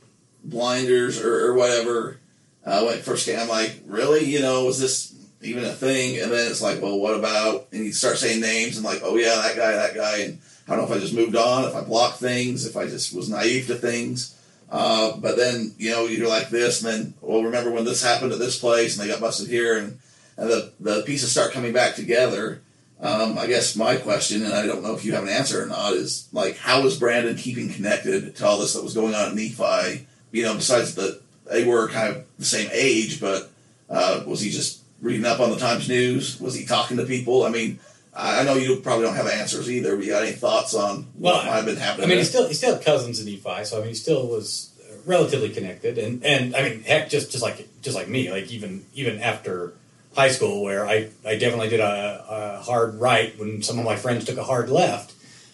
blinders 0.42 1.20
or, 1.20 1.46
or 1.46 1.54
whatever 1.54 2.18
uh, 2.64 2.82
when 2.82 2.94
it 2.94 3.04
first 3.04 3.26
came. 3.26 3.38
I'm 3.38 3.48
like, 3.48 3.80
really? 3.86 4.24
You 4.24 4.40
know, 4.40 4.64
was 4.64 4.80
this 4.80 5.12
even 5.42 5.64
a 5.64 5.72
thing? 5.72 6.20
And 6.20 6.30
then 6.30 6.50
it's 6.50 6.62
like, 6.62 6.80
well, 6.82 6.98
what 6.98 7.14
about? 7.14 7.68
And 7.72 7.84
you 7.84 7.92
start 7.92 8.18
saying 8.18 8.40
names 8.40 8.76
and 8.76 8.84
like, 8.84 9.00
oh 9.02 9.16
yeah, 9.16 9.34
that 9.36 9.56
guy, 9.56 9.72
that 9.72 9.94
guy. 9.94 10.18
And 10.18 10.38
I 10.66 10.74
don't 10.74 10.88
know 10.88 10.94
if 10.94 10.98
I 10.98 11.00
just 11.00 11.14
moved 11.14 11.36
on, 11.36 11.64
if 11.64 11.74
I 11.74 11.82
blocked 11.82 12.18
things, 12.18 12.66
if 12.66 12.76
I 12.76 12.86
just 12.86 13.14
was 13.14 13.28
naive 13.28 13.66
to 13.68 13.74
things. 13.74 14.36
Uh, 14.68 15.16
but 15.18 15.36
then 15.36 15.72
you 15.78 15.90
know 15.90 16.06
you're 16.06 16.28
like 16.28 16.50
this, 16.50 16.82
and 16.82 16.92
then 16.92 17.14
well, 17.20 17.44
remember 17.44 17.70
when 17.70 17.84
this 17.84 18.02
happened 18.02 18.32
at 18.32 18.38
this 18.38 18.58
place, 18.58 18.98
and 18.98 19.04
they 19.04 19.12
got 19.12 19.20
busted 19.20 19.48
here, 19.48 19.78
and 19.78 19.98
and 20.36 20.50
the 20.50 20.72
the 20.80 21.02
pieces 21.02 21.30
start 21.30 21.52
coming 21.52 21.72
back 21.72 21.94
together. 21.94 22.62
Um, 23.00 23.38
I 23.38 23.46
guess 23.46 23.76
my 23.76 23.96
question, 23.96 24.42
and 24.42 24.54
I 24.54 24.66
don't 24.66 24.82
know 24.82 24.94
if 24.94 25.04
you 25.04 25.12
have 25.12 25.22
an 25.22 25.28
answer 25.28 25.62
or 25.62 25.66
not, 25.66 25.92
is 25.92 26.28
like, 26.32 26.56
how 26.56 26.82
was 26.82 26.98
Brandon 26.98 27.36
keeping 27.36 27.68
connected 27.68 28.34
to 28.36 28.46
all 28.46 28.58
this 28.58 28.72
that 28.72 28.82
was 28.82 28.94
going 28.94 29.14
on 29.14 29.28
at 29.28 29.34
Nephi? 29.34 30.06
You 30.32 30.42
know, 30.44 30.54
besides 30.54 30.94
that 30.94 31.20
they 31.44 31.64
were 31.64 31.88
kind 31.88 32.16
of 32.16 32.24
the 32.38 32.44
same 32.44 32.68
age, 32.72 33.20
but 33.20 33.50
uh, 33.88 34.24
was 34.26 34.40
he 34.40 34.50
just 34.50 34.80
reading 35.00 35.24
up 35.26 35.40
on 35.40 35.50
the 35.50 35.56
Times 35.56 35.88
News? 35.88 36.40
Was 36.40 36.54
he 36.54 36.64
talking 36.64 36.96
to 36.96 37.04
people? 37.04 37.44
I 37.44 37.50
mean, 37.50 37.78
I 38.14 38.44
know 38.44 38.54
you 38.54 38.76
probably 38.76 39.04
don't 39.04 39.14
have 39.16 39.28
answers 39.28 39.70
either. 39.70 39.96
But 39.96 40.04
you 40.04 40.12
got 40.12 40.22
any 40.22 40.32
thoughts 40.32 40.74
on 40.74 41.04
what 41.14 41.34
Well, 41.34 41.44
might 41.46 41.56
have 41.56 41.66
been 41.66 41.76
happening? 41.76 42.04
I 42.04 42.08
mean, 42.08 42.16
there? 42.16 42.24
he 42.24 42.28
still 42.28 42.48
he 42.48 42.54
still 42.54 42.74
had 42.74 42.84
cousins 42.84 43.20
in 43.20 43.26
Nephi, 43.26 43.64
so 43.64 43.76
I 43.76 43.80
mean, 43.80 43.88
he 43.88 43.94
still 43.94 44.26
was 44.26 44.72
relatively 45.04 45.50
connected, 45.50 45.98
and 45.98 46.24
and 46.24 46.56
I 46.56 46.62
mean, 46.68 46.82
heck, 46.82 47.08
just 47.10 47.30
just 47.30 47.42
like 47.42 47.68
just 47.82 47.96
like 47.96 48.08
me, 48.08 48.30
like 48.30 48.50
even 48.50 48.84
even 48.94 49.20
after 49.20 49.74
high 50.14 50.30
school, 50.30 50.62
where 50.62 50.86
I 50.86 51.10
I 51.24 51.36
definitely 51.36 51.68
did 51.68 51.80
a, 51.80 52.24
a 52.58 52.62
hard 52.62 52.94
right 53.00 53.38
when 53.38 53.62
some 53.62 53.78
of 53.78 53.84
my 53.84 53.96
friends 53.96 54.24
took 54.24 54.38
a 54.38 54.44
hard 54.44 54.70
left. 54.70 55.12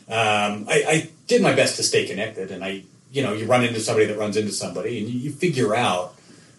Um, 0.09 0.67
I, 0.69 0.85
I 0.87 1.11
did 1.27 1.43
my 1.43 1.53
best 1.55 1.77
to 1.77 1.83
stay 1.83 2.07
connected, 2.07 2.51
and 2.51 2.65
I 2.65 2.85
you 3.13 3.23
know 3.23 3.33
you 3.33 3.47
run 3.47 3.65
into 3.65 3.81
somebody 3.81 4.07
that 4.07 4.17
runs 4.19 4.37
into 4.37 4.53
somebody, 4.53 4.99
and 4.99 5.09
you, 5.09 5.19
you 5.19 5.31
figure 5.33 5.75
out 5.75 6.15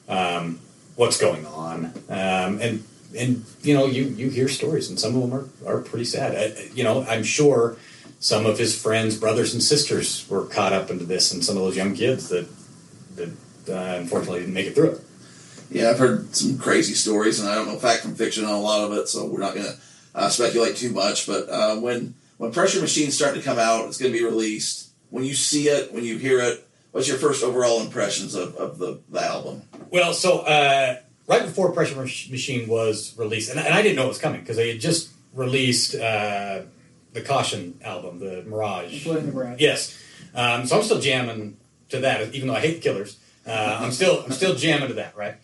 um, 0.10 0.60
what's 0.96 1.20
going 1.20 1.46
on, 1.46 1.86
um, 2.10 2.60
and 2.62 2.84
and 3.18 3.46
you 3.62 3.74
know 3.74 3.86
you 3.86 4.06
you 4.06 4.30
hear 4.30 4.48
stories, 4.48 4.90
and 4.90 5.00
some 5.00 5.16
of 5.16 5.22
them 5.22 5.34
are 5.34 5.78
are 5.78 5.82
pretty 5.82 6.06
sad. 6.06 6.36
I, 6.36 6.70
you 6.74 6.84
know, 6.84 7.04
I'm 7.04 7.24
sure 7.24 7.78
some 8.20 8.46
of 8.46 8.58
his 8.58 8.80
friends, 8.80 9.18
brothers 9.18 9.54
and 9.54 9.62
sisters, 9.62 10.28
were 10.30 10.46
caught 10.46 10.74
up 10.74 10.90
into 10.90 11.06
this, 11.06 11.34
and 11.34 11.44
some 11.44 11.58
of 11.58 11.64
those 11.64 11.76
young 11.76 11.94
kids 11.96 12.30
that 12.30 12.48
that 13.16 13.30
uh, 13.70 14.00
unfortunately 14.00 14.40
didn't 14.40 14.54
make 14.54 14.68
it 14.68 14.76
through 14.76 14.92
it. 14.92 15.02
Yeah, 15.70 15.90
I've 15.90 16.00
heard 16.00 16.36
some 16.36 16.58
crazy 16.58 16.94
stories, 16.94 17.40
and 17.40 17.50
I 17.50 17.56
don't 17.56 17.68
know 17.68 17.78
fact 17.78 18.04
from 18.04 18.16
fiction 18.16 18.46
on 18.46 18.52
a 18.52 18.62
lot 18.62 18.84
of 18.84 18.98
it, 18.98 19.08
so 19.08 19.26
we're 19.26 19.40
not 19.40 19.56
going 19.56 19.66
to 19.66 19.76
uh, 20.16 20.30
speculate 20.30 20.76
too 20.76 20.92
much. 20.92 21.26
But 21.26 21.50
uh, 21.50 21.78
when 21.78 22.14
when 22.38 22.52
Pressure 22.52 22.82
Machine's 22.82 23.16
start 23.16 23.36
to 23.36 23.42
come 23.42 23.60
out, 23.60 23.88
it's 23.88 23.98
going 23.98 24.12
to 24.12 24.18
be 24.18 24.24
released. 24.24 24.90
When 25.10 25.24
you 25.24 25.34
see 25.34 25.68
it, 25.68 25.94
when 25.94 26.04
you 26.04 26.18
hear 26.18 26.40
it, 26.40 26.68
what's 26.94 27.10
your 27.10 27.18
first 27.18 27.44
overall 27.44 27.82
impressions 27.82 28.36
of, 28.36 28.56
of 28.56 28.78
the, 28.78 29.02
the 29.10 29.22
album? 29.22 29.64
Well, 29.90 30.14
so 30.14 30.40
uh, 30.40 31.00
right 31.28 31.42
before 31.42 31.72
Pressure 31.74 32.00
Machine 32.00 32.70
was 32.70 33.18
released, 33.18 33.50
and, 33.52 33.60
and 33.60 33.74
I 33.74 33.82
didn't 33.82 33.98
know 33.98 34.06
it 34.06 34.10
was 34.10 34.20
coming 34.20 34.40
because 34.40 34.56
they 34.56 34.72
had 34.72 34.80
just 34.80 35.10
released 35.34 35.96
uh, 35.96 36.62
the 37.12 37.22
Caution 37.22 37.80
album, 37.84 38.20
the 38.20 38.44
Mirage. 38.44 38.94
Including 38.94 39.26
the 39.26 39.32
brand. 39.34 39.60
Yes, 39.60 40.00
um, 40.34 40.66
so 40.66 40.78
I'm 40.78 40.84
still 40.84 41.02
jamming 41.02 41.58
to 41.90 42.00
that, 42.00 42.34
even 42.34 42.48
though 42.48 42.56
I 42.56 42.62
hate 42.62 42.82
Killers. 42.82 43.18
Uh, 43.46 43.80
I'm 43.82 43.92
still 43.92 44.24
I'm 44.24 44.32
still 44.32 44.56
jamming 44.56 44.88
to 44.88 44.94
that, 44.96 45.18
right? 45.18 45.36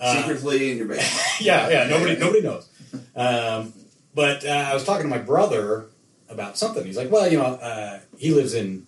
Uh, 0.00 0.22
Secretly 0.22 0.72
in 0.72 0.78
your 0.78 0.88
band. 0.88 1.02
yeah, 1.40 1.68
yeah. 1.68 1.86
Nobody, 1.86 2.16
nobody 2.16 2.42
knows. 2.42 2.68
Um, 3.14 3.72
but 4.12 4.44
uh, 4.44 4.48
I 4.48 4.74
was 4.74 4.84
talking 4.84 5.04
to 5.04 5.08
my 5.08 5.22
brother 5.22 5.86
about 6.28 6.58
something. 6.58 6.84
He's 6.84 6.96
like, 6.96 7.10
"Well, 7.12 7.30
you 7.30 7.38
know, 7.38 7.44
uh, 7.44 8.00
he 8.18 8.34
lives 8.34 8.54
in 8.54 8.86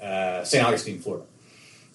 uh, 0.00 0.44
St. 0.44 0.64
Augustine, 0.64 0.98
Florida," 1.00 1.24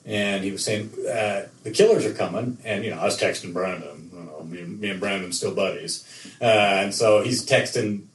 and 0.07 0.43
he 0.43 0.51
was 0.51 0.63
saying 0.63 0.89
uh, 1.07 1.47
the 1.63 1.71
Killers 1.71 2.05
are 2.05 2.13
coming. 2.13 2.57
And 2.63 2.83
you 2.83 2.89
know, 2.89 2.97
I 2.97 3.05
was 3.05 3.19
texting 3.19 3.53
Brandon. 3.53 4.09
You 4.13 4.23
know, 4.23 4.43
me, 4.43 4.61
me 4.61 4.89
and 4.89 4.99
Brandon 4.99 5.31
still 5.31 5.53
buddies, 5.53 6.07
uh, 6.41 6.45
and 6.45 6.95
so 6.95 7.21
he's 7.21 7.45
texting 7.45 8.05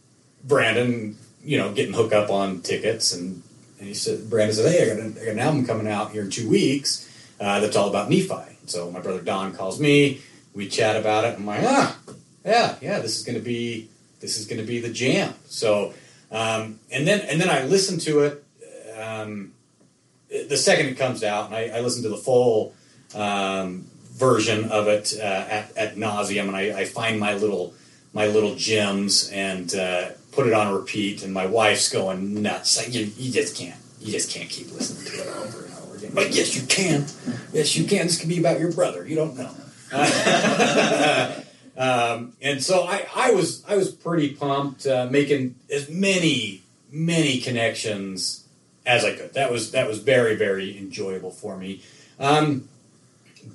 Brandon. 0.42 1.16
You 1.44 1.58
know, 1.58 1.72
getting 1.72 1.92
hooked 1.92 2.12
up 2.12 2.30
on 2.30 2.60
tickets, 2.60 3.12
and, 3.12 3.42
and 3.78 3.88
he 3.88 3.94
said, 3.94 4.30
Brandon 4.30 4.56
said, 4.56 4.72
"Hey, 4.72 4.90
I 4.90 4.94
got, 4.94 5.04
an, 5.04 5.12
got 5.14 5.26
an 5.26 5.38
album 5.38 5.66
coming 5.66 5.88
out 5.88 6.12
here 6.12 6.22
in 6.22 6.30
two 6.30 6.48
weeks 6.48 7.08
uh, 7.40 7.60
that's 7.60 7.76
all 7.76 7.90
about 7.90 8.08
Nephi." 8.08 8.56
So 8.66 8.90
my 8.90 9.00
brother 9.00 9.20
Don 9.20 9.52
calls 9.54 9.78
me. 9.78 10.22
We 10.54 10.68
chat 10.68 10.96
about 10.96 11.24
it. 11.24 11.36
I'm 11.38 11.46
like, 11.46 11.62
ah, 11.64 11.98
yeah, 12.44 12.76
yeah, 12.80 12.98
this 13.00 13.18
is 13.18 13.24
going 13.24 13.38
to 13.38 13.44
be 13.44 13.88
this 14.20 14.38
is 14.38 14.46
to 14.46 14.62
be 14.62 14.78
the 14.80 14.90
jam. 14.90 15.34
So, 15.46 15.92
um, 16.30 16.78
and 16.90 17.06
then 17.06 17.20
and 17.22 17.40
then 17.40 17.50
I 17.50 17.64
listen 17.64 17.98
to 18.00 18.20
it 18.20 18.44
um, 18.98 19.52
the 20.48 20.56
second 20.56 20.86
it 20.86 20.96
comes 20.96 21.22
out, 21.22 21.46
and 21.46 21.54
I, 21.54 21.78
I 21.78 21.80
listen 21.80 22.02
to 22.04 22.08
the 22.08 22.16
full 22.16 22.74
um, 23.14 23.86
version 24.12 24.70
of 24.70 24.88
it 24.88 25.14
uh, 25.18 25.22
at, 25.22 25.76
at 25.76 25.96
nauseum, 25.96 26.48
and 26.48 26.56
I, 26.56 26.80
I 26.80 26.84
find 26.84 27.20
my 27.20 27.34
little 27.34 27.74
my 28.14 28.26
little 28.26 28.54
gems 28.56 29.30
and 29.30 29.74
uh, 29.74 30.10
put 30.32 30.46
it 30.46 30.52
on 30.52 30.72
repeat. 30.72 31.22
And 31.22 31.32
my 31.32 31.46
wife's 31.46 31.88
going 31.88 32.42
nuts. 32.42 32.76
Like, 32.76 32.94
you, 32.94 33.10
you 33.16 33.32
just 33.32 33.56
can't 33.56 33.80
you 34.00 34.12
just 34.12 34.30
can't 34.30 34.50
keep 34.50 34.72
listening 34.72 35.04
to 35.12 35.22
it 35.22 35.36
over 35.36 35.64
and 35.64 35.74
over 35.74 35.96
again. 35.96 36.12
But 36.14 36.34
yes, 36.34 36.56
you 36.56 36.66
can. 36.66 37.06
Yes, 37.52 37.76
you 37.76 37.84
can. 37.84 38.06
This 38.06 38.18
could 38.18 38.28
be 38.28 38.38
about 38.38 38.58
your 38.58 38.72
brother. 38.72 39.06
You 39.06 39.16
don't 39.16 39.36
know. 39.36 39.50
um, 41.76 42.32
and 42.40 42.62
so 42.62 42.84
I, 42.84 43.06
I 43.14 43.32
was 43.32 43.64
I 43.68 43.76
was 43.76 43.90
pretty 43.90 44.30
pumped, 44.30 44.86
uh, 44.86 45.08
making 45.10 45.56
as 45.70 45.90
many 45.90 46.62
many 46.90 47.40
connections 47.40 48.41
as 48.86 49.04
I 49.04 49.14
could. 49.14 49.34
That 49.34 49.50
was 49.50 49.72
that 49.72 49.86
was 49.86 49.98
very 49.98 50.36
very 50.36 50.76
enjoyable 50.78 51.30
for 51.30 51.56
me. 51.56 51.82
Um, 52.18 52.68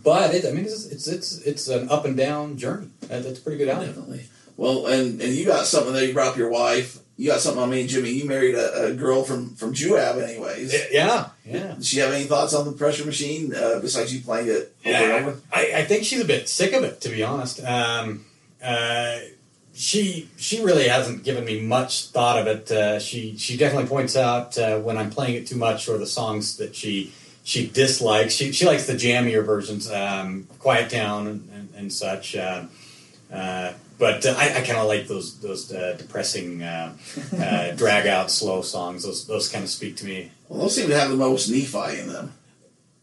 but 0.03 0.33
it, 0.33 0.45
I 0.45 0.51
mean, 0.51 0.65
it's, 0.65 0.85
it's 0.87 1.07
it's 1.07 1.37
it's 1.39 1.67
an 1.67 1.89
up 1.89 2.05
and 2.05 2.17
down 2.17 2.57
journey. 2.57 2.89
That, 3.01 3.23
that's 3.23 3.39
a 3.39 3.41
pretty 3.41 3.57
good 3.57 3.69
album. 3.69 3.87
Definitely. 3.87 4.25
Well, 4.57 4.87
and 4.87 5.21
and 5.21 5.33
you 5.33 5.45
got 5.45 5.65
something 5.65 5.93
that 5.93 6.05
You 6.07 6.13
brought 6.13 6.29
up 6.29 6.37
your 6.37 6.49
wife. 6.49 6.99
You 7.15 7.29
got 7.29 7.39
something 7.39 7.61
on 7.61 7.69
me 7.69 7.87
Jimmy. 7.87 8.11
You 8.11 8.27
married 8.27 8.55
a, 8.55 8.87
a 8.87 8.93
girl 8.93 9.23
from 9.23 9.55
from 9.55 9.73
Juab, 9.73 10.21
anyways. 10.21 10.73
Yeah, 10.91 11.29
yeah. 11.45 11.75
Does 11.75 11.87
she 11.87 11.99
have 11.99 12.11
any 12.11 12.25
thoughts 12.25 12.53
on 12.53 12.65
the 12.65 12.73
pressure 12.73 13.05
machine 13.05 13.53
uh, 13.55 13.79
besides 13.79 14.13
you 14.13 14.21
playing 14.21 14.47
it 14.49 14.75
over 14.85 14.95
and 14.95 15.25
over? 15.25 15.39
I, 15.51 15.73
I 15.77 15.85
think 15.85 16.03
she's 16.03 16.21
a 16.21 16.25
bit 16.25 16.47
sick 16.49 16.73
of 16.73 16.83
it, 16.83 17.01
to 17.01 17.09
be 17.09 17.23
honest. 17.23 17.63
Um, 17.63 18.25
uh, 18.63 19.19
she 19.77 20.27
she 20.37 20.63
really 20.63 20.87
hasn't 20.87 21.23
given 21.23 21.45
me 21.45 21.61
much 21.61 22.07
thought 22.07 22.39
of 22.39 22.47
it. 22.47 22.71
Uh, 22.71 22.99
she 22.99 23.37
she 23.37 23.55
definitely 23.55 23.87
points 23.87 24.17
out 24.17 24.57
uh, 24.57 24.79
when 24.79 24.97
I'm 24.97 25.11
playing 25.11 25.35
it 25.35 25.45
too 25.47 25.55
much 25.55 25.87
or 25.87 25.99
the 25.99 26.07
songs 26.07 26.57
that 26.57 26.75
she 26.75 27.13
she 27.43 27.67
dislikes. 27.67 28.33
She 28.33 28.51
she 28.51 28.65
likes 28.65 28.87
the 28.87 28.93
jammier 28.93 29.45
versions, 29.45 29.89
um, 29.91 30.47
Quiet 30.57 30.89
Town 30.89 31.27
and, 31.27 31.49
and, 31.53 31.69
and 31.75 31.93
such. 31.93 32.35
Uh, 32.35 32.63
uh, 33.31 33.73
but 33.99 34.25
uh, 34.25 34.35
I, 34.37 34.57
I 34.57 34.61
kind 34.61 34.79
of 34.79 34.87
like 34.87 35.07
those 35.07 35.39
those 35.39 35.71
uh, 35.71 35.95
depressing, 35.95 36.63
uh, 36.63 36.93
uh, 37.39 37.71
drag 37.75 38.07
out, 38.07 38.31
slow 38.31 38.63
songs. 38.63 39.03
Those 39.03 39.27
those 39.27 39.47
kind 39.47 39.63
of 39.63 39.69
speak 39.69 39.95
to 39.97 40.05
me. 40.05 40.31
Well, 40.49 40.61
those 40.61 40.75
seem 40.75 40.87
to 40.89 40.97
have 40.97 41.11
the 41.11 41.15
most 41.15 41.49
Nephi 41.49 41.99
in 41.99 42.07
them. 42.07 42.33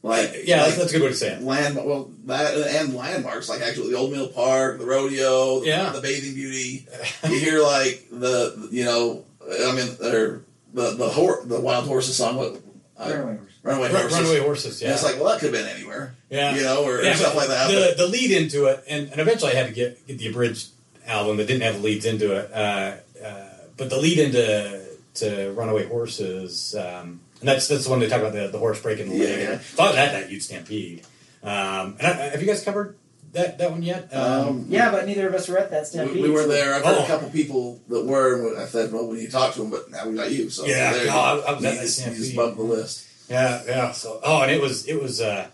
Like 0.05 0.43
Yeah, 0.45 0.65
like 0.65 0.75
that's 0.75 0.91
a 0.91 0.93
good 0.93 1.03
way 1.03 1.09
to 1.09 1.15
say 1.15 1.33
it. 1.33 1.43
land 1.43 1.77
well 1.77 2.11
that 2.27 2.55
and 2.55 2.95
landmarks 2.95 3.49
like 3.49 3.63
actually 3.63 3.91
the 3.91 3.97
Old 3.97 4.13
Mill 4.13 4.29
Park, 4.29 4.79
the 4.79 4.85
rodeo, 4.85 5.61
the, 5.61 5.67
Yeah. 5.67 5.91
the 5.91 6.01
bathing 6.03 6.35
beauty. 6.35 6.87
You 7.25 7.39
hear 7.39 7.63
like 7.63 8.07
the 8.13 8.69
you 8.71 8.85
know 8.85 9.25
I 9.41 9.73
mean 9.75 9.89
or 10.03 10.43
the 10.75 10.91
the 10.95 11.09
hor- 11.09 11.41
the 11.47 11.59
wild 11.59 11.87
horses 11.87 12.17
song 12.17 12.37
what 12.37 12.61
uh, 12.99 13.09
Runaway 13.11 13.37
horse. 13.39 13.53
runaway 13.63 13.89
Run- 13.93 14.01
horses. 14.03 14.19
Runaway 14.19 14.41
horses. 14.41 14.81
And 14.83 14.89
Yeah, 14.89 14.95
it's 14.95 15.05
like 15.05 15.17
well 15.17 15.25
that 15.33 15.41
could 15.41 15.55
have 15.55 15.65
been 15.65 15.75
anywhere. 15.75 16.15
yeah. 16.29 16.55
You 16.55 16.63
know 16.65 16.85
or, 16.85 16.99
or 16.99 17.15
stuff 17.15 17.35
like 17.35 17.49
that. 17.49 17.69
The, 17.71 17.95
the 17.97 18.07
lead 18.07 18.31
into 18.31 18.67
it, 18.67 18.85
and, 18.87 19.09
and 19.11 19.19
eventually 19.21 19.53
I 19.53 19.55
had 19.55 19.69
to 19.69 19.73
get, 19.73 20.07
get 20.07 20.19
the 20.19 20.29
abridged 20.29 20.69
album 21.07 21.39
that 21.39 21.47
didn't 21.47 21.63
have 21.63 21.77
the 21.77 21.83
leads 21.83 22.05
into 22.05 22.33
it. 22.37 22.53
Uh, 22.53 22.97
uh, 23.25 23.49
but 23.79 23.89
the 23.89 23.97
lead 23.97 24.19
into 24.19 24.85
to 25.15 25.53
Runaway 25.53 25.87
Horses, 25.87 26.75
um, 26.75 27.21
and 27.45 27.49
that's 27.49 27.69
that's 27.69 27.85
the 27.85 27.91
one 27.91 28.01
they 28.01 28.09
talk 28.09 28.21
about 28.21 28.33
the, 28.33 28.49
the 28.49 28.59
horse 28.59 28.81
breaking 28.81 29.11
the 29.11 29.19
leg. 29.19 29.29
Yeah. 29.29 29.45
And 29.45 29.55
I 29.55 29.59
thought 29.59 29.95
that 29.95 30.13
that 30.13 30.31
you'd 30.31 30.43
stampede. 30.43 31.03
Um, 31.43 31.97
and 32.01 32.07
I, 32.07 32.13
have 32.31 32.41
you 32.41 32.47
guys 32.47 32.65
covered 32.65 32.97
that 33.33 33.59
that 33.59 33.71
one 33.71 33.83
yet? 33.83 34.09
Um, 34.15 34.65
Yeah, 34.69 34.91
but 34.91 35.07
neither 35.07 35.29
of 35.29 35.35
us 35.35 35.47
were 35.49 35.59
at 35.59 35.71
that 35.71 35.87
stampede. 35.87 36.23
we 36.23 36.31
were 36.31 36.47
there. 36.47 36.75
I've 36.75 36.85
heard 36.85 36.97
Oh. 37.01 37.05
a 37.05 37.07
couple 37.07 37.29
people 37.29 37.81
that 37.89 38.05
were. 38.07 38.49
and 38.55 38.59
I 38.63 38.65
said, 38.67 38.93
"Well, 38.93 39.07
when 39.09 39.19
you 39.19 39.29
talk 39.29 39.53
to 39.55 39.61
them, 39.61 39.71
but 39.71 39.91
now 39.91 40.09
we 40.09 40.15
got 40.17 40.31
you." 40.33 40.49
So 40.49 40.65
Yeah, 40.65 40.93
there 40.93 41.05
you 41.05 41.11
no. 41.11 41.17
I- 41.19 41.39
I 41.49 41.53
was 41.53 41.63
you, 41.63 41.69
at 41.69 41.75
that 41.75 41.83
just, 41.83 42.07
you 42.07 42.15
just 42.15 42.35
bumped 42.37 42.57
the 42.57 42.63
list. 42.63 43.05
Yeah, 43.29 43.63
yeah. 43.67 43.93
So, 43.93 44.21
oh, 44.23 44.41
and 44.43 44.51
it 44.51 44.61
was 44.63 44.87
it 44.87 45.01
was 45.03 45.21
uh, 45.21 45.27
yeah, 45.27 45.47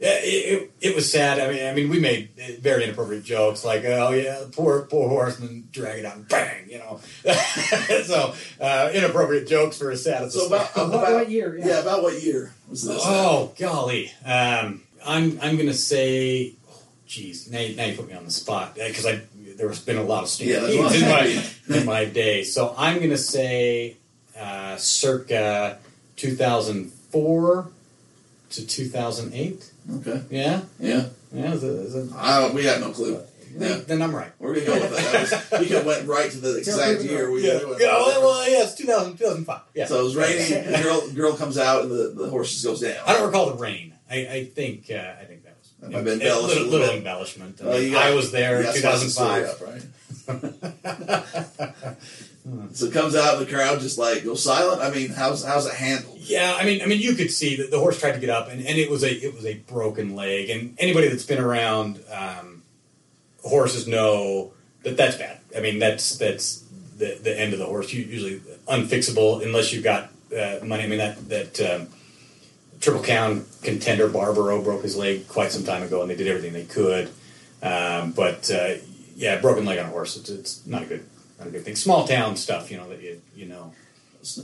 it, 0.00 0.62
it, 0.62 0.70
it 0.80 0.94
was 0.96 1.10
sad. 1.12 1.38
I 1.38 1.52
mean, 1.52 1.66
I 1.66 1.74
mean, 1.74 1.88
we 1.90 2.00
made 2.00 2.30
very 2.60 2.84
inappropriate 2.84 3.22
jokes 3.24 3.64
like, 3.64 3.84
oh 3.84 4.10
yeah, 4.12 4.44
poor 4.52 4.82
poor 4.82 5.08
horse, 5.08 5.38
and 5.38 5.48
then 5.48 5.68
drag 5.72 5.98
it 6.00 6.04
out 6.06 6.16
and 6.16 6.26
bang, 6.28 6.68
you 6.70 6.78
know. 6.78 7.00
so 8.04 8.34
uh, 8.60 8.90
inappropriate 8.94 9.46
jokes 9.46 9.76
for 9.78 9.90
as 9.90 10.02
sad 10.02 10.22
as 10.22 10.32
So 10.34 10.44
a 10.44 10.46
about, 10.46 10.74
What, 10.76 10.86
about 10.88 11.12
what 11.12 11.30
year? 11.30 11.56
yeah. 11.58 11.80
about 11.80 12.02
what 12.02 12.22
year 12.22 12.52
was 12.68 12.84
this? 12.84 13.02
Oh 13.04 13.52
golly, 13.58 14.10
um, 14.24 14.82
I'm 15.04 15.38
I'm 15.42 15.56
gonna 15.58 15.74
say, 15.74 16.54
oh, 16.70 16.82
now, 17.50 17.58
you- 17.60 17.76
now 17.76 17.84
you 17.84 17.94
put 17.96 18.08
me 18.08 18.14
on 18.14 18.24
the 18.24 18.30
spot 18.30 18.74
because 18.76 19.04
I 19.06 19.20
there's 19.56 19.80
been 19.80 19.98
a 19.98 20.02
lot 20.02 20.22
of 20.24 20.40
Yeah, 20.40 20.60
stampedes 20.60 20.76
there's 20.92 21.02
a 21.02 21.08
lot 21.10 21.26
of 21.26 21.68
in 21.68 21.74
my 21.74 21.76
in 21.80 21.84
my 21.86 22.04
day. 22.06 22.44
So 22.44 22.74
I'm 22.78 23.00
gonna 23.00 23.18
say 23.18 23.96
uh, 24.38 24.76
circa 24.78 25.78
2004 26.16 27.68
to 28.50 28.66
2008. 28.66 29.69
Okay. 29.96 30.22
Yeah, 30.30 30.60
Yeah. 30.78 31.06
yeah. 31.32 31.52
Is 31.52 31.64
it, 31.64 31.68
is 31.70 31.94
it, 31.94 32.10
Uh, 32.16 32.50
we 32.54 32.64
have 32.64 32.80
no 32.80 32.90
clue. 32.90 33.20
Yeah. 33.58 33.78
Then 33.86 34.00
I'm 34.00 34.14
right. 34.14 34.30
We're 34.38 34.54
gonna 34.54 34.66
go 34.66 34.74
with 34.74 34.96
that. 34.96 35.30
that 35.30 35.50
was, 35.52 35.60
we 35.60 35.66
could 35.66 35.84
went 35.84 36.06
right 36.06 36.30
to 36.30 36.38
the 36.38 36.58
exact 36.58 37.02
year 37.02 37.30
we 37.32 37.44
Yeah, 37.46 37.54
were 37.54 37.60
doing. 37.60 37.78
yeah 37.80 37.86
well, 37.96 38.20
well, 38.22 38.48
yeah, 38.50 38.62
it's 38.62 38.74
2000, 38.74 39.16
2005. 39.16 39.60
Yeah. 39.74 39.86
So 39.86 40.00
it 40.00 40.04
was 40.04 40.16
raining. 40.16 40.70
The 40.70 40.80
girl, 40.82 41.08
girl 41.10 41.36
comes 41.36 41.58
out, 41.58 41.82
and 41.82 41.90
the, 41.90 42.12
the 42.16 42.30
horses 42.30 42.64
goes 42.64 42.80
down. 42.80 43.02
I 43.06 43.14
don't 43.14 43.26
recall 43.26 43.46
the 43.50 43.56
rain. 43.56 43.94
I, 44.08 44.26
I 44.26 44.44
think 44.44 44.88
uh, 44.90 45.14
I 45.20 45.24
think 45.24 45.42
that 45.44 45.56
was 45.58 45.72
That 45.80 45.90
might 45.90 45.96
have 45.96 46.04
been 46.04 46.20
a 46.20 46.24
little, 46.34 46.42
little 46.46 46.66
little 46.68 46.90
embellishment. 46.96 47.60
I, 47.60 47.64
Well, 47.64 47.78
mean, 47.78 47.88
you 47.88 47.92
got- 47.94 48.06
I 48.06 48.14
was 48.14 48.30
there 48.30 48.58
in 48.58 48.62
gotta 48.64 48.78
spice 48.78 49.02
the 49.02 49.10
story 49.10 49.42
2005. 49.42 49.48
up, 49.48 49.66
right? 49.66 49.90
So 52.72 52.86
it 52.86 52.92
comes 52.92 53.14
out, 53.14 53.36
and 53.36 53.46
the 53.46 53.50
crowd 53.50 53.80
just 53.80 53.98
like 53.98 54.24
goes 54.24 54.42
silent. 54.42 54.80
I 54.80 54.90
mean, 54.90 55.10
how's 55.10 55.44
how's 55.44 55.66
it 55.66 55.74
handled? 55.74 56.18
Yeah, 56.18 56.56
I 56.58 56.64
mean, 56.64 56.80
I 56.80 56.86
mean, 56.86 57.00
you 57.00 57.14
could 57.14 57.30
see 57.30 57.56
that 57.56 57.70
the 57.70 57.78
horse 57.78 58.00
tried 58.00 58.12
to 58.12 58.18
get 58.18 58.30
up, 58.30 58.48
and, 58.48 58.64
and 58.66 58.78
it 58.78 58.90
was 58.90 59.02
a 59.02 59.12
it 59.12 59.34
was 59.34 59.44
a 59.44 59.54
broken 59.54 60.16
leg. 60.16 60.48
And 60.48 60.74
anybody 60.78 61.08
that's 61.08 61.26
been 61.26 61.38
around 61.38 62.02
um, 62.10 62.62
horses 63.42 63.86
know 63.86 64.52
that 64.84 64.96
that's 64.96 65.16
bad. 65.16 65.38
I 65.54 65.60
mean, 65.60 65.78
that's 65.78 66.16
that's 66.16 66.64
the 66.96 67.18
the 67.22 67.38
end 67.38 67.52
of 67.52 67.58
the 67.58 67.66
horse. 67.66 67.92
Usually 67.92 68.38
unfixable 68.66 69.44
unless 69.44 69.72
you've 69.72 69.84
got 69.84 70.10
uh, 70.36 70.64
money. 70.64 70.84
I 70.84 70.86
mean, 70.86 70.98
that 70.98 71.28
that 71.28 71.60
um, 71.60 71.88
triple 72.80 73.02
crown 73.02 73.44
contender 73.62 74.08
Barbaro 74.08 74.62
broke 74.62 74.82
his 74.82 74.96
leg 74.96 75.28
quite 75.28 75.52
some 75.52 75.64
time 75.64 75.82
ago, 75.82 76.00
and 76.00 76.10
they 76.10 76.16
did 76.16 76.26
everything 76.26 76.54
they 76.54 76.64
could. 76.64 77.10
Um, 77.62 78.12
but 78.12 78.50
uh, 78.50 78.74
yeah, 79.14 79.38
broken 79.40 79.66
leg 79.66 79.78
on 79.78 79.86
a 79.86 79.88
horse, 79.90 80.16
it's, 80.16 80.30
it's 80.30 80.66
not 80.66 80.82
a 80.82 80.86
good 80.86 81.06
not 81.40 81.48
a 81.48 81.50
good 81.50 81.64
thing. 81.64 81.74
Small 81.74 82.06
town 82.06 82.36
stuff, 82.36 82.70
you 82.70 82.76
know 82.76 82.88
that 82.88 83.00
you 83.02 83.20
you 83.34 83.46
know. 83.46 83.72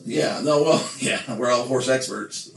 Yeah, 0.07 0.41
no, 0.43 0.63
well, 0.63 0.91
yeah, 0.99 1.21
we're 1.37 1.51
all 1.51 1.65
horse 1.65 1.89
experts. 1.89 2.51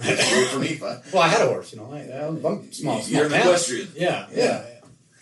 For 0.52 0.60
Nephi. 0.60 0.80
Well, 0.82 1.22
I 1.22 1.28
had 1.28 1.42
a 1.42 1.48
horse, 1.48 1.74
you 1.74 1.80
know. 1.80 1.92
I, 1.94 2.00
I'm 2.26 2.44
I'm 2.46 2.72
small, 2.72 3.02
small 3.02 3.04
You're 3.04 3.26
an 3.28 3.34
equestrian. 3.34 3.90
Yeah, 3.96 4.26
Yeah. 4.34 4.66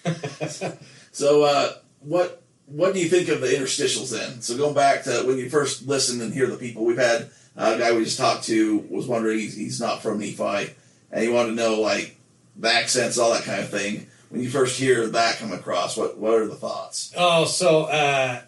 yeah. 0.05 0.71
So, 1.11 1.43
uh, 1.43 1.73
what 2.01 2.43
what 2.67 2.93
do 2.93 2.99
you 2.99 3.09
think 3.09 3.27
of 3.29 3.41
the 3.41 3.47
interstitials 3.47 4.11
then? 4.11 4.41
So, 4.41 4.55
going 4.55 4.75
back 4.75 5.03
to 5.05 5.23
when 5.25 5.39
you 5.39 5.49
first 5.49 5.87
listen 5.87 6.21
and 6.21 6.31
hear 6.31 6.45
the 6.45 6.57
people, 6.57 6.85
we've 6.85 6.97
had 6.99 7.29
uh, 7.57 7.73
a 7.75 7.79
guy 7.79 7.91
we 7.93 8.03
just 8.03 8.19
talked 8.19 8.43
to 8.43 8.85
was 8.91 9.07
wondering 9.07 9.39
he's, 9.39 9.55
he's 9.57 9.81
not 9.81 10.03
from 10.03 10.19
Nephi, 10.19 10.75
and 11.11 11.23
he 11.23 11.29
wanted 11.29 11.49
to 11.49 11.55
know 11.55 11.81
like 11.81 12.15
the 12.55 12.71
accents, 12.71 13.17
all 13.17 13.33
that 13.33 13.43
kind 13.45 13.61
of 13.61 13.69
thing. 13.69 14.05
When 14.29 14.41
you 14.43 14.49
first 14.51 14.77
hear 14.79 15.07
that 15.07 15.37
come 15.37 15.51
across, 15.53 15.97
what 15.97 16.19
what 16.19 16.35
are 16.35 16.45
the 16.45 16.53
thoughts? 16.55 17.11
Oh, 17.17 17.45
so 17.45 17.85
uh, 17.85 18.41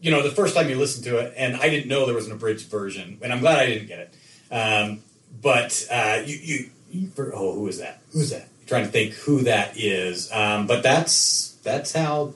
you 0.00 0.10
know, 0.10 0.22
the 0.22 0.30
first 0.30 0.54
time 0.54 0.68
you 0.68 0.76
listen 0.76 1.02
to 1.04 1.18
it, 1.18 1.34
and 1.36 1.56
I 1.56 1.68
didn't 1.68 1.88
know 1.88 2.06
there 2.06 2.14
was 2.14 2.26
an 2.26 2.32
abridged 2.32 2.70
version, 2.70 3.18
and 3.22 3.32
I'm 3.32 3.40
glad 3.40 3.58
I 3.58 3.66
didn't 3.66 3.88
get 3.88 3.98
it. 3.98 4.54
Um, 4.54 5.00
but 5.42 5.86
uh, 5.90 6.22
you, 6.24 6.36
you, 6.36 6.70
you, 6.90 7.32
oh, 7.34 7.54
who 7.54 7.68
is 7.68 7.78
that? 7.78 8.00
Who's 8.12 8.30
that? 8.30 8.48
trying 8.70 8.84
to 8.84 8.90
think 8.90 9.14
who 9.14 9.42
that 9.42 9.76
is. 9.76 10.30
Um, 10.32 10.66
but 10.66 10.82
that's 10.82 11.56
that's 11.64 11.92
how 11.92 12.34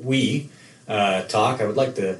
we 0.00 0.48
uh, 0.88 1.22
talk. 1.24 1.60
I 1.60 1.66
would 1.66 1.76
like 1.76 1.96
to. 1.96 2.18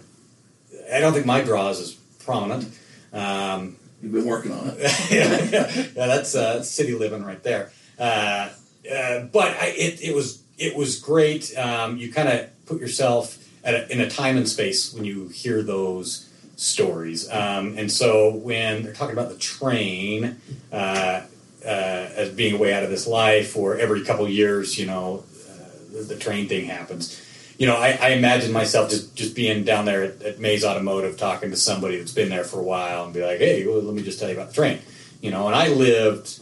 I 0.93 0.99
don't 1.01 1.15
think 1.15 1.27
my 1.27 1.41
draw 1.41 1.71
is 1.71 1.81
as 1.81 1.93
prominent. 2.25 2.77
Um, 3.13 3.77
You've 4.03 4.13
been 4.13 4.27
working 4.27 4.53
on 4.53 4.75
it. 4.77 4.79
yeah, 5.11 5.43
yeah, 5.51 5.87
yeah, 5.95 6.07
that's 6.07 6.35
uh, 6.35 6.63
city 6.63 6.95
living 6.95 7.25
right 7.25 7.43
there. 7.43 7.71
Uh, 7.99 8.51
uh, 8.93 9.21
but 9.33 9.57
I, 9.57 9.67
it, 9.77 10.03
it 10.03 10.15
was 10.15 10.43
it 10.59 10.77
was 10.77 10.99
great. 10.99 11.57
Um, 11.57 11.99
you 11.99 12.13
kind 12.13 12.29
of 12.29 12.67
put 12.67 12.81
yourself 12.81 13.39
a, 13.65 13.93
in 13.93 14.01
a 14.01 14.09
time 14.09 14.37
and 14.37 14.49
space 14.49 14.93
when 14.93 15.05
you 15.05 15.29
hear 15.29 15.63
those 15.63 16.29
stories. 16.57 17.31
Um, 17.31 17.79
and 17.79 17.91
so 17.91 18.35
when 18.35 18.83
they're 18.83 18.93
talking 18.93 19.17
about 19.17 19.31
the 19.31 19.39
train 19.39 20.37
uh, 20.73 21.23
uh, 21.65 21.65
as 21.65 22.31
being 22.31 22.55
a 22.55 22.59
way 22.59 22.73
out 22.73 22.83
of 22.83 22.91
this 22.91 23.07
life, 23.07 23.57
or 23.57 23.79
every 23.79 24.05
couple 24.05 24.29
years, 24.29 24.79
you 24.79 24.87
know, 24.87 25.25
uh, 25.49 26.05
the, 26.07 26.17
train 26.17 26.49
thing 26.49 26.67
happens. 26.67 27.21
You 27.59 27.67
know, 27.67 27.77
I, 27.77 27.99
I 28.01 28.09
imagine 28.11 28.53
myself 28.53 28.89
just, 28.89 29.15
just 29.15 29.35
being 29.35 29.65
down 29.65 29.85
there 29.85 30.03
at, 30.05 30.23
at 30.23 30.41
Mays 30.41 30.65
Automotive 30.65 31.19
talking 31.19 31.51
to 31.51 31.57
somebody 31.57 31.99
that's 31.99 32.13
been 32.13 32.31
there 32.31 32.45
for 32.45 32.61
a 32.61 32.63
while 32.63 33.05
and 33.05 33.13
be 33.13 33.23
like, 33.23 33.39
hey, 33.39 33.67
well, 33.67 33.81
let 33.81 33.95
me 33.95 34.03
just 34.03 34.19
tell 34.19 34.29
you 34.29 34.35
about 34.35 34.49
the 34.49 34.55
train. 34.55 34.79
You 35.21 35.31
know, 35.31 35.47
and 35.47 35.55
I 35.55 35.69
lived 35.69 36.41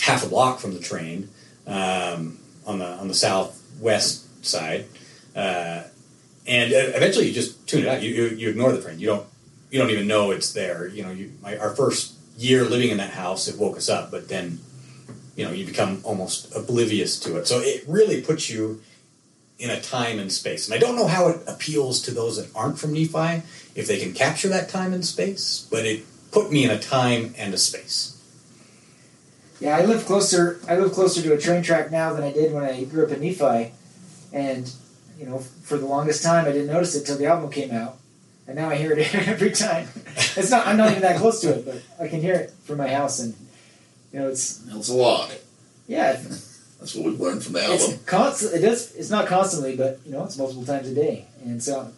half 0.00 0.24
a 0.24 0.28
block 0.28 0.58
from 0.58 0.74
the 0.74 0.80
train 0.80 1.28
um, 1.66 2.38
on 2.66 2.78
the 2.78 2.86
on 2.86 3.08
the 3.08 3.14
southwest 3.14 4.44
side, 4.44 4.86
uh, 5.36 5.84
and 6.46 6.72
eventually 6.72 7.28
you 7.28 7.32
just 7.32 7.66
tune 7.66 7.82
it 7.82 7.88
out. 7.88 8.02
You, 8.02 8.10
you 8.10 8.28
you 8.28 8.50
ignore 8.50 8.72
the 8.72 8.80
train. 8.80 8.98
You 8.98 9.06
don't 9.06 9.26
you 9.70 9.78
don't 9.78 9.90
even 9.90 10.06
know 10.06 10.30
it's 10.30 10.52
there. 10.52 10.86
You 10.88 11.02
know, 11.02 11.10
you 11.10 11.32
my, 11.42 11.56
our 11.56 11.74
first 11.74 12.14
year 12.36 12.64
living 12.64 12.90
in 12.90 12.98
that 12.98 13.10
house, 13.10 13.48
it 13.48 13.58
woke 13.58 13.76
us 13.76 13.88
up, 13.88 14.10
but 14.10 14.28
then 14.28 14.60
you 15.36 15.44
know 15.44 15.52
you 15.52 15.64
become 15.64 16.00
almost 16.04 16.54
oblivious 16.54 17.18
to 17.20 17.36
it. 17.38 17.46
So 17.46 17.60
it 17.60 17.84
really 17.86 18.20
puts 18.20 18.50
you 18.50 18.82
in 19.58 19.70
a 19.70 19.80
time 19.80 20.18
and 20.18 20.32
space. 20.32 20.66
And 20.66 20.74
I 20.74 20.78
don't 20.78 20.96
know 20.96 21.06
how 21.06 21.28
it 21.28 21.40
appeals 21.46 22.02
to 22.02 22.10
those 22.10 22.36
that 22.36 22.54
aren't 22.56 22.78
from 22.78 22.92
Nephi, 22.92 23.42
if 23.76 23.86
they 23.86 24.00
can 24.00 24.12
capture 24.12 24.48
that 24.48 24.68
time 24.68 24.92
and 24.92 25.04
space, 25.04 25.68
but 25.70 25.86
it 25.86 26.04
put 26.32 26.50
me 26.50 26.64
in 26.64 26.70
a 26.70 26.78
time 26.78 27.32
and 27.38 27.54
a 27.54 27.58
space. 27.58 28.18
Yeah, 29.60 29.76
I 29.76 29.84
live 29.84 30.04
closer. 30.04 30.60
I 30.68 30.76
live 30.76 30.92
closer 30.92 31.22
to 31.22 31.34
a 31.34 31.38
train 31.38 31.62
track 31.62 31.92
now 31.92 32.12
than 32.12 32.24
I 32.24 32.32
did 32.32 32.52
when 32.52 32.64
I 32.64 32.82
grew 32.82 33.06
up 33.06 33.12
in 33.12 33.20
Nephi, 33.20 33.72
and 34.32 34.72
you 35.22 35.28
know, 35.28 35.38
for 35.38 35.78
the 35.78 35.86
longest 35.86 36.24
time, 36.24 36.46
I 36.46 36.52
didn't 36.52 36.66
notice 36.66 36.96
it 36.96 37.06
till 37.06 37.16
the 37.16 37.26
album 37.26 37.48
came 37.50 37.70
out, 37.70 37.96
and 38.48 38.56
now 38.56 38.68
I 38.70 38.74
hear 38.74 38.90
it 38.92 39.14
every 39.28 39.52
time. 39.52 39.86
It's 40.36 40.50
not. 40.50 40.66
I'm 40.66 40.76
not 40.76 40.90
even 40.90 41.02
that 41.02 41.16
close 41.18 41.40
to 41.42 41.50
it, 41.50 41.64
but 41.64 41.80
I 42.04 42.08
can 42.08 42.20
hear 42.20 42.34
it 42.34 42.50
from 42.64 42.78
my 42.78 42.88
house, 42.88 43.20
and 43.20 43.34
you 44.12 44.18
know, 44.18 44.28
it's 44.28 44.60
It's 44.68 44.88
a 44.88 44.94
lot. 44.94 45.30
yeah, 45.86 46.14
That's 46.80 46.94
what 46.96 47.04
we've 47.06 47.20
learned 47.20 47.44
from 47.44 47.52
the 47.52 47.62
album. 47.62 47.98
it's. 48.04 48.42
It 48.42 48.62
does. 48.62 48.92
It's 48.96 49.10
not 49.10 49.26
constantly, 49.28 49.76
but 49.76 50.00
you 50.04 50.10
know, 50.10 50.24
it's 50.24 50.36
multiple 50.36 50.64
times 50.64 50.88
a 50.88 50.94
day, 50.94 51.26
and 51.44 51.62
so 51.62 51.92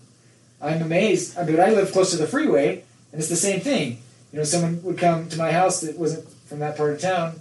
I'm 0.61 0.83
amazed. 0.83 1.39
I 1.39 1.45
mean, 1.47 1.59
I 1.61 1.71
live 1.71 1.93
close 1.93 2.11
to 2.11 2.19
the 2.19 2.27
freeway, 2.27 2.85
and 3.11 3.21
it's 3.21 3.31
the 3.31 3.37
same 3.37 3.61
thing. 3.61 4.03
You 4.33 4.39
know, 4.41 4.45
someone 4.45 4.83
would 4.83 4.99
come 4.99 5.31
to 5.31 5.39
my 5.39 5.51
house 5.51 5.81
that 5.81 5.99
wasn't 5.99 6.29
from 6.47 6.59
that 6.59 6.77
part 6.77 6.93
of 6.93 7.01
town. 7.01 7.41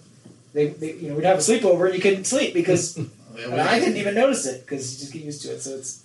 They, 0.53 0.67
they 0.67 0.93
you 0.93 1.09
know, 1.09 1.15
we'd 1.15 1.25
have 1.25 1.39
a 1.39 1.41
sleepover, 1.41 1.87
and 1.87 1.95
you 1.95 2.01
couldn't 2.01 2.23
sleep 2.25 2.53
because 2.53 2.97
Yeah, 3.35 3.47
and 3.47 3.61
I 3.61 3.79
didn't 3.79 3.97
even 3.97 4.15
notice 4.15 4.45
it 4.45 4.61
because 4.61 4.93
you 4.93 4.99
just 4.99 5.13
get 5.13 5.23
used 5.23 5.41
to 5.43 5.53
it. 5.53 5.61
So 5.61 5.71
it's, 5.71 6.03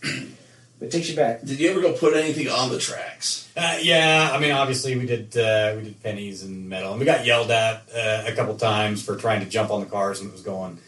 but 0.78 0.86
it 0.86 0.90
takes 0.90 1.08
you 1.10 1.16
back. 1.16 1.42
Did 1.42 1.58
you 1.60 1.70
ever 1.70 1.80
go 1.80 1.92
put 1.92 2.14
anything 2.14 2.48
on 2.48 2.70
the 2.70 2.78
tracks? 2.78 3.48
Uh, 3.56 3.78
yeah, 3.82 4.30
I 4.32 4.38
mean, 4.38 4.52
obviously 4.52 4.96
we 4.96 5.06
did 5.06 5.36
uh, 5.36 5.74
we 5.76 5.82
did 5.84 6.02
pennies 6.02 6.42
and 6.42 6.68
metal, 6.68 6.92
and 6.92 7.00
we 7.00 7.06
got 7.06 7.24
yelled 7.24 7.50
at 7.50 7.82
uh, 7.94 8.24
a 8.26 8.32
couple 8.34 8.56
times 8.56 9.02
for 9.02 9.16
trying 9.16 9.40
to 9.40 9.46
jump 9.46 9.70
on 9.70 9.80
the 9.80 9.86
cars 9.86 10.20
when 10.20 10.28
it 10.28 10.32
was 10.32 10.42
going 10.42 10.78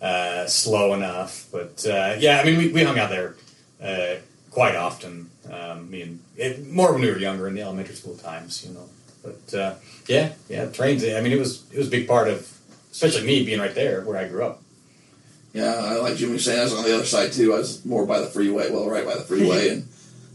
uh, 0.00 0.46
slow 0.46 0.94
enough. 0.94 1.46
But 1.52 1.84
uh, 1.86 2.16
yeah, 2.18 2.40
I 2.40 2.44
mean, 2.44 2.58
we, 2.58 2.72
we 2.72 2.84
hung 2.84 2.98
out 2.98 3.10
there 3.10 3.36
uh, 3.82 4.20
quite 4.50 4.76
often. 4.76 5.30
Um, 5.50 5.90
me 5.90 6.02
and 6.02 6.20
it, 6.36 6.66
more 6.68 6.92
when 6.92 7.02
we 7.02 7.10
were 7.10 7.18
younger 7.18 7.48
in 7.48 7.54
the 7.54 7.62
elementary 7.62 7.94
school 7.94 8.16
times, 8.16 8.64
you 8.64 8.72
know. 8.72 8.88
But 9.22 9.54
uh, 9.54 9.74
yeah, 10.06 10.32
yeah, 10.48 10.66
trains. 10.66 11.04
I 11.04 11.20
mean, 11.20 11.32
it 11.32 11.38
was 11.38 11.64
it 11.72 11.78
was 11.78 11.88
a 11.88 11.90
big 11.90 12.08
part 12.08 12.28
of, 12.28 12.48
especially 12.92 13.26
me 13.26 13.44
being 13.44 13.60
right 13.60 13.74
there 13.74 14.02
where 14.02 14.16
I 14.16 14.28
grew 14.28 14.44
up. 14.44 14.62
Yeah, 15.52 15.74
I 15.74 15.96
like 15.96 16.16
Jimmy 16.16 16.34
was 16.34 16.48
on 16.48 16.84
the 16.84 16.94
other 16.94 17.04
side 17.04 17.32
too. 17.32 17.54
I 17.54 17.58
was 17.58 17.84
more 17.84 18.06
by 18.06 18.20
the 18.20 18.26
freeway, 18.26 18.70
well, 18.70 18.88
right 18.88 19.04
by 19.04 19.16
the 19.16 19.22
freeway, 19.22 19.70
and 19.70 19.88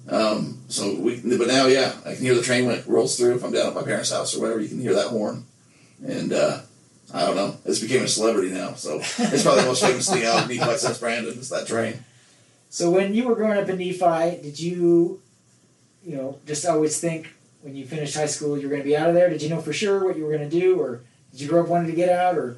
um, 0.10 0.60
so 0.68 0.94
we. 1.00 1.22
But 1.22 1.48
now, 1.48 1.68
yeah, 1.68 1.94
I 2.06 2.16
can 2.16 2.24
hear 2.24 2.36
the 2.36 2.42
train 2.42 2.66
when 2.66 2.76
it 2.76 2.86
rolls 2.86 3.18
through. 3.18 3.36
If 3.36 3.44
I'm 3.44 3.54
down 3.54 3.68
at 3.68 3.74
my 3.74 3.84
parents' 3.84 4.12
house 4.12 4.36
or 4.36 4.42
whatever, 4.42 4.60
you 4.60 4.68
can 4.68 4.82
hear 4.82 4.94
that 4.94 5.08
horn, 5.08 5.46
and 6.06 6.34
uh, 6.34 6.60
I 7.14 7.26
don't 7.26 7.38
know. 7.38 7.56
It's 7.64 7.80
became 7.80 8.04
a 8.04 8.10
celebrity 8.10 8.50
now, 8.50 8.74
so 8.74 8.98
it's 9.00 9.44
probably 9.44 9.62
the 9.62 9.68
most 9.68 9.84
famous 9.84 10.10
thing 10.10 10.26
out 10.26 10.44
of 10.44 10.50
Nephi 10.50 10.78
since 10.78 10.98
Brandon 10.98 11.38
is 11.38 11.50
that 11.50 11.66
train. 11.66 12.04
So 12.70 12.92
when 12.92 13.14
you 13.14 13.26
were 13.28 13.36
growing 13.36 13.58
up 13.58 13.70
in 13.70 13.78
Nephi, 13.78 14.42
did 14.42 14.60
you, 14.60 15.22
you 16.04 16.18
know, 16.18 16.40
just 16.46 16.66
always 16.66 17.00
think 17.00 17.34
when 17.62 17.74
you 17.74 17.86
finished 17.86 18.16
high 18.16 18.26
school 18.26 18.58
you 18.58 18.64
were 18.64 18.70
going 18.70 18.82
to 18.82 18.88
be 18.88 18.98
out 18.98 19.08
of 19.08 19.16
there? 19.16 19.30
Did 19.30 19.42
you 19.42 19.48
know 19.48 19.62
for 19.62 19.72
sure 19.72 20.04
what 20.04 20.18
you 20.18 20.26
were 20.26 20.36
going 20.36 20.50
to 20.50 20.60
do, 20.60 20.78
or 20.78 21.00
did 21.32 21.40
you 21.40 21.48
grow 21.48 21.62
up 21.62 21.70
wanting 21.70 21.90
to 21.90 21.96
get 21.96 22.10
out, 22.10 22.38
or 22.38 22.58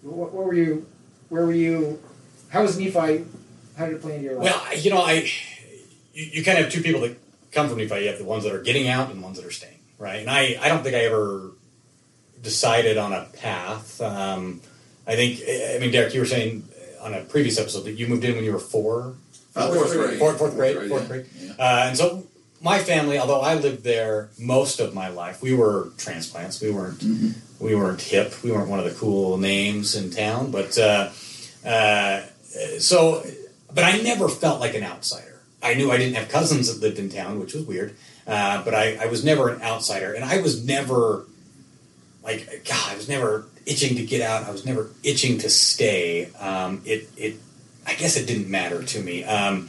what, 0.00 0.32
what 0.32 0.46
were 0.46 0.54
you? 0.54 0.86
Where 1.28 1.44
were 1.46 1.52
you? 1.52 2.00
How 2.50 2.62
was 2.62 2.78
Nephi? 2.78 3.24
How 3.76 3.86
did 3.86 3.94
it 3.96 4.02
play 4.02 4.16
into 4.16 4.24
your 4.24 4.34
life? 4.36 4.44
Well, 4.44 4.78
you 4.78 4.90
know, 4.90 5.00
I 5.02 5.12
you, 6.14 6.24
you 6.32 6.44
kind 6.44 6.58
of 6.58 6.64
have 6.64 6.72
two 6.72 6.82
people 6.82 7.00
that 7.02 7.18
come 7.52 7.68
from 7.68 7.78
Nephi. 7.78 8.00
You 8.02 8.08
have 8.08 8.18
the 8.18 8.24
ones 8.24 8.44
that 8.44 8.52
are 8.54 8.62
getting 8.62 8.88
out 8.88 9.10
and 9.10 9.18
the 9.20 9.24
ones 9.24 9.36
that 9.38 9.46
are 9.46 9.50
staying, 9.50 9.78
right? 9.98 10.20
And 10.20 10.30
I, 10.30 10.56
I 10.60 10.68
don't 10.68 10.82
think 10.82 10.94
I 10.94 11.00
ever 11.00 11.50
decided 12.42 12.96
on 12.96 13.12
a 13.12 13.24
path. 13.32 14.00
Um, 14.00 14.60
I 15.06 15.14
think, 15.16 15.40
I 15.46 15.78
mean, 15.80 15.90
Derek, 15.92 16.14
you 16.14 16.20
were 16.20 16.26
saying 16.26 16.68
on 17.00 17.14
a 17.14 17.20
previous 17.22 17.58
episode 17.58 17.82
that 17.84 17.92
you 17.92 18.06
moved 18.06 18.24
in 18.24 18.34
when 18.34 18.44
you 18.44 18.52
were 18.52 18.58
four, 18.58 19.14
Uh, 19.54 19.66
Fourth 19.68 19.78
fourth 19.78 19.92
grade. 19.92 20.06
grade. 20.08 20.18
fourth, 20.18 20.38
fourth 20.38 20.54
grade, 20.54 20.88
fourth 20.88 21.08
grade. 21.08 21.26
Yeah. 21.40 21.52
Uh, 21.58 21.84
and 21.88 21.96
so 21.96 22.26
my 22.60 22.78
family, 22.78 23.18
although 23.18 23.40
I 23.40 23.54
lived 23.54 23.84
there 23.84 24.30
most 24.38 24.80
of 24.80 24.94
my 24.94 25.08
life, 25.08 25.42
we 25.42 25.54
were 25.54 25.90
transplants. 25.98 26.60
We 26.60 26.70
weren't 26.70 27.02
we 27.60 27.74
weren't 27.74 28.00
hip. 28.00 28.42
We 28.42 28.52
weren't 28.52 28.68
one 28.68 28.78
of 28.78 28.84
the 28.84 28.98
cool 28.98 29.36
names 29.38 29.94
in 29.94 30.10
town. 30.10 30.50
But 30.50 30.78
uh, 30.78 31.10
uh, 31.66 32.22
so, 32.78 33.24
but 33.74 33.84
I 33.84 33.98
never 34.00 34.28
felt 34.28 34.60
like 34.60 34.74
an 34.74 34.84
outsider. 34.84 35.40
I 35.62 35.74
knew 35.74 35.90
I 35.90 35.96
didn't 35.96 36.14
have 36.16 36.28
cousins 36.28 36.72
that 36.72 36.80
lived 36.80 36.98
in 36.98 37.08
town, 37.08 37.40
which 37.40 37.54
was 37.54 37.64
weird. 37.64 37.96
Uh, 38.26 38.62
but 38.64 38.74
I, 38.74 38.96
I 38.96 39.06
was 39.06 39.24
never 39.24 39.48
an 39.48 39.62
outsider, 39.62 40.12
and 40.12 40.24
I 40.24 40.40
was 40.40 40.64
never 40.64 41.24
like 42.22 42.64
God. 42.68 42.92
I 42.92 42.96
was 42.96 43.08
never 43.08 43.46
itching 43.66 43.96
to 43.96 44.04
get 44.04 44.20
out. 44.20 44.44
I 44.44 44.50
was 44.50 44.64
never 44.64 44.90
itching 45.02 45.38
to 45.38 45.50
stay. 45.50 46.30
Um, 46.34 46.82
it 46.84 47.08
it 47.16 47.40
I 47.86 47.94
guess 47.94 48.16
it 48.16 48.26
didn't 48.26 48.50
matter 48.50 48.82
to 48.82 49.00
me. 49.00 49.24
Um, 49.24 49.68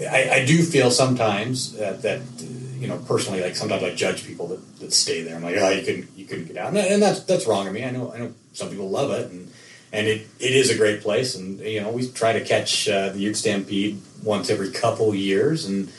I, 0.00 0.30
I 0.42 0.44
do 0.44 0.62
feel 0.62 0.90
sometimes 0.90 1.78
uh, 1.78 1.98
that 2.02 2.20
uh, 2.20 2.44
you 2.78 2.86
know 2.86 2.98
personally, 3.06 3.40
like 3.42 3.56
sometimes 3.56 3.82
I 3.82 3.94
judge 3.94 4.24
people 4.26 4.46
that, 4.48 4.78
that 4.80 4.92
stay 4.92 5.22
there. 5.22 5.36
I'm 5.36 5.42
like, 5.42 5.56
oh, 5.56 5.70
you 5.70 5.82
couldn't 5.84 6.08
you 6.16 6.24
couldn't 6.24 6.46
get 6.46 6.56
out, 6.56 6.68
and, 6.68 6.78
and 6.78 7.02
that's 7.02 7.20
that's 7.24 7.46
wrong 7.46 7.66
of 7.66 7.72
me. 7.72 7.84
I 7.84 7.90
know 7.90 8.12
I 8.12 8.18
know 8.18 8.32
some 8.52 8.68
people 8.70 8.88
love 8.90 9.10
it, 9.10 9.30
and 9.30 9.50
and 9.92 10.06
it, 10.06 10.26
it 10.38 10.52
is 10.54 10.70
a 10.70 10.76
great 10.76 11.00
place. 11.02 11.34
And 11.34 11.58
you 11.60 11.80
know 11.80 11.90
we 11.90 12.08
try 12.08 12.32
to 12.32 12.44
catch 12.44 12.88
uh, 12.88 13.08
the 13.10 13.18
Ute 13.18 13.36
Stampede 13.36 14.00
once 14.22 14.50
every 14.50 14.70
couple 14.70 15.14
years, 15.14 15.64
and 15.64 15.90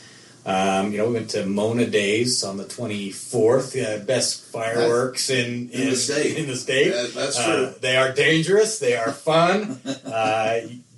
um, 0.46 0.92
you 0.92 0.98
know 0.98 1.06
we 1.08 1.14
went 1.14 1.30
to 1.30 1.44
Mona 1.44 1.86
Days 1.86 2.42
on 2.42 2.56
the 2.56 2.64
24th, 2.64 3.76
uh, 3.76 4.02
best 4.04 4.44
fireworks 4.44 5.28
in, 5.30 5.68
In 5.70 5.90
the 5.90 5.96
state. 5.96 6.36
In 6.38 6.46
the 6.46 6.56
state, 6.56 6.86
Yeah, 6.94 7.06
that's 7.14 7.38
Uh, 7.38 7.44
true. 7.46 7.74
they 7.80 7.96
are 7.96 8.12
dangerous. 8.12 8.78
They 8.78 8.96
are 8.96 9.12
fun. 9.12 9.80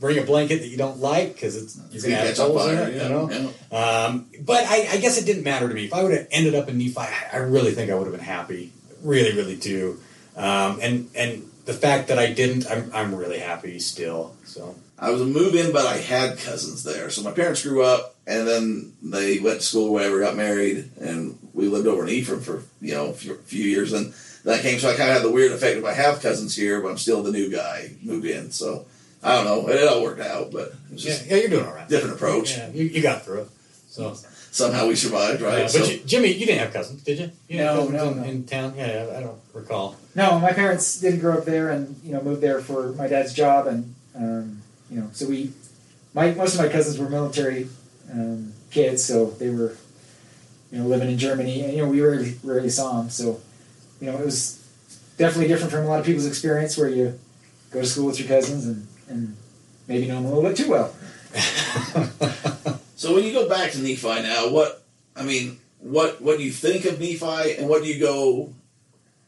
bring 0.02 0.18
a 0.18 0.22
blanket 0.22 0.58
that 0.58 0.66
you 0.66 0.76
don't 0.76 0.98
like 0.98 1.32
because 1.32 1.56
it's 1.56 1.80
you're 1.92 2.02
gonna 2.02 2.26
have 2.26 2.36
holes 2.36 2.66
in 2.68 2.76
it. 2.78 2.96
yeah, 2.96 3.02
You 3.04 3.08
know. 3.08 3.30
yeah. 3.70 3.78
Um, 3.78 4.26
but 4.40 4.64
I, 4.66 4.88
I 4.90 4.96
guess 4.98 5.16
it 5.16 5.24
didn't 5.24 5.44
matter 5.44 5.68
to 5.68 5.74
me. 5.74 5.84
If 5.84 5.94
I 5.94 6.02
would 6.02 6.12
have 6.12 6.26
ended 6.32 6.56
up 6.56 6.68
in 6.68 6.76
Nephi, 6.76 6.98
I, 6.98 7.28
I 7.32 7.36
really 7.36 7.70
think 7.70 7.90
I 7.90 7.94
would 7.94 8.08
have 8.08 8.14
been 8.14 8.24
happy. 8.24 8.72
Really, 9.02 9.34
really 9.34 9.56
do. 9.56 10.00
Um, 10.36 10.80
and 10.82 11.08
and 11.14 11.48
the 11.66 11.72
fact 11.72 12.08
that 12.08 12.18
I 12.18 12.32
didn't, 12.32 12.66
I'm, 12.68 12.90
I'm 12.92 13.14
really 13.14 13.38
happy 13.38 13.78
still. 13.78 14.34
So 14.44 14.74
I 14.98 15.10
was 15.10 15.20
a 15.20 15.24
move 15.24 15.54
in, 15.54 15.72
but 15.72 15.86
I 15.86 15.98
had 15.98 16.38
cousins 16.38 16.82
there. 16.82 17.08
So 17.08 17.22
my 17.22 17.30
parents 17.30 17.62
grew 17.62 17.84
up, 17.84 18.16
and 18.26 18.46
then 18.46 18.92
they 19.02 19.38
went 19.38 19.60
to 19.60 19.66
school, 19.66 19.86
or 19.86 19.92
whatever, 19.92 20.18
got 20.20 20.34
married, 20.36 20.90
and 21.00 21.38
we 21.54 21.68
lived 21.68 21.86
over 21.86 22.02
in 22.02 22.10
Ephraim 22.10 22.40
for 22.40 22.64
you 22.80 22.94
know 22.94 23.10
a 23.10 23.12
few, 23.12 23.36
few 23.44 23.64
years. 23.64 23.92
And 23.92 24.12
that 24.44 24.62
came, 24.62 24.80
so 24.80 24.90
I 24.90 24.96
kind 24.96 25.10
of 25.10 25.16
had 25.16 25.24
the 25.24 25.30
weird 25.30 25.52
effect 25.52 25.78
of 25.78 25.84
I 25.84 25.92
have 25.92 26.20
cousins 26.20 26.56
here, 26.56 26.80
but 26.80 26.88
I'm 26.88 26.98
still 26.98 27.22
the 27.22 27.30
new 27.30 27.48
guy 27.48 27.92
moved 28.02 28.26
in. 28.26 28.50
So 28.50 28.86
I 29.22 29.34
don't 29.36 29.44
know, 29.44 29.68
it 29.68 29.86
all 29.88 30.02
worked 30.02 30.20
out, 30.20 30.50
but 30.50 30.68
it 30.68 30.92
was 30.92 31.04
yeah, 31.04 31.10
just 31.12 31.26
yeah, 31.26 31.36
you're 31.36 31.48
doing 31.48 31.66
all 31.66 31.74
right. 31.74 31.88
different 31.88 32.16
approach. 32.16 32.56
Yeah, 32.56 32.70
you, 32.70 32.84
you 32.84 33.02
got 33.02 33.22
through 33.24 33.42
it. 33.42 33.48
So, 33.88 34.14
Somehow 34.50 34.86
we 34.86 34.96
survived, 34.96 35.40
right? 35.40 35.62
uh, 35.62 35.68
so 35.68 35.80
but 35.80 35.90
you, 35.90 35.98
Jimmy, 36.04 36.28
you 36.32 36.44
didn't 36.44 36.58
have 36.58 36.72
cousins, 36.74 37.02
did 37.02 37.18
you? 37.18 37.30
you 37.48 37.58
didn't 37.58 37.74
No, 37.74 37.88
no, 37.88 38.08
in, 38.10 38.16
no. 38.18 38.22
in 38.24 38.44
town. 38.44 38.74
Yeah, 38.76 39.14
I 39.16 39.20
don't 39.20 39.38
recall. 39.54 39.96
No, 40.14 40.38
my 40.40 40.52
parents 40.52 41.00
didn't 41.00 41.20
grow 41.20 41.38
up 41.38 41.44
there, 41.46 41.70
and 41.70 41.98
you 42.04 42.12
know 42.12 42.20
moved 42.20 42.42
there 42.42 42.60
for 42.60 42.92
my 42.92 43.06
dad's 43.06 43.32
job, 43.32 43.66
and 43.66 43.94
um, 44.14 44.60
you 44.90 45.00
know, 45.00 45.08
so 45.12 45.26
we, 45.26 45.52
my 46.12 46.32
most 46.32 46.54
of 46.54 46.60
my 46.60 46.68
cousins 46.68 46.98
were 46.98 47.08
military 47.08 47.68
um, 48.12 48.52
kids, 48.70 49.02
so 49.02 49.30
they 49.30 49.48
were, 49.48 49.74
you 50.70 50.80
know, 50.80 50.86
living 50.86 51.08
in 51.10 51.16
Germany, 51.16 51.62
and 51.62 51.72
you 51.72 51.78
know, 51.82 51.88
we 51.88 52.02
rarely, 52.02 52.34
rarely 52.44 52.68
saw 52.68 53.00
them, 53.00 53.08
so 53.08 53.40
you 54.02 54.10
know, 54.10 54.18
it 54.18 54.24
was 54.24 54.58
definitely 55.16 55.48
different 55.48 55.72
from 55.72 55.84
a 55.84 55.88
lot 55.88 56.00
of 56.00 56.04
people's 56.04 56.26
experience, 56.26 56.76
where 56.76 56.90
you 56.90 57.18
go 57.70 57.80
to 57.80 57.86
school 57.86 58.06
with 58.06 58.18
your 58.18 58.28
cousins 58.28 58.66
and 58.66 58.86
and 59.12 59.36
maybe 59.86 60.06
know 60.08 60.18
him 60.18 60.24
a 60.24 60.28
little 60.28 60.42
bit 60.42 60.56
too 60.56 60.70
well. 60.70 60.94
So 63.02 63.12
when 63.12 63.24
you 63.24 63.32
go 63.32 63.48
back 63.48 63.72
to 63.72 63.82
Nephi 63.82 64.22
now, 64.22 64.48
what 64.48 64.84
I 65.16 65.24
mean, 65.24 65.58
what 65.80 66.22
what 66.22 66.38
do 66.38 66.44
you 66.44 66.52
think 66.52 66.84
of 66.84 67.00
Nephi, 67.00 67.56
and 67.56 67.68
what 67.68 67.82
do 67.82 67.88
you 67.88 67.98
go 67.98 68.52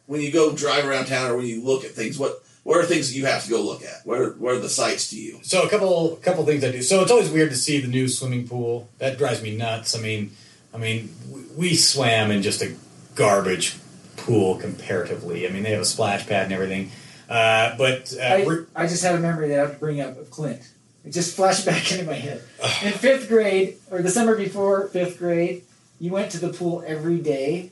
when 0.07 0.21
you 0.21 0.31
go 0.31 0.55
drive 0.55 0.87
around 0.87 1.07
town, 1.07 1.33
or 1.33 1.39
when 1.39 1.47
you 1.47 1.61
look 1.61 1.83
at 1.83 1.91
things? 1.91 2.17
What 2.17 2.41
what 2.63 2.77
are 2.77 2.85
things 2.85 3.11
that 3.11 3.19
you 3.19 3.27
have 3.27 3.43
to 3.43 3.51
go 3.51 3.61
look 3.61 3.83
at? 3.83 4.07
What 4.07 4.21
are, 4.21 4.31
what 4.35 4.55
are 4.55 4.61
the 4.61 4.69
sights 4.69 5.11
to 5.11 5.21
you? 5.21 5.41
So 5.43 5.65
a 5.65 5.69
couple 5.69 6.15
couple 6.23 6.47
things 6.47 6.63
I 6.63 6.71
do. 6.71 6.83
So 6.83 7.03
it's 7.03 7.11
always 7.11 7.33
weird 7.33 7.51
to 7.51 7.57
see 7.57 7.81
the 7.81 7.89
new 7.89 8.07
swimming 8.07 8.47
pool. 8.47 8.89
That 8.99 9.19
drives 9.19 9.43
me 9.43 9.57
nuts. 9.57 9.99
I 9.99 10.01
mean, 10.01 10.31
I 10.73 10.79
mean, 10.79 11.13
we, 11.29 11.43
we 11.57 11.75
swam 11.75 12.31
in 12.31 12.43
just 12.43 12.63
a 12.63 12.77
garbage 13.17 13.77
pool 14.17 14.55
comparatively. 14.55 15.49
I 15.49 15.51
mean, 15.51 15.65
they 15.65 15.73
have 15.73 15.83
a 15.83 15.85
splash 15.85 16.29
pad 16.29 16.45
and 16.45 16.53
everything. 16.53 16.93
Uh, 17.29 17.77
but 17.79 18.13
uh, 18.21 18.23
I, 18.23 18.65
I 18.77 18.87
just 18.87 19.03
had 19.03 19.15
a 19.15 19.19
memory 19.19 19.49
that 19.49 19.59
I 19.59 19.63
have 19.63 19.73
to 19.75 19.79
bring 19.81 20.01
up 20.01 20.19
of 20.19 20.31
Clint. 20.31 20.61
It 21.05 21.11
just 21.11 21.35
flashed 21.37 21.65
back 21.67 21.91
into 21.93 22.05
my 22.05 22.15
head. 22.15 22.43
In 22.83 22.93
fifth 22.93 23.29
grade, 23.29 23.77
or 23.91 24.03
the 24.03 24.11
summer 24.11 24.37
before 24.37 24.89
fifth 24.89 25.19
grade, 25.19 25.63
you 26.01 26.11
went 26.13 26.31
to 26.33 26.39
the 26.39 26.53
pool 26.53 26.83
every 26.87 27.19
day, 27.19 27.71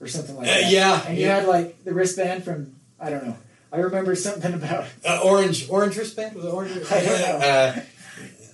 or 0.00 0.06
something 0.06 0.36
like 0.36 0.46
Uh, 0.48 0.50
that. 0.52 0.70
yeah, 0.70 1.04
And 1.06 1.16
you 1.18 1.26
yeah. 1.26 1.36
had 1.40 1.48
like 1.48 1.82
the 1.84 1.92
wristband 1.94 2.44
from 2.44 2.74
I 3.00 3.10
don't 3.10 3.26
know. 3.26 3.36
I 3.72 3.78
remember 3.78 4.14
something 4.14 4.54
about 4.60 4.86
uh, 5.04 5.20
orange 5.24 5.68
orange 5.68 5.96
wristband 5.96 6.36
was 6.36 6.44
it 6.44 6.48
orange? 6.52 6.72
I 6.90 7.00
don't 7.04 7.20
know. 7.20 7.46
Uh, 7.46 7.80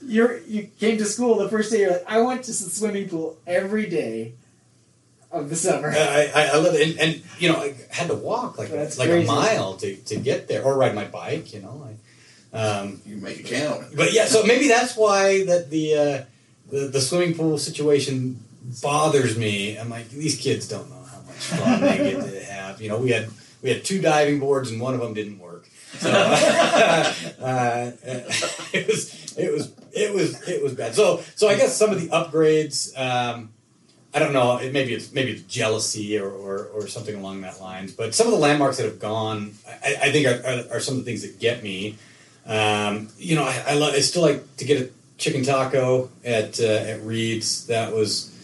you. 0.07 0.41
You 0.47 0.63
came 0.81 0.97
to 0.99 1.05
school 1.05 1.37
the 1.37 1.49
first 1.51 1.71
day. 1.71 1.81
You're 1.81 1.91
like, 1.93 2.05
I 2.09 2.21
went 2.23 2.43
to 2.45 2.51
the 2.51 2.55
swimming 2.71 3.09
pool 3.09 3.37
every 3.47 3.89
day 3.89 4.33
of 5.33 5.49
the 5.49 5.57
summer. 5.57 5.91
I, 5.95 6.31
I, 6.35 6.43
I 6.53 6.57
love 6.57 6.75
it, 6.75 6.89
and, 6.89 6.99
and 7.01 7.23
you 7.39 7.49
know, 7.51 7.57
I 7.59 7.75
had 7.91 8.09
to 8.09 8.15
walk 8.15 8.59
like 8.59 8.71
That's 8.71 8.99
like 8.99 9.09
crazy. 9.09 9.29
a 9.29 9.33
mile 9.33 9.75
to, 9.79 9.97
to 9.97 10.17
get 10.17 10.49
there, 10.49 10.63
or 10.65 10.77
ride 10.77 10.95
my 10.95 11.05
bike. 11.05 11.53
You 11.53 11.61
know, 11.61 11.89
I, 12.53 12.59
um, 12.59 13.01
You 13.07 13.17
make 13.17 13.41
it 13.41 13.47
count. 13.47 13.97
But 13.97 14.13
yeah, 14.13 14.27
so 14.27 14.43
maybe 14.45 14.69
that's 14.69 14.97
why 14.97 15.45
that 15.45 15.71
the 15.71 15.95
uh, 15.95 16.25
the 16.71 16.89
the 16.89 17.01
swimming 17.01 17.35
pool 17.35 17.59
situation 17.59 18.43
bothers 18.83 19.37
me. 19.39 19.77
I'm 19.79 19.89
like, 19.89 20.09
these 20.11 20.37
kids 20.37 20.69
don't 20.69 20.89
know 20.91 21.03
how 21.05 21.21
much 21.23 21.37
fun 21.37 21.81
they 21.81 21.99
get 21.99 22.25
to 22.25 22.45
have. 22.45 22.83
You 22.83 22.89
know, 22.89 22.99
we 22.99 23.11
had 23.11 23.29
we 23.63 23.71
had 23.71 23.85
two 23.85 24.01
diving 24.01 24.41
boards 24.41 24.71
and 24.71 24.81
one 24.81 24.95
of 24.95 25.01
them 25.01 25.15
didn't 25.15 25.39
work. 25.39 25.69
So 25.99 26.11
uh, 26.11 27.93
it 28.03 28.87
was 28.87 29.35
it 29.37 29.53
was 29.53 29.73
it 29.93 30.15
was 30.15 30.49
it 30.49 30.63
was 30.63 30.75
bad. 30.75 30.95
So 30.95 31.23
so 31.35 31.49
I 31.49 31.57
guess 31.57 31.77
some 31.77 31.91
of 31.91 32.01
the 32.01 32.09
upgrades. 32.09 32.99
Um, 32.99 33.51
I 34.13 34.19
don't 34.19 34.33
know. 34.33 34.59
It, 34.59 34.73
maybe 34.73 34.93
it's 34.93 35.13
maybe 35.13 35.31
it's 35.33 35.43
jealousy 35.43 36.19
or, 36.19 36.29
or, 36.29 36.67
or 36.67 36.87
something 36.89 37.15
along 37.15 37.43
that 37.43 37.61
lines. 37.61 37.93
But 37.93 38.15
some 38.15 38.27
of 38.27 38.33
the 38.33 38.39
landmarks 38.39 38.79
that 38.79 38.87
have 38.87 38.99
gone, 38.99 39.55
I, 39.67 39.97
I 40.03 40.13
think, 40.13 40.27
are, 40.27 40.45
are, 40.45 40.77
are 40.77 40.81
some 40.81 40.99
of 40.99 41.05
the 41.05 41.11
things 41.11 41.23
that 41.23 41.39
get 41.39 41.63
me. 41.63 41.97
Um, 42.47 43.09
you 43.19 43.37
know, 43.37 43.45
I, 43.45 43.63
I, 43.69 43.75
love, 43.75 43.95
I 43.95 44.01
still 44.01 44.23
like 44.23 44.57
to 44.57 44.65
get 44.65 44.83
a 44.83 44.91
chicken 45.19 45.45
taco 45.45 46.11
at 46.25 46.59
uh, 46.59 46.65
at 46.65 47.03
Reed's. 47.03 47.67
That 47.67 47.93
was 47.93 48.35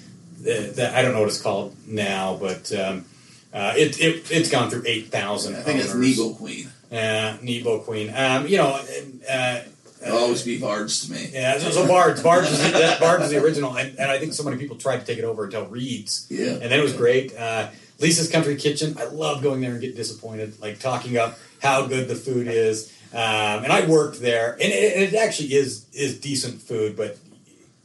uh, 0.40 0.72
that 0.74 0.94
I 0.94 1.02
don't 1.02 1.14
know 1.14 1.20
what 1.20 1.28
it's 1.28 1.42
called 1.42 1.74
now, 1.86 2.36
but 2.36 2.72
um, 2.72 3.04
uh, 3.52 3.74
it, 3.76 4.00
it 4.00 4.30
it's 4.30 4.50
gone 4.50 4.70
through 4.70 4.84
eight 4.86 5.08
thousand. 5.08 5.56
I 5.56 5.62
think 5.62 5.80
it's 5.80 5.94
Nebo 5.94 6.34
Queen. 6.34 6.70
Uh, 6.92 7.36
Nebo 7.42 7.80
Queen. 7.80 8.12
Um, 8.14 8.46
you 8.46 8.58
know, 8.58 8.80
uh, 9.28 9.60
It'll 10.06 10.18
always 10.18 10.42
be 10.42 10.58
Bards 10.58 11.06
to 11.06 11.12
me. 11.12 11.30
yeah. 11.32 11.58
So, 11.58 11.70
so 11.70 11.86
Bard's 11.86 12.22
Bard's 12.22 12.50
is, 12.50 12.72
that, 12.72 13.00
Bard's 13.00 13.24
is 13.24 13.30
the 13.30 13.42
original, 13.42 13.76
and, 13.76 13.98
and 13.98 14.10
I 14.10 14.18
think 14.18 14.32
so 14.32 14.42
many 14.44 14.56
people 14.56 14.76
tried 14.76 14.98
to 15.00 15.04
take 15.06 15.18
it 15.18 15.24
over 15.24 15.44
until 15.44 15.66
Reed's 15.66 16.26
Yeah. 16.30 16.52
and 16.52 16.62
then 16.62 16.78
it 16.78 16.82
was 16.82 16.92
great. 16.92 17.36
Uh, 17.36 17.68
Lisa's 17.98 18.30
Country 18.30 18.56
Kitchen. 18.56 18.94
I 18.98 19.04
love 19.04 19.42
going 19.42 19.60
there 19.62 19.72
and 19.72 19.80
getting 19.80 19.96
disappointed, 19.96 20.60
like 20.60 20.78
talking 20.78 21.16
up 21.16 21.38
how 21.62 21.86
good 21.86 22.08
the 22.08 22.14
food 22.14 22.46
is. 22.46 22.92
Um, 23.12 23.64
and 23.64 23.72
I 23.72 23.86
worked 23.86 24.20
there, 24.20 24.52
and 24.52 24.62
it, 24.72 25.14
it 25.14 25.14
actually 25.14 25.54
is 25.54 25.86
is 25.94 26.18
decent 26.20 26.60
food, 26.60 26.96
but 26.96 27.16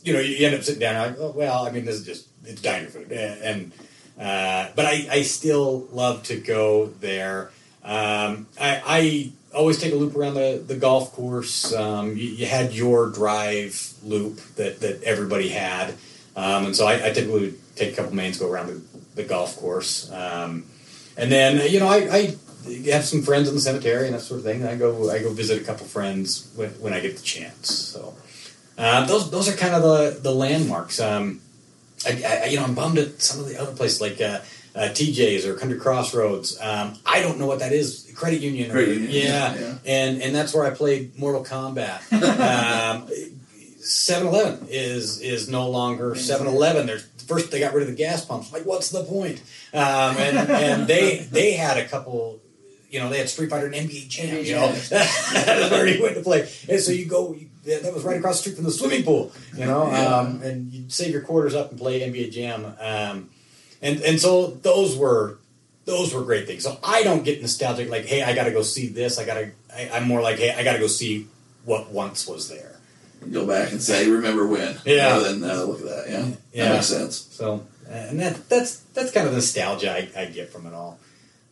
you 0.03 0.11
know 0.13 0.19
you 0.19 0.45
end 0.45 0.55
up 0.55 0.63
sitting 0.63 0.81
down 0.81 0.95
and 0.95 1.11
like, 1.17 1.21
oh, 1.21 1.31
well, 1.31 1.65
I 1.65 1.71
mean, 1.71 1.85
this 1.85 1.95
is 1.95 2.05
just 2.05 2.27
it's 2.43 2.61
diner 2.61 2.87
food, 2.87 3.11
and 3.11 3.71
uh, 4.19 4.67
but 4.75 4.85
I, 4.85 5.07
I 5.09 5.21
still 5.21 5.87
love 5.91 6.23
to 6.23 6.35
go 6.37 6.87
there. 6.99 7.51
Um, 7.83 8.47
I, 8.59 8.81
I 8.85 9.31
always 9.53 9.79
take 9.79 9.93
a 9.93 9.95
loop 9.95 10.15
around 10.15 10.35
the, 10.35 10.63
the 10.65 10.75
golf 10.75 11.13
course. 11.13 11.73
Um, 11.73 12.09
you, 12.09 12.29
you 12.29 12.45
had 12.45 12.73
your 12.73 13.09
drive 13.09 13.93
loop 14.03 14.37
that, 14.55 14.79
that 14.79 15.03
everybody 15.03 15.49
had. 15.49 15.93
Um, 16.35 16.67
and 16.67 16.75
so 16.75 16.87
I, 16.87 16.93
I 16.93 17.11
typically 17.11 17.41
would 17.41 17.75
take 17.75 17.93
a 17.93 17.95
couple 17.95 18.15
mains, 18.15 18.37
go 18.37 18.49
around 18.49 18.67
the, 18.67 18.81
the 19.15 19.23
golf 19.23 19.57
course. 19.57 20.11
Um, 20.11 20.65
and 21.17 21.31
then, 21.31 21.69
you 21.69 21.79
know, 21.79 21.87
I, 21.87 21.97
I 21.97 22.35
have 22.91 23.03
some 23.03 23.21
friends 23.21 23.49
in 23.49 23.55
the 23.55 23.61
cemetery 23.61 24.05
and 24.05 24.15
that 24.15 24.21
sort 24.21 24.39
of 24.39 24.45
thing. 24.45 24.61
And 24.61 24.69
I 24.69 24.75
go, 24.75 25.09
I 25.11 25.19
go 25.19 25.31
visit 25.33 25.61
a 25.61 25.65
couple 25.65 25.85
friends 25.85 26.51
when, 26.55 26.69
when 26.81 26.93
I 26.93 26.99
get 26.99 27.17
the 27.17 27.23
chance. 27.23 27.69
So 27.73 28.13
uh, 28.77 29.05
those, 29.05 29.29
those 29.29 29.49
are 29.49 29.57
kind 29.57 29.75
of 29.75 29.83
the, 29.83 30.19
the 30.21 30.31
landmarks. 30.33 30.99
Um, 30.99 31.41
I, 32.05 32.41
I, 32.43 32.45
you 32.45 32.57
know, 32.57 32.63
I'm 32.63 32.73
bummed 32.73 32.97
at 32.97 33.21
some 33.21 33.41
of 33.41 33.47
the 33.47 33.59
other 33.59 33.73
places 33.73 34.01
like 34.01 34.21
uh, 34.21 34.39
uh, 34.75 34.89
TJ's 34.89 35.45
or 35.45 35.55
Country 35.55 35.79
Crossroads. 35.79 36.59
Um, 36.61 36.97
I 37.05 37.21
don't 37.21 37.39
know 37.39 37.47
what 37.47 37.59
that 37.59 37.71
is. 37.73 38.11
Credit 38.15 38.41
union. 38.41 38.69
or- 38.69 38.73
Credit 38.73 38.97
union, 38.99 39.11
Yeah. 39.11 39.55
yeah. 39.59 39.75
And 39.85 40.21
and 40.21 40.35
that's 40.35 40.53
where 40.53 40.65
I 40.65 40.69
played 40.71 41.17
Mortal 41.17 41.43
Kombat. 41.43 42.01
um, 43.01 43.07
7-Eleven 43.79 44.67
is 44.69 45.19
is 45.21 45.49
no 45.49 45.69
longer 45.69 46.11
7-Eleven. 46.11 46.85
There's 46.85 47.03
first 47.27 47.51
they 47.51 47.59
got 47.59 47.73
rid 47.73 47.81
of 47.83 47.89
the 47.89 47.95
gas 47.95 48.23
pumps. 48.23 48.51
Like, 48.53 48.63
what's 48.65 48.89
the 48.89 49.03
point? 49.03 49.41
Um, 49.73 50.17
and 50.17 50.37
and 50.49 50.87
they 50.87 51.19
they 51.31 51.53
had 51.53 51.77
a 51.77 51.87
couple 51.87 52.39
you 52.91 52.99
know, 52.99 53.09
they 53.09 53.17
had 53.19 53.29
Street 53.29 53.49
Fighter 53.49 53.67
and 53.67 53.75
NBA 53.75 54.09
Jam. 54.09 54.43
You 54.43 54.55
know, 54.55 54.71
that's 54.89 55.71
where 55.71 55.87
you 55.87 56.03
went 56.03 56.15
to 56.15 56.21
play. 56.21 56.41
And 56.69 56.79
so 56.79 56.91
you 56.91 57.05
go. 57.05 57.33
You, 57.33 57.47
that 57.63 57.93
was 57.93 58.03
right 58.03 58.17
across 58.17 58.37
the 58.37 58.41
street 58.41 58.55
from 58.55 58.65
the 58.65 58.71
swimming 58.71 59.03
pool. 59.03 59.31
You 59.55 59.65
know, 59.65 59.83
um, 59.83 60.41
and 60.41 60.71
you'd 60.73 60.91
save 60.91 61.11
your 61.13 61.21
quarters 61.21 61.53
up 61.55 61.69
and 61.69 61.79
play 61.79 62.01
NBA 62.01 62.31
Jam. 62.31 62.65
And 63.81 64.01
and 64.01 64.19
so 64.19 64.47
those 64.47 64.95
were 64.97 65.37
those 65.85 66.13
were 66.13 66.21
great 66.21 66.47
things. 66.47 66.63
So 66.63 66.77
I 66.83 67.03
don't 67.03 67.23
get 67.23 67.41
nostalgic 67.41 67.89
like, 67.89 68.05
hey, 68.05 68.21
I 68.21 68.33
got 68.33 68.43
to 68.43 68.51
go 68.51 68.61
see 68.61 68.87
this. 68.87 69.17
I 69.17 69.25
got 69.25 69.35
to. 69.35 69.51
I'm 69.95 70.07
more 70.07 70.21
like, 70.21 70.37
hey, 70.37 70.51
I 70.51 70.63
got 70.63 70.73
to 70.73 70.79
go 70.79 70.87
see 70.87 71.27
what 71.65 71.89
once 71.91 72.27
was 72.27 72.49
there. 72.49 72.75
Go 73.31 73.45
back 73.45 73.71
and 73.71 73.81
say, 73.81 74.09
remember 74.09 74.47
when? 74.47 74.77
Yeah. 74.85 75.11
Rather 75.11 75.33
than 75.33 75.49
uh, 75.49 75.63
look 75.63 75.81
at 75.81 75.85
that. 75.85 76.05
Yeah. 76.09 76.27
Yeah. 76.53 76.69
That 76.69 76.73
makes 76.75 76.87
sense. 76.87 77.17
So 77.31 77.65
and 77.91 78.19
that 78.19 78.49
that's 78.49 78.77
that's 78.93 79.11
kind 79.11 79.27
of 79.27 79.33
the 79.33 79.37
nostalgia 79.37 79.91
I, 79.91 80.09
I 80.21 80.25
get 80.25 80.49
from 80.49 80.65
it 80.65 80.73
all. 80.73 80.99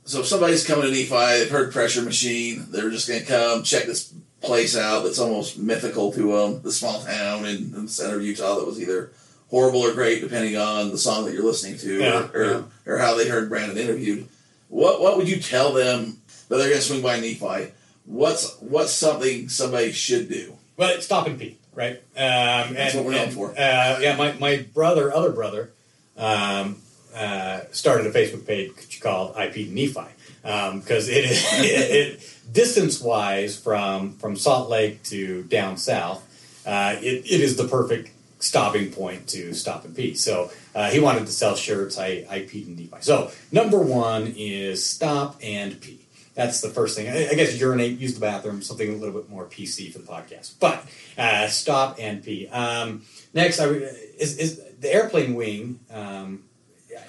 So 0.05 0.21
if 0.21 0.25
somebody's 0.25 0.65
coming 0.65 0.85
to 0.85 0.91
Nephi, 0.91 1.39
they've 1.39 1.51
heard 1.51 1.71
Pressure 1.71 2.01
Machine, 2.01 2.65
they're 2.69 2.89
just 2.89 3.07
going 3.07 3.19
to 3.19 3.25
come 3.27 3.61
check 3.61 3.85
this 3.85 4.11
place 4.41 4.75
out 4.75 5.03
that's 5.03 5.19
almost 5.19 5.59
mythical 5.59 6.11
to 6.13 6.31
them, 6.31 6.61
the 6.63 6.71
small 6.71 7.03
town 7.03 7.45
in, 7.45 7.73
in 7.75 7.85
the 7.85 7.87
center 7.87 8.15
of 8.15 8.23
Utah 8.23 8.55
that 8.55 8.65
was 8.65 8.81
either 8.81 9.11
horrible 9.49 9.81
or 9.81 9.93
great, 9.93 10.21
depending 10.21 10.57
on 10.57 10.91
the 10.91 10.97
song 10.97 11.25
that 11.25 11.33
you're 11.33 11.43
listening 11.43 11.77
to 11.79 11.99
Yeah, 11.99 12.29
or, 12.33 12.41
or, 12.41 12.51
yeah. 12.51 12.61
or 12.85 12.97
how 12.97 13.15
they 13.15 13.27
heard 13.27 13.49
Brandon 13.49 13.77
interviewed. 13.77 14.27
What 14.69 15.01
what 15.01 15.17
would 15.17 15.27
you 15.27 15.39
tell 15.39 15.73
them 15.73 16.21
that 16.47 16.57
they're 16.57 16.69
going 16.69 16.81
to 16.81 16.85
swing 16.85 17.01
by 17.01 17.19
Nephi? 17.19 17.71
What's 18.05 18.55
what's 18.59 18.91
something 18.91 19.49
somebody 19.49 19.91
should 19.91 20.29
do? 20.29 20.55
Well, 20.77 20.89
it's 20.89 21.05
stop 21.05 21.27
and 21.27 21.37
pee, 21.37 21.57
right? 21.73 21.97
Um, 22.15 22.73
That's 22.73 22.93
and, 22.93 23.03
what 23.03 23.05
we're 23.05 23.19
known 23.19 23.31
for. 23.31 23.51
Uh, 23.51 23.99
yeah, 23.99 24.15
my, 24.15 24.31
my 24.39 24.65
brother, 24.73 25.13
other 25.13 25.31
brother, 25.31 25.71
um, 26.15 26.77
uh, 27.13 27.61
started 27.71 28.07
a 28.07 28.11
Facebook 28.11 28.47
page 28.47 29.01
called 29.01 29.35
IP 29.37 29.67
Nephi 29.67 30.07
because 30.41 31.09
it 31.09 31.25
is 31.25 31.45
it, 31.53 31.91
it, 31.91 32.35
distance 32.51 33.01
wise 33.01 33.59
from 33.59 34.15
from 34.17 34.35
Salt 34.35 34.69
Lake 34.69 35.03
to 35.03 35.43
down 35.43 35.77
south, 35.77 36.23
uh, 36.65 36.95
it, 37.01 37.25
it 37.25 37.41
is 37.41 37.57
the 37.57 37.67
perfect 37.67 38.11
stopping 38.39 38.91
point 38.91 39.27
to 39.27 39.53
stop 39.53 39.85
and 39.85 39.95
pee. 39.95 40.15
So 40.15 40.51
uh, 40.73 40.89
he 40.89 40.99
wanted 40.99 41.25
to 41.27 41.31
sell 41.31 41.55
shirts. 41.55 41.97
I 41.99 42.25
I 42.29 42.39
peed 42.39 42.67
in 42.67 42.75
Nephi. 42.75 43.01
So 43.01 43.31
number 43.51 43.79
one 43.79 44.33
is 44.37 44.85
stop 44.85 45.37
and 45.43 45.79
pee. 45.79 45.99
That's 46.35 46.61
the 46.61 46.69
first 46.69 46.95
thing. 46.97 47.09
I, 47.09 47.29
I 47.29 47.33
guess 47.33 47.59
urinate, 47.59 47.99
use 47.99 48.13
the 48.13 48.21
bathroom, 48.21 48.61
something 48.61 48.89
a 48.89 48.95
little 48.95 49.19
bit 49.19 49.29
more 49.29 49.45
PC 49.45 49.91
for 49.91 49.99
the 49.99 50.05
podcast. 50.07 50.53
But 50.59 50.85
uh, 51.17 51.47
stop 51.47 51.97
and 51.99 52.23
pee. 52.23 52.47
Um, 52.47 53.01
next, 53.33 53.59
I 53.59 53.65
is, 53.65 54.37
is 54.37 54.61
the 54.79 54.93
airplane 54.93 55.35
wing. 55.35 55.79
Um, 55.91 56.43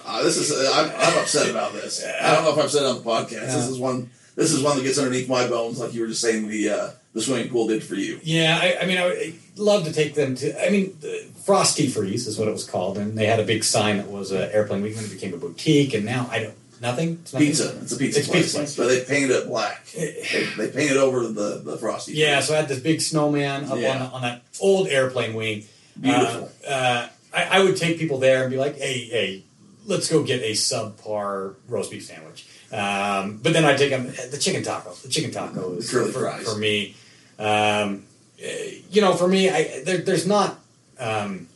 Uh, 0.04 0.22
this 0.24 0.36
is 0.36 0.50
uh, 0.50 0.72
I'm, 0.74 0.90
I'm 0.90 1.18
upset 1.22 1.48
about 1.50 1.72
this. 1.74 2.04
I 2.04 2.34
don't 2.34 2.44
know 2.44 2.52
if 2.52 2.58
I've 2.58 2.70
said 2.70 2.82
it 2.82 2.86
on 2.88 2.96
the 2.96 3.08
podcast. 3.08 3.30
This 3.54 3.68
is 3.68 3.78
one. 3.78 4.10
This 4.40 4.52
is 4.52 4.62
one 4.62 4.76
that 4.78 4.82
gets 4.84 4.98
underneath 4.98 5.28
my 5.28 5.46
bones, 5.46 5.78
like 5.78 5.92
you 5.92 6.00
were 6.00 6.06
just 6.08 6.22
saying 6.22 6.48
the 6.48 6.70
uh, 6.70 6.90
the 7.12 7.20
swimming 7.20 7.50
pool 7.50 7.66
did 7.68 7.82
for 7.84 7.94
you. 7.94 8.18
Yeah, 8.22 8.58
I, 8.60 8.82
I 8.82 8.86
mean, 8.86 8.96
I 8.96 9.06
would 9.06 9.34
love 9.58 9.84
to 9.84 9.92
take 9.92 10.14
them 10.14 10.34
to. 10.36 10.66
I 10.66 10.70
mean, 10.70 10.96
the 11.00 11.26
Frosty 11.44 11.88
Freeze 11.88 12.26
is 12.26 12.38
what 12.38 12.48
it 12.48 12.52
was 12.52 12.64
called, 12.64 12.96
and 12.96 13.18
they 13.18 13.26
had 13.26 13.38
a 13.38 13.44
big 13.44 13.64
sign 13.64 13.98
that 13.98 14.08
was 14.10 14.30
an 14.32 14.50
airplane 14.50 14.80
week, 14.82 14.96
and 14.96 15.04
it 15.04 15.10
became 15.12 15.34
a 15.34 15.36
boutique, 15.36 15.92
and 15.92 16.04
now 16.06 16.26
I 16.30 16.38
don't 16.44 16.54
nothing. 16.80 17.18
It's 17.22 17.32
nothing? 17.34 17.48
Pizza. 17.48 17.78
It's 17.82 17.92
a 17.92 17.96
pizza 17.98 18.18
It's 18.20 18.28
place, 18.28 18.42
pizza 18.44 18.56
place. 18.58 18.76
but 18.76 18.88
they 18.88 19.04
painted 19.04 19.30
it 19.32 19.46
black. 19.46 19.84
They, 19.88 20.48
they 20.56 20.68
painted 20.70 20.96
over 20.96 21.26
the 21.28 21.60
the 21.62 21.76
frosty. 21.76 22.12
Yeah, 22.14 22.40
so 22.40 22.54
I 22.54 22.58
had 22.58 22.68
this 22.68 22.80
big 22.80 23.02
snowman 23.02 23.64
up 23.66 23.78
Yeah. 23.78 23.96
on, 24.06 24.12
on 24.12 24.22
that 24.22 24.42
old 24.58 24.88
airplane 24.88 25.34
wing. 25.34 25.64
Beautiful. 26.00 26.50
Uh, 26.66 26.70
uh, 26.70 27.08
I, 27.34 27.58
I 27.58 27.62
would 27.64 27.76
take 27.76 27.98
people 27.98 28.16
there 28.18 28.40
and 28.42 28.50
be 28.50 28.56
like, 28.56 28.76
"Hey, 28.78 29.00
hey, 29.04 29.42
let's 29.86 30.10
go 30.10 30.22
get 30.22 30.40
a 30.42 30.52
subpar 30.52 31.56
roast 31.68 31.90
beef 31.90 32.06
sandwich." 32.06 32.46
Um, 32.72 33.40
but 33.42 33.52
then 33.52 33.64
I'd 33.64 33.78
take 33.78 33.90
them 33.90 34.06
the 34.30 34.38
chicken 34.38 34.62
taco. 34.62 34.92
The 34.92 35.08
chicken 35.08 35.30
taco 35.30 35.74
is 35.74 35.90
for, 35.90 36.06
for 36.06 36.56
me. 36.56 36.94
Um, 37.38 38.04
eh, 38.40 38.76
you 38.90 39.00
know, 39.00 39.14
for 39.14 39.26
me, 39.26 39.50
I 39.50 39.82
there, 39.84 39.98
there's 39.98 40.26
not. 40.26 40.60
Um, 40.98 41.48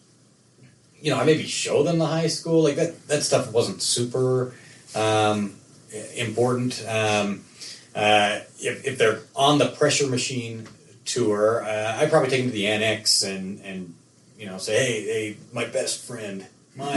you 1.01 1.11
know, 1.11 1.21
I 1.21 1.25
maybe 1.25 1.45
show 1.45 1.83
them 1.83 1.99
the 1.99 2.07
high 2.07 2.29
school 2.29 2.63
like 2.63 2.77
that. 2.77 3.07
That 3.09 3.23
stuff 3.23 3.53
wasn't 3.53 3.83
super 3.83 4.55
um, 4.95 5.55
important. 6.17 6.83
Um, 6.89 7.45
uh, 7.95 8.41
if, 8.59 8.87
if 8.87 8.99
they're 8.99 9.21
on 9.37 9.59
the 9.59 9.67
pressure 9.67 10.09
machine 10.09 10.67
tour, 11.05 11.63
uh, 11.65 11.99
I'd 11.99 12.11
probably 12.11 12.31
take 12.31 12.41
them 12.41 12.51
to 12.51 12.55
the 12.55 12.67
annex 12.67 13.23
and 13.23 13.61
and 13.61 13.95
you 14.39 14.47
know 14.47 14.59
say, 14.59 14.77
hey, 14.77 15.03
hey, 15.05 15.37
my 15.53 15.65
best 15.65 16.05
friend, 16.05 16.47
my, 16.77 16.85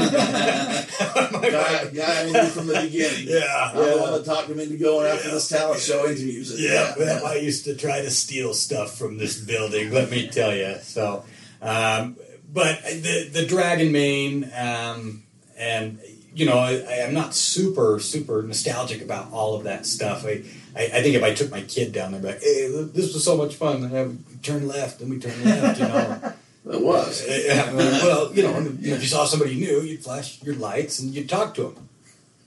guy, 1.00 1.90
guy 1.94 2.22
I 2.22 2.26
knew 2.26 2.50
from 2.50 2.68
the 2.68 2.82
beginning. 2.82 3.28
yeah, 3.28 3.70
I'm 3.70 3.78
the 3.78 3.96
yeah. 3.96 4.02
one 4.02 4.12
that 4.14 4.26
talked 4.26 4.50
him 4.50 4.60
into 4.60 4.78
going 4.78 5.06
after 5.06 5.30
this 5.30 5.48
talent 5.48 5.82
show 5.82 6.04
music. 6.08 6.58
Yeah, 6.60 6.94
well, 6.98 7.26
I 7.26 7.36
used 7.36 7.66
to 7.66 7.76
try 7.76 8.02
to 8.02 8.10
steal 8.10 8.54
stuff 8.54 8.98
from 8.98 9.18
this 9.18 9.40
building. 9.40 9.92
Let 9.92 10.10
me 10.10 10.30
tell 10.30 10.56
you. 10.56 10.78
So, 10.82 11.24
um, 11.62 12.18
but 12.52 12.82
the 12.84 13.30
the 13.32 13.46
Dragon 13.46 13.92
Mane, 13.92 14.52
um, 14.58 15.24
and 15.58 16.00
you 16.34 16.48
know, 16.48 16.58
I, 16.58 17.04
I'm 17.06 17.14
not 17.14 17.36
super 17.36 18.00
super 18.00 18.42
nostalgic 18.42 19.04
about 19.04 19.32
all 19.32 19.56
of 19.56 19.66
that 19.66 19.86
stuff. 19.86 20.26
I, 20.26 20.44
I, 20.76 20.86
I 20.86 21.02
think 21.02 21.16
if 21.16 21.24
I 21.24 21.36
took 21.36 21.52
my 21.52 21.62
kid 21.62 21.92
down 21.92 22.12
there, 22.12 22.22
be 22.22 22.28
like, 22.28 22.42
hey, 22.42 22.68
this 22.94 23.14
was 23.14 23.24
so 23.24 23.38
much 23.38 23.56
fun. 23.56 23.84
And 23.84 24.26
we 24.28 24.38
turn 24.38 24.68
left, 24.68 25.02
and 25.02 25.10
we 25.12 25.20
turn 25.20 25.44
left. 25.44 25.80
You 25.80 25.88
know. 25.88 26.34
it 26.72 26.82
was. 26.82 27.26
Yeah, 27.48 27.74
well, 27.74 28.34
you 28.34 28.44
know, 28.44 28.56
and 28.56 28.80
if 28.84 29.02
you 29.02 29.08
saw 29.08 29.26
somebody 29.26 29.56
new, 29.56 29.82
you'd 29.82 30.04
flash 30.04 30.42
your 30.44 30.56
lights 30.56 31.00
and 31.00 31.14
you'd 31.14 31.30
talk 31.30 31.54
to 31.56 31.64
them. 31.64 31.90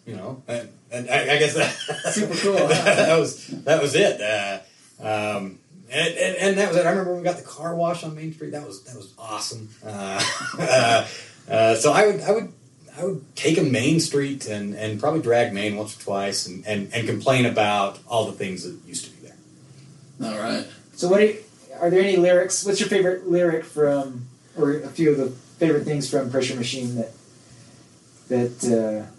You 0.06 0.16
know, 0.16 0.42
and, 0.48 0.68
and 0.90 1.10
I, 1.10 1.34
I 1.34 1.38
guess 1.38 1.54
that 1.54 1.70
Super 2.12 2.34
cool, 2.36 2.68
that, 2.68 3.08
huh? 3.08 3.16
was 3.18 3.46
that 3.64 3.80
was 3.80 3.94
it. 3.94 4.20
Uh, 4.20 4.58
um, 5.00 5.58
and, 5.90 6.14
and, 6.14 6.36
and 6.36 6.58
that 6.58 6.68
was 6.68 6.76
it. 6.76 6.86
I 6.86 6.90
remember 6.90 7.12
when 7.12 7.22
we 7.22 7.24
got 7.24 7.36
the 7.36 7.42
car 7.42 7.74
wash 7.74 8.02
on 8.02 8.14
Main 8.14 8.32
Street. 8.32 8.52
That 8.52 8.66
was 8.66 8.82
that 8.84 8.96
was 8.96 9.12
awesome. 9.18 9.68
Uh, 9.84 10.22
uh, 10.58 11.06
uh, 11.50 11.74
so 11.76 11.92
I 11.92 12.06
would 12.06 12.20
I 12.22 12.32
would 12.32 12.52
I 13.00 13.04
would 13.04 13.36
take 13.36 13.58
a 13.58 13.62
Main 13.62 14.00
Street 14.00 14.46
and, 14.46 14.74
and 14.74 15.00
probably 15.00 15.22
drag 15.22 15.52
Main 15.52 15.76
once 15.76 15.96
or 15.96 16.02
twice 16.02 16.46
and, 16.46 16.66
and, 16.66 16.92
and 16.92 17.06
complain 17.06 17.46
about 17.46 17.98
all 18.06 18.26
the 18.26 18.32
things 18.32 18.64
that 18.64 18.76
used 18.86 19.04
to 19.06 19.10
be 19.10 19.28
there. 19.28 20.30
All 20.30 20.38
right. 20.38 20.66
So, 20.94 21.08
what 21.08 21.20
do 21.20 21.26
you, 21.26 21.38
are 21.80 21.90
there 21.90 22.02
any 22.02 22.16
lyrics? 22.16 22.64
What's 22.64 22.80
your 22.80 22.88
favorite 22.88 23.28
lyric 23.28 23.64
from, 23.64 24.26
or 24.56 24.72
a 24.78 24.88
few 24.88 25.10
of 25.10 25.16
the 25.16 25.30
favorite 25.30 25.84
things 25.84 26.10
from 26.10 26.30
Pressure 26.30 26.56
Machine 26.56 26.96
that 26.96 27.12
that 28.28 29.06
uh, 29.08 29.10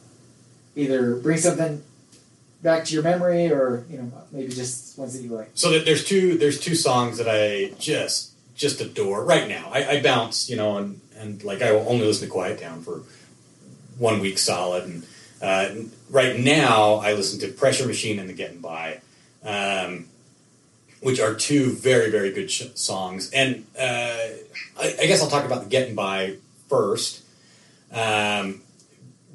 either 0.76 1.16
bring 1.18 1.38
something 1.38 1.84
back 2.64 2.86
to 2.86 2.94
your 2.94 3.04
memory, 3.04 3.52
or 3.52 3.86
you 3.90 3.98
know 3.98 4.12
maybe 4.32 4.54
just 4.54 4.98
ones 4.98 5.14
that 5.14 5.24
you 5.24 5.30
like? 5.30 5.52
So 5.54 5.80
there's 5.80 6.06
two 6.06 6.38
there's 6.38 6.60
two 6.60 6.76
songs 6.76 7.18
that 7.18 7.28
I 7.30 7.74
just 7.80 8.32
just 8.56 8.80
adore 8.82 9.24
right 9.24 9.48
now. 9.48 9.70
I, 9.74 9.90
I 9.90 10.02
bounce, 10.02 10.50
you 10.50 10.56
know, 10.56 10.78
and 10.78 11.02
and 11.18 11.44
like 11.44 11.62
I 11.62 11.72
will 11.72 11.88
only 11.88 12.06
listen 12.06 12.28
to 12.28 12.32
Quiet 12.32 12.60
Town 12.60 12.82
for 12.82 13.04
one 13.98 14.20
week 14.20 14.38
solid. 14.38 14.84
And 14.86 15.06
uh, 15.42 15.70
right 16.10 16.38
now 16.40 16.96
I 16.96 17.14
listen 17.14 17.40
to 17.42 17.48
Pressure 17.48 17.86
Machine 17.86 18.20
and 18.20 18.30
The 18.30 18.34
Getting 18.34 18.60
By, 18.60 19.02
um, 19.44 20.08
which 21.02 21.20
are 21.20 21.34
two 21.34 21.72
very 21.72 22.10
very 22.10 22.32
good 22.32 22.50
sh- 22.50 22.68
songs. 22.76 23.30
And 23.32 23.66
uh, 23.78 23.82
I, 24.80 24.96
I 25.02 25.06
guess 25.06 25.22
I'll 25.22 25.30
talk 25.30 25.46
about 25.46 25.64
The 25.64 25.70
Getting 25.70 25.96
By 25.96 26.38
first, 26.70 27.24
um, 27.92 28.62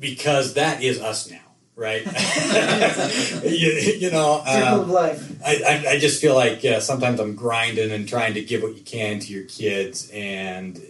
because 0.01 0.55
that 0.55 0.83
is 0.83 1.01
us 1.01 1.31
now. 1.31 1.41
Right, 1.79 2.07
you, 3.45 3.71
you 3.99 4.11
know, 4.11 4.43
um, 4.47 4.91
life. 4.91 5.31
I, 5.45 5.57
I, 5.57 5.91
I 5.91 5.99
just 5.99 6.23
feel 6.23 6.35
like 6.35 6.65
uh, 6.65 6.81
sometimes 6.81 7.21
I'm 7.21 7.35
grinding 7.35 7.91
and 7.91 8.09
trying 8.09 8.33
to 8.33 8.43
give 8.43 8.63
what 8.63 8.77
you 8.77 8.83
can 8.83 9.21
to 9.21 9.31
your 9.31 9.45
kids, 9.45 10.11
and 10.11 10.81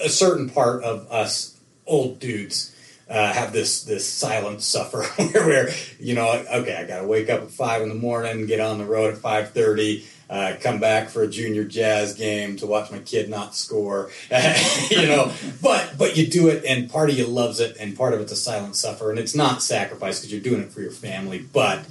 a 0.00 0.08
certain 0.08 0.48
part 0.48 0.82
of 0.84 1.06
us 1.10 1.60
old 1.86 2.18
dudes 2.18 2.74
uh, 3.08 3.32
have 3.32 3.52
this 3.52 3.84
this 3.84 4.06
silent 4.06 4.62
suffer 4.62 5.02
where, 5.16 5.46
where 5.46 5.70
you 5.98 6.14
know 6.14 6.28
okay 6.54 6.74
I 6.74 6.84
got 6.84 7.00
to 7.00 7.06
wake 7.06 7.30
up 7.30 7.42
at 7.42 7.50
five 7.50 7.82
in 7.82 7.88
the 7.88 7.94
morning, 7.94 8.46
get 8.46 8.60
on 8.60 8.78
the 8.78 8.84
road 8.84 9.14
at 9.14 9.20
five 9.20 9.50
thirty. 9.50 10.06
Uh, 10.28 10.56
come 10.60 10.80
back 10.80 11.08
for 11.08 11.22
a 11.22 11.28
junior 11.28 11.62
jazz 11.62 12.14
game 12.14 12.56
to 12.56 12.66
watch 12.66 12.90
my 12.90 12.98
kid 12.98 13.30
not 13.30 13.54
score, 13.54 14.10
you 14.90 15.06
know. 15.06 15.32
But 15.62 15.96
but 15.96 16.16
you 16.16 16.26
do 16.26 16.48
it, 16.48 16.64
and 16.64 16.90
part 16.90 17.10
of 17.10 17.16
you 17.16 17.26
loves 17.26 17.60
it, 17.60 17.76
and 17.78 17.96
part 17.96 18.12
of 18.12 18.20
it's 18.20 18.32
a 18.32 18.36
silent 18.36 18.74
suffer, 18.74 19.10
and 19.10 19.20
it's 19.20 19.36
not 19.36 19.62
sacrifice 19.62 20.18
because 20.18 20.32
you're 20.32 20.42
doing 20.42 20.62
it 20.62 20.72
for 20.72 20.80
your 20.80 20.90
family, 20.90 21.38
but 21.38 21.84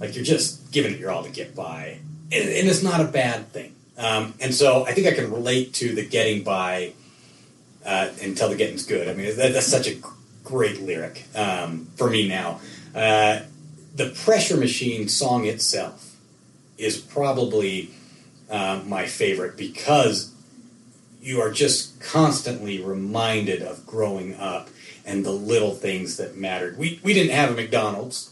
like 0.00 0.14
you're 0.14 0.24
just 0.24 0.72
giving 0.72 0.94
it 0.94 1.00
your 1.00 1.10
all 1.10 1.22
to 1.22 1.30
get 1.30 1.54
by, 1.54 1.98
and, 2.32 2.48
and 2.48 2.68
it's 2.68 2.82
not 2.82 3.02
a 3.02 3.04
bad 3.04 3.52
thing. 3.52 3.74
Um, 3.98 4.34
and 4.40 4.54
so 4.54 4.86
I 4.86 4.92
think 4.92 5.06
I 5.06 5.12
can 5.12 5.30
relate 5.30 5.74
to 5.74 5.94
the 5.94 6.04
getting 6.04 6.42
by 6.42 6.94
uh, 7.84 8.08
until 8.22 8.48
the 8.48 8.56
getting's 8.56 8.86
good. 8.86 9.08
I 9.08 9.14
mean, 9.14 9.36
that, 9.36 9.52
that's 9.52 9.66
such 9.66 9.86
a 9.86 9.96
great 10.44 10.80
lyric 10.80 11.24
um, 11.34 11.88
for 11.96 12.10
me 12.10 12.28
now. 12.28 12.60
Uh, 12.94 13.40
the 13.94 14.10
Pressure 14.10 14.56
Machine 14.56 15.08
song 15.08 15.46
itself 15.46 16.16
is 16.78 16.98
probably 16.98 17.90
uh, 18.50 18.82
my 18.86 19.06
favorite 19.06 19.56
because 19.56 20.32
you 21.20 21.40
are 21.40 21.50
just 21.50 22.00
constantly 22.00 22.82
reminded 22.82 23.62
of 23.62 23.86
growing 23.86 24.34
up 24.36 24.68
and 25.04 25.24
the 25.24 25.30
little 25.30 25.74
things 25.74 26.16
that 26.16 26.36
mattered. 26.36 26.76
We, 26.76 27.00
we 27.02 27.14
didn't 27.14 27.32
have 27.32 27.50
a 27.50 27.54
McDonald's. 27.54 28.30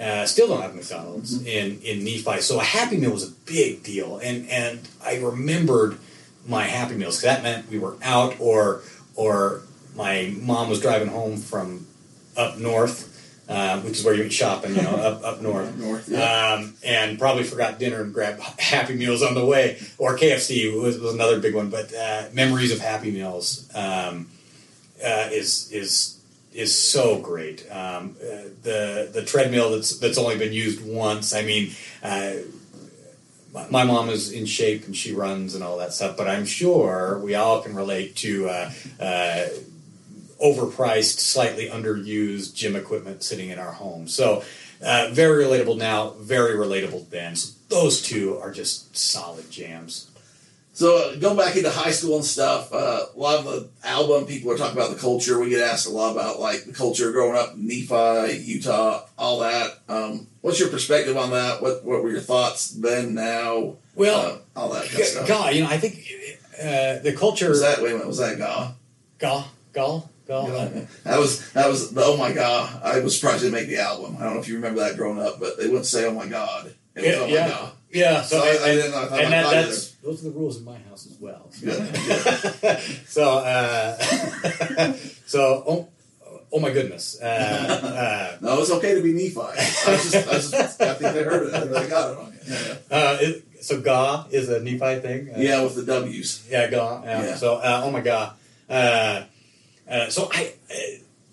Uh, 0.00 0.24
still 0.24 0.48
don't 0.48 0.62
have 0.62 0.74
McDonald's 0.74 1.44
in, 1.44 1.80
in 1.82 2.02
Nephi. 2.04 2.40
So 2.40 2.58
a 2.58 2.64
Happy 2.64 2.96
Meal 2.96 3.10
was 3.10 3.28
a 3.28 3.32
big 3.44 3.82
deal. 3.82 4.18
And, 4.18 4.48
and 4.48 4.80
I 5.04 5.18
remembered 5.18 5.98
my 6.46 6.64
Happy 6.64 6.94
Meals 6.94 7.20
because 7.20 7.36
that 7.36 7.42
meant 7.42 7.68
we 7.68 7.78
were 7.78 7.96
out 8.02 8.40
or, 8.40 8.82
or 9.14 9.62
my 10.00 10.32
mom 10.40 10.70
was 10.70 10.80
driving 10.80 11.08
home 11.08 11.36
from 11.36 11.86
up 12.34 12.56
north, 12.56 12.98
uh, 13.50 13.78
which 13.82 13.98
is 13.98 14.04
where 14.04 14.14
you 14.14 14.20
went 14.20 14.32
shopping, 14.32 14.74
you 14.74 14.80
know, 14.80 14.96
up, 14.96 15.22
up 15.22 15.42
north. 15.50 15.76
North, 15.76 16.08
yeah. 16.08 16.54
Um, 16.54 16.74
and 16.82 17.18
probably 17.18 17.44
forgot 17.44 17.78
dinner 17.78 18.00
and 18.02 18.14
grabbed 18.14 18.40
Happy 18.58 18.94
Meals 18.94 19.22
on 19.22 19.34
the 19.34 19.44
way, 19.44 19.78
or 19.98 20.16
KFC 20.16 20.72
was, 20.80 20.98
was 20.98 21.12
another 21.12 21.38
big 21.38 21.54
one. 21.54 21.68
But 21.68 21.92
uh, 21.94 22.24
memories 22.32 22.72
of 22.72 22.78
Happy 22.78 23.10
Meals 23.10 23.68
um, 23.74 24.28
uh, 25.04 25.28
is 25.30 25.70
is 25.70 26.18
is 26.54 26.74
so 26.74 27.18
great. 27.18 27.66
Um, 27.70 28.16
uh, 28.22 28.48
the 28.62 29.10
the 29.12 29.22
treadmill 29.22 29.70
that's 29.72 29.98
that's 29.98 30.16
only 30.16 30.38
been 30.38 30.52
used 30.54 30.80
once. 30.84 31.34
I 31.34 31.42
mean. 31.42 31.72
Uh, 32.02 32.32
my- 33.52 33.66
my 33.68 33.82
mom 33.84 34.08
is 34.10 34.30
in 34.30 34.46
shape 34.46 34.86
and 34.86 34.96
she 34.96 35.12
runs 35.12 35.56
and 35.56 35.64
all 35.64 35.76
that 35.78 35.92
stuff, 35.92 36.16
but 36.16 36.28
I'm 36.28 36.46
sure 36.46 37.18
we 37.18 37.34
all 37.34 37.60
can 37.60 37.74
relate 37.74 38.14
to 38.24 38.48
uh, 38.48 38.70
uh, 39.00 39.46
overpriced, 40.42 41.18
slightly 41.20 41.68
underused 41.68 42.54
gym 42.54 42.76
equipment 42.76 43.22
sitting 43.22 43.50
in 43.50 43.58
our 43.58 43.72
home. 43.72 44.08
So, 44.08 44.42
uh, 44.82 45.08
very 45.12 45.44
relatable 45.44 45.76
now, 45.76 46.10
very 46.18 46.54
relatable 46.54 47.10
then. 47.10 47.36
So, 47.36 47.54
those 47.68 48.02
two 48.02 48.38
are 48.38 48.50
just 48.50 48.96
solid 48.96 49.50
jams. 49.50 50.10
So 50.80 50.96
uh, 50.96 51.16
go 51.16 51.36
back 51.36 51.56
into 51.56 51.68
high 51.68 51.90
school 51.90 52.16
and 52.16 52.24
stuff. 52.24 52.72
Uh, 52.72 53.04
a 53.14 53.18
lot 53.18 53.38
of 53.40 53.44
the 53.44 53.68
album 53.84 54.24
people 54.24 54.50
are 54.50 54.56
talking 54.56 54.78
about 54.78 54.90
the 54.90 54.98
culture. 54.98 55.38
We 55.38 55.50
get 55.50 55.60
asked 55.60 55.86
a 55.86 55.90
lot 55.90 56.12
about 56.12 56.40
like 56.40 56.64
the 56.64 56.72
culture 56.72 57.12
growing 57.12 57.36
up 57.36 57.52
in 57.52 57.66
Nephi, 57.66 58.38
Utah, 58.38 59.04
all 59.18 59.40
that. 59.40 59.78
Um, 59.90 60.26
what's 60.40 60.58
your 60.58 60.70
perspective 60.70 61.18
on 61.18 61.32
that? 61.32 61.60
What 61.60 61.84
What 61.84 62.02
were 62.02 62.10
your 62.10 62.20
thoughts 62.20 62.70
then, 62.70 63.14
now? 63.14 63.74
Well, 63.94 64.20
uh, 64.20 64.38
all 64.58 64.70
that 64.70 64.88
kind 64.88 65.00
of 65.00 65.06
stuff. 65.06 65.28
God, 65.28 65.54
you 65.54 65.64
know, 65.64 65.68
I 65.68 65.76
think 65.76 65.96
uh, 66.58 67.02
the 67.02 67.14
culture. 67.14 67.50
Was 67.50 67.60
that 67.60 67.82
wait 67.82 67.90
a 67.90 67.94
minute? 67.94 68.06
Was 68.06 68.16
that 68.16 68.38
Gaw? 68.38 68.72
Gaw, 69.18 69.44
Gaw, 69.74 70.02
That 71.04 71.18
was 71.18 71.52
that 71.52 71.68
was 71.68 71.92
the 71.92 72.04
oh 72.04 72.16
my 72.16 72.32
god! 72.32 72.80
I 72.82 73.00
was 73.00 73.18
surprised 73.18 73.44
they 73.44 73.50
make 73.50 73.68
the 73.68 73.78
album. 73.78 74.16
I 74.18 74.24
don't 74.24 74.34
know 74.34 74.40
if 74.40 74.48
you 74.48 74.54
remember 74.54 74.80
that 74.80 74.96
growing 74.96 75.20
up, 75.20 75.40
but 75.40 75.58
they 75.58 75.66
wouldn't 75.66 75.86
say 75.86 76.06
oh 76.06 76.12
my 76.12 76.26
god. 76.26 76.74
It 76.94 77.00
was 77.00 77.04
Yeah, 77.06 77.14
oh 77.16 77.26
my 77.26 77.32
yeah. 77.32 77.48
god. 77.48 77.72
Yeah, 77.92 78.22
So 78.22 78.38
so, 78.38 78.46
I, 78.46 78.70
I 78.70 78.74
didn't 78.76 78.92
know. 78.92 79.02
I 79.02 79.06
thought 79.06 79.20
and 79.20 79.32
that, 79.32 79.50
that's 79.50 79.90
those 79.94 80.20
are 80.24 80.30
the 80.30 80.38
rules 80.38 80.58
in 80.58 80.64
my 80.64 80.78
house 80.78 81.06
as 81.06 81.18
well. 81.18 81.50
Good, 81.60 82.78
so, 83.08 83.38
uh, 83.38 83.96
so 85.26 85.64
oh, 85.66 85.88
oh 86.52 86.60
my 86.60 86.70
goodness. 86.70 87.20
Uh, 87.20 88.38
No, 88.40 88.60
it's 88.60 88.70
okay 88.70 88.94
to 88.94 89.02
be 89.02 89.12
Nephi. 89.12 89.40
I, 89.40 89.90
was 89.90 90.12
just, 90.12 90.14
I, 90.14 90.32
just, 90.32 90.80
I 90.80 90.94
think 90.94 91.14
they 91.14 91.24
heard 91.24 91.48
it. 91.48 91.54
I 91.54 91.60
think 91.60 91.72
they 91.72 91.88
got 91.88 92.12
it 92.12 92.18
on 92.18 92.32
you. 92.32 92.38
Yeah, 92.46 92.74
uh, 92.90 92.94
uh, 92.94 93.18
it, 93.20 93.44
so 93.60 93.80
Gaw 93.80 94.26
is 94.30 94.48
a 94.48 94.60
Nephi 94.60 95.00
thing. 95.00 95.30
Uh, 95.34 95.38
yeah, 95.40 95.62
with 95.62 95.74
the 95.74 95.82
W's. 95.82 96.46
Yeah. 96.48 96.70
Yeah. 96.70 97.02
Yeah. 97.04 97.34
So, 97.34 97.56
uh, 97.56 97.82
oh 97.84 97.90
my 97.90 98.02
God. 98.02 98.34
Uh, 99.90 100.08
so 100.08 100.30
I, 100.32 100.52
uh, 100.70 100.74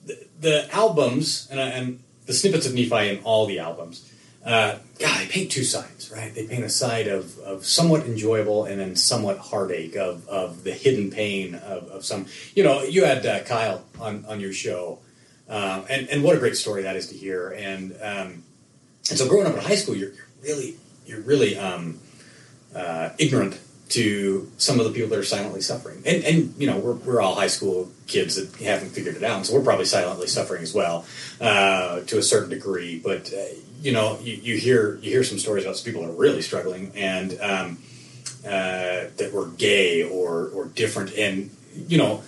the, 0.06 0.28
the 0.40 0.76
albums 0.76 1.48
and, 1.52 1.60
uh, 1.60 1.64
and 1.64 2.00
the 2.26 2.34
snippets 2.34 2.66
of 2.66 2.74
Nephi 2.74 3.10
in 3.10 3.20
all 3.24 3.46
the 3.46 3.60
albums, 3.60 4.12
uh, 4.44 4.78
God, 5.00 5.20
they 5.20 5.28
paint 5.28 5.52
two 5.52 5.64
sides, 5.64 6.12
right? 6.12 6.34
They 6.34 6.48
paint 6.48 6.64
a 6.64 6.70
side 6.70 7.08
of, 7.08 7.38
of 7.40 7.66
somewhat 7.66 8.06
enjoyable 8.06 8.66
and 8.66 8.80
then 8.80 8.96
somewhat 8.96 9.38
heartache 9.38 9.96
of, 9.96 10.28
of 10.28 10.64
the 10.64 10.72
hidden 10.72 11.12
pain 11.12 11.56
of, 11.56 11.90
of 11.90 12.06
some. 12.06 12.26
You 12.56 12.64
know, 12.64 12.82
you 12.82 13.04
had 13.04 13.26
uh, 13.26 13.44
Kyle 13.44 13.84
on, 14.00 14.26
on 14.26 14.40
your 14.40 14.54
show, 14.54 15.00
um, 15.50 15.86
and 15.90 16.10
and 16.10 16.24
what 16.24 16.36
a 16.36 16.40
great 16.40 16.58
story 16.58 16.84
that 16.84 16.96
is 16.96 17.08
to 17.08 17.16
hear. 17.16 17.50
And 17.50 17.92
um, 18.02 18.44
and 19.10 19.18
so 19.18 19.28
growing 19.28 19.48
up 19.48 19.54
in 19.54 19.60
high 19.60 19.76
school, 19.76 19.96
you're, 19.96 20.12
you're 20.12 20.28
really 20.44 20.76
you're 21.06 21.22
really 21.22 21.58
um, 21.58 22.00
ignorant 23.18 23.60
to 23.90 24.52
some 24.58 24.80
of 24.80 24.86
the 24.86 24.92
people 24.92 25.10
that 25.10 25.18
are 25.18 25.24
silently 25.24 25.62
suffering. 25.62 26.02
And, 26.06 26.24
and 26.24 26.54
you 26.58 26.68
know, 26.68 26.78
we're, 26.78 26.94
we're 26.94 27.22
all 27.22 27.36
high 27.36 27.48
school 27.48 27.90
kids 28.06 28.36
that 28.36 28.62
haven't 28.62 28.90
figured 28.90 29.16
it 29.16 29.24
out, 29.24 29.46
so 29.46 29.56
we're 29.56 29.64
probably 29.64 29.86
silently 29.86 30.28
suffering 30.28 30.62
as 30.62 30.74
well 30.74 31.06
uh, 31.40 32.02
to 32.02 32.18
a 32.18 32.24
certain 32.24 32.50
degree. 32.50 33.00
But 33.00 33.32
uh, 33.34 33.56
you 33.82 33.92
know, 33.92 34.20
you, 34.22 34.34
you 34.36 34.58
hear 34.58 34.96
you 34.98 35.12
hear 35.12 35.24
some 35.24 35.40
stories 35.40 35.64
about 35.66 35.82
people 35.84 36.02
that 36.02 36.10
are 36.10 36.14
really 36.14 36.42
struggling 36.42 36.92
and 36.96 37.40
um, 37.42 37.78
uh, 38.46 39.08
that 39.18 39.32
were 39.34 39.48
gay 39.48 40.04
or 40.04 40.50
or 40.50 40.66
different, 40.66 41.14
and 41.18 41.50
you 41.88 41.98
know, 41.98 42.24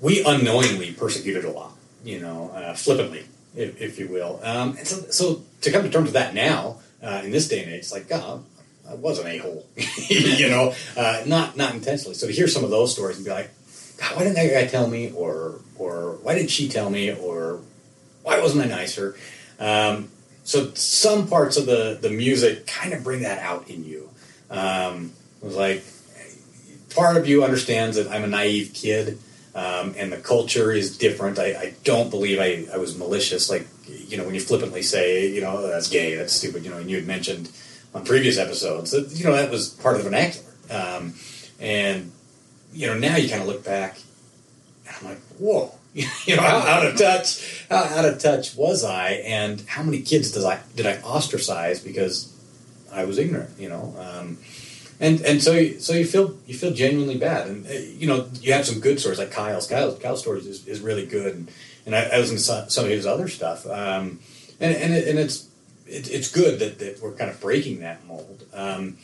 we 0.00 0.22
unknowingly 0.24 0.92
persecuted 0.92 1.44
a 1.44 1.50
lot, 1.50 1.72
you 2.04 2.20
know, 2.20 2.50
uh, 2.50 2.74
flippantly, 2.74 3.24
if, 3.54 3.80
if 3.80 3.98
you 3.98 4.08
will. 4.08 4.40
Um, 4.42 4.76
and 4.76 4.86
so, 4.86 4.96
so 5.10 5.42
to 5.62 5.70
come 5.70 5.82
to 5.82 5.90
terms 5.90 6.06
with 6.06 6.14
that 6.14 6.34
now, 6.34 6.80
uh, 7.02 7.22
in 7.24 7.30
this 7.30 7.48
day 7.48 7.62
and 7.62 7.72
age, 7.72 7.80
it's 7.80 7.92
like, 7.92 8.08
God, 8.08 8.44
I 8.88 8.94
was 8.94 9.18
an 9.18 9.26
a 9.26 9.38
hole, 9.38 9.66
you 10.08 10.48
know, 10.48 10.74
uh, 10.96 11.22
not 11.26 11.56
not 11.56 11.74
intentionally. 11.74 12.14
So 12.14 12.26
to 12.26 12.32
hear 12.32 12.48
some 12.48 12.64
of 12.64 12.70
those 12.70 12.92
stories 12.92 13.16
and 13.16 13.24
be 13.24 13.30
like, 13.30 13.50
God, 13.98 14.16
why 14.16 14.22
didn't 14.24 14.34
that 14.36 14.52
guy 14.52 14.66
tell 14.66 14.86
me, 14.88 15.12
or 15.12 15.60
or 15.76 16.18
why 16.22 16.34
didn't 16.34 16.50
she 16.50 16.68
tell 16.68 16.90
me, 16.90 17.12
or 17.12 17.60
why 18.22 18.40
wasn't 18.40 18.64
I 18.64 18.68
nicer? 18.68 19.16
Um, 19.58 20.10
so 20.44 20.72
some 20.74 21.26
parts 21.28 21.56
of 21.56 21.66
the 21.66 21.98
the 22.00 22.10
music 22.10 22.66
kind 22.66 22.92
of 22.92 23.02
bring 23.02 23.22
that 23.22 23.38
out 23.38 23.68
in 23.70 23.84
you. 23.84 24.10
Um, 24.50 25.12
it 25.42 25.46
was 25.46 25.56
like 25.56 25.82
part 26.94 27.16
of 27.16 27.26
you 27.26 27.44
understands 27.44 27.96
that 27.96 28.08
I'm 28.08 28.24
a 28.24 28.28
naive 28.28 28.72
kid. 28.74 29.18
Um, 29.54 29.94
and 29.96 30.10
the 30.10 30.16
culture 30.16 30.72
is 30.72 30.98
different. 30.98 31.38
I, 31.38 31.44
I 31.54 31.74
don't 31.84 32.10
believe 32.10 32.40
I, 32.40 32.66
I 32.74 32.78
was 32.78 32.98
malicious. 32.98 33.48
Like, 33.48 33.68
you 33.86 34.16
know, 34.16 34.24
when 34.24 34.34
you 34.34 34.40
flippantly 34.40 34.82
say, 34.82 35.28
you 35.28 35.40
know, 35.40 35.58
"Oh, 35.58 35.68
that's 35.68 35.88
gay, 35.88 36.16
that's 36.16 36.32
stupid, 36.32 36.64
you 36.64 36.72
know, 36.72 36.78
and 36.78 36.90
you 36.90 36.96
had 36.96 37.06
mentioned 37.06 37.48
on 37.94 38.04
previous 38.04 38.38
episodes 38.38 38.90
that, 38.90 39.12
you 39.12 39.24
know, 39.24 39.32
that 39.32 39.50
was 39.50 39.68
part 39.68 39.96
of 39.96 40.02
the 40.02 40.10
vernacular. 40.10 40.50
Um, 40.70 41.14
and, 41.60 42.12
you 42.72 42.86
know, 42.86 42.98
now 42.98 43.16
you 43.16 43.28
kind 43.28 43.42
of 43.42 43.48
look 43.48 43.64
back 43.64 43.98
and 44.86 44.96
I'm 44.96 45.04
like, 45.04 45.20
whoa, 45.38 45.72
you 45.94 46.36
know, 46.36 46.42
how 46.42 46.58
out 46.58 46.86
of 46.86 46.98
touch, 46.98 47.66
how 47.70 47.84
out 47.84 48.04
of 48.04 48.18
touch 48.18 48.56
was 48.56 48.84
I? 48.84 49.10
And 49.24 49.60
how 49.62 49.82
many 49.82 50.02
kids 50.02 50.32
does 50.32 50.44
I, 50.44 50.60
did 50.74 50.86
I 50.86 51.00
ostracize 51.02 51.80
because 51.80 52.32
I 52.92 53.04
was 53.04 53.18
ignorant, 53.18 53.58
you 53.58 53.68
know? 53.68 53.94
Um, 53.98 54.38
and 55.00 55.20
and 55.22 55.42
so 55.42 55.52
you, 55.52 55.80
so 55.80 55.92
you 55.92 56.04
feel 56.04 56.36
you 56.46 56.54
feel 56.54 56.72
genuinely 56.72 57.18
bad, 57.18 57.48
and 57.48 57.66
uh, 57.66 57.72
you 57.72 58.06
know 58.06 58.28
you 58.40 58.52
have 58.52 58.64
some 58.64 58.80
good 58.80 59.00
stories 59.00 59.18
like 59.18 59.32
Kyle's. 59.32 59.66
Kyle's, 59.66 59.98
Kyle's 59.98 60.20
stories 60.20 60.46
is, 60.46 60.66
is 60.66 60.80
really 60.80 61.04
good, 61.04 61.34
and, 61.34 61.50
and 61.84 61.94
I, 61.96 62.04
I 62.04 62.18
was 62.18 62.30
in 62.30 62.38
some, 62.38 62.68
some 62.68 62.84
of 62.84 62.90
his 62.90 63.06
other 63.06 63.28
stuff, 63.28 63.66
um, 63.66 64.20
and 64.60 64.74
and, 64.74 64.94
it, 64.94 65.08
and 65.08 65.18
it's 65.18 65.48
it, 65.86 66.10
it's 66.10 66.30
good 66.30 66.58
that, 66.60 66.78
that 66.78 67.00
we're 67.02 67.12
kind 67.12 67.30
of 67.30 67.40
breaking 67.40 67.80
that 67.80 68.04
mold. 68.06 68.44
Um, 68.52 68.98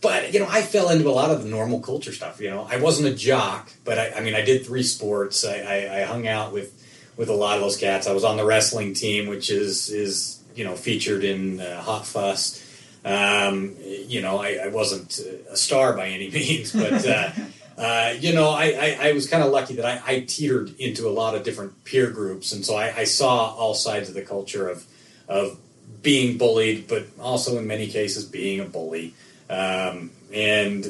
but 0.00 0.32
you 0.32 0.40
know, 0.40 0.46
I 0.48 0.62
fell 0.62 0.90
into 0.90 1.08
a 1.08 1.10
lot 1.10 1.30
of 1.30 1.42
the 1.42 1.48
normal 1.48 1.80
culture 1.80 2.12
stuff. 2.12 2.40
You 2.40 2.50
know, 2.50 2.66
I 2.70 2.78
wasn't 2.78 3.08
a 3.08 3.14
jock, 3.14 3.70
but 3.84 3.98
I, 3.98 4.12
I 4.16 4.20
mean, 4.20 4.34
I 4.34 4.42
did 4.42 4.64
three 4.64 4.82
sports. 4.82 5.44
I, 5.44 5.58
I, 5.58 6.00
I 6.00 6.02
hung 6.02 6.28
out 6.28 6.52
with 6.52 6.72
with 7.16 7.28
a 7.28 7.34
lot 7.34 7.56
of 7.56 7.62
those 7.62 7.76
cats. 7.76 8.06
I 8.06 8.12
was 8.12 8.24
on 8.24 8.36
the 8.36 8.44
wrestling 8.44 8.94
team, 8.94 9.26
which 9.26 9.50
is 9.50 9.88
is 9.88 10.42
you 10.54 10.64
know 10.64 10.74
featured 10.74 11.24
in 11.24 11.60
uh, 11.60 11.80
Hot 11.82 12.06
Fuss. 12.06 12.62
Um, 13.04 13.76
you 13.80 14.20
know, 14.20 14.38
I, 14.38 14.66
wasn't 14.66 15.20
a 15.48 15.56
star 15.56 15.92
by 15.92 16.08
any 16.08 16.28
means, 16.32 16.72
but 16.72 17.06
uh, 17.06 17.30
uh, 17.78 18.14
you 18.18 18.34
know, 18.34 18.50
I, 18.50 19.12
was 19.12 19.28
kind 19.28 19.44
of 19.44 19.52
lucky 19.52 19.74
that 19.76 20.02
I, 20.04 20.20
teetered 20.20 20.74
into 20.80 21.06
a 21.06 21.10
lot 21.10 21.36
of 21.36 21.44
different 21.44 21.84
peer 21.84 22.10
groups, 22.10 22.52
and 22.52 22.64
so 22.64 22.74
I, 22.74 22.92
I 22.96 23.04
saw 23.04 23.54
all 23.54 23.74
sides 23.74 24.08
of 24.08 24.16
the 24.16 24.22
culture 24.22 24.68
of 24.68 24.84
of 25.28 25.58
being 26.02 26.38
bullied, 26.38 26.88
but 26.88 27.06
also 27.20 27.58
in 27.58 27.66
many 27.66 27.86
cases 27.86 28.24
being 28.24 28.60
a 28.60 28.64
bully. 28.64 29.14
Um, 29.48 30.10
and 30.32 30.86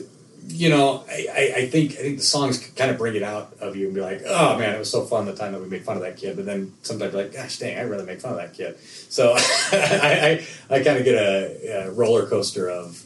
you 0.49 0.69
know, 0.69 1.05
I, 1.09 1.27
I, 1.33 1.53
I 1.57 1.67
think 1.67 1.93
I 1.93 2.03
think 2.03 2.19
the 2.19 2.23
songs 2.23 2.59
kind 2.77 2.91
of 2.91 2.99
bring 2.99 3.17
it 3.17 3.23
out 3.23 3.55
of 3.61 3.77
you 3.77 3.87
and 3.87 3.95
be 3.95 4.01
like, 4.01 4.23
oh 4.27 4.59
man, 4.59 4.75
it 4.75 4.79
was 4.79 4.91
so 4.91 5.05
fun 5.05 5.27
the 5.27 5.35
time 5.35 5.53
that 5.53 5.61
we 5.61 5.69
made 5.69 5.85
fun 5.85 5.97
of 5.97 6.03
that 6.03 6.17
kid. 6.17 6.37
But 6.37 6.47
then 6.47 6.73
sometimes 6.83 7.15
like, 7.15 7.33
gosh 7.33 7.59
dang, 7.59 7.79
I'd 7.79 7.91
rather 7.91 8.05
make 8.05 8.21
fun 8.21 8.33
of 8.33 8.39
that 8.39 8.55
kid. 8.55 8.79
So 8.79 9.35
I, 9.73 10.45
I, 10.71 10.77
I 10.77 10.83
kind 10.85 10.99
of 10.99 11.05
get 11.05 11.17
a, 11.17 11.87
a 11.87 11.91
roller 11.91 12.27
coaster 12.27 12.71
of, 12.71 13.03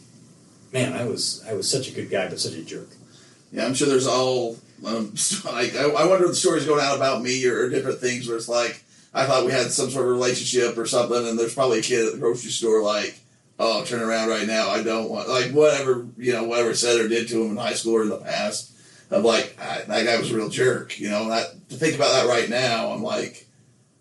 man, 0.72 0.92
I 0.92 1.04
was 1.04 1.42
I 1.48 1.54
was 1.54 1.70
such 1.70 1.88
a 1.88 1.92
good 1.92 2.10
guy, 2.10 2.28
but 2.28 2.38
such 2.38 2.54
a 2.54 2.62
jerk. 2.62 2.88
Yeah, 3.52 3.64
I'm 3.64 3.74
sure 3.74 3.88
there's 3.88 4.06
all 4.06 4.58
um, 4.84 5.14
like 5.46 5.74
I, 5.76 5.90
I 5.90 6.06
wonder 6.06 6.24
if 6.24 6.30
the 6.30 6.36
stories 6.36 6.66
going 6.66 6.84
out 6.84 6.96
about 6.96 7.22
me 7.22 7.44
or, 7.46 7.60
or 7.60 7.68
different 7.70 8.00
things 8.00 8.28
where 8.28 8.36
it's 8.36 8.48
like 8.48 8.84
I 9.12 9.26
thought 9.26 9.44
we 9.44 9.52
had 9.52 9.70
some 9.72 9.90
sort 9.90 10.06
of 10.06 10.12
relationship 10.12 10.78
or 10.78 10.86
something, 10.86 11.26
and 11.26 11.38
there's 11.38 11.54
probably 11.54 11.80
a 11.80 11.82
kid 11.82 12.06
at 12.06 12.12
the 12.12 12.18
grocery 12.18 12.50
store 12.50 12.82
like, 12.82 13.18
oh, 13.58 13.84
turn 13.84 14.00
around 14.02 14.28
right 14.28 14.46
now, 14.46 14.68
I 14.70 14.82
don't 14.82 15.10
want 15.10 15.28
like 15.28 15.50
whatever 15.50 16.06
you 16.16 16.32
know 16.32 16.44
whatever 16.44 16.74
said 16.74 17.00
or 17.00 17.08
did 17.08 17.28
to 17.28 17.42
him 17.42 17.50
in 17.52 17.56
high 17.56 17.74
school 17.74 17.96
or 17.96 18.02
in 18.02 18.08
the 18.08 18.18
past. 18.18 18.72
I'm 19.10 19.24
like 19.24 19.56
I, 19.60 19.82
that 19.82 20.04
guy 20.06 20.18
was 20.18 20.30
a 20.30 20.36
real 20.36 20.48
jerk, 20.48 20.98
you 21.00 21.10
know. 21.10 21.28
That 21.28 21.68
to 21.70 21.76
think 21.76 21.96
about 21.96 22.12
that 22.12 22.28
right 22.28 22.48
now, 22.48 22.92
I'm 22.92 23.02
like 23.02 23.48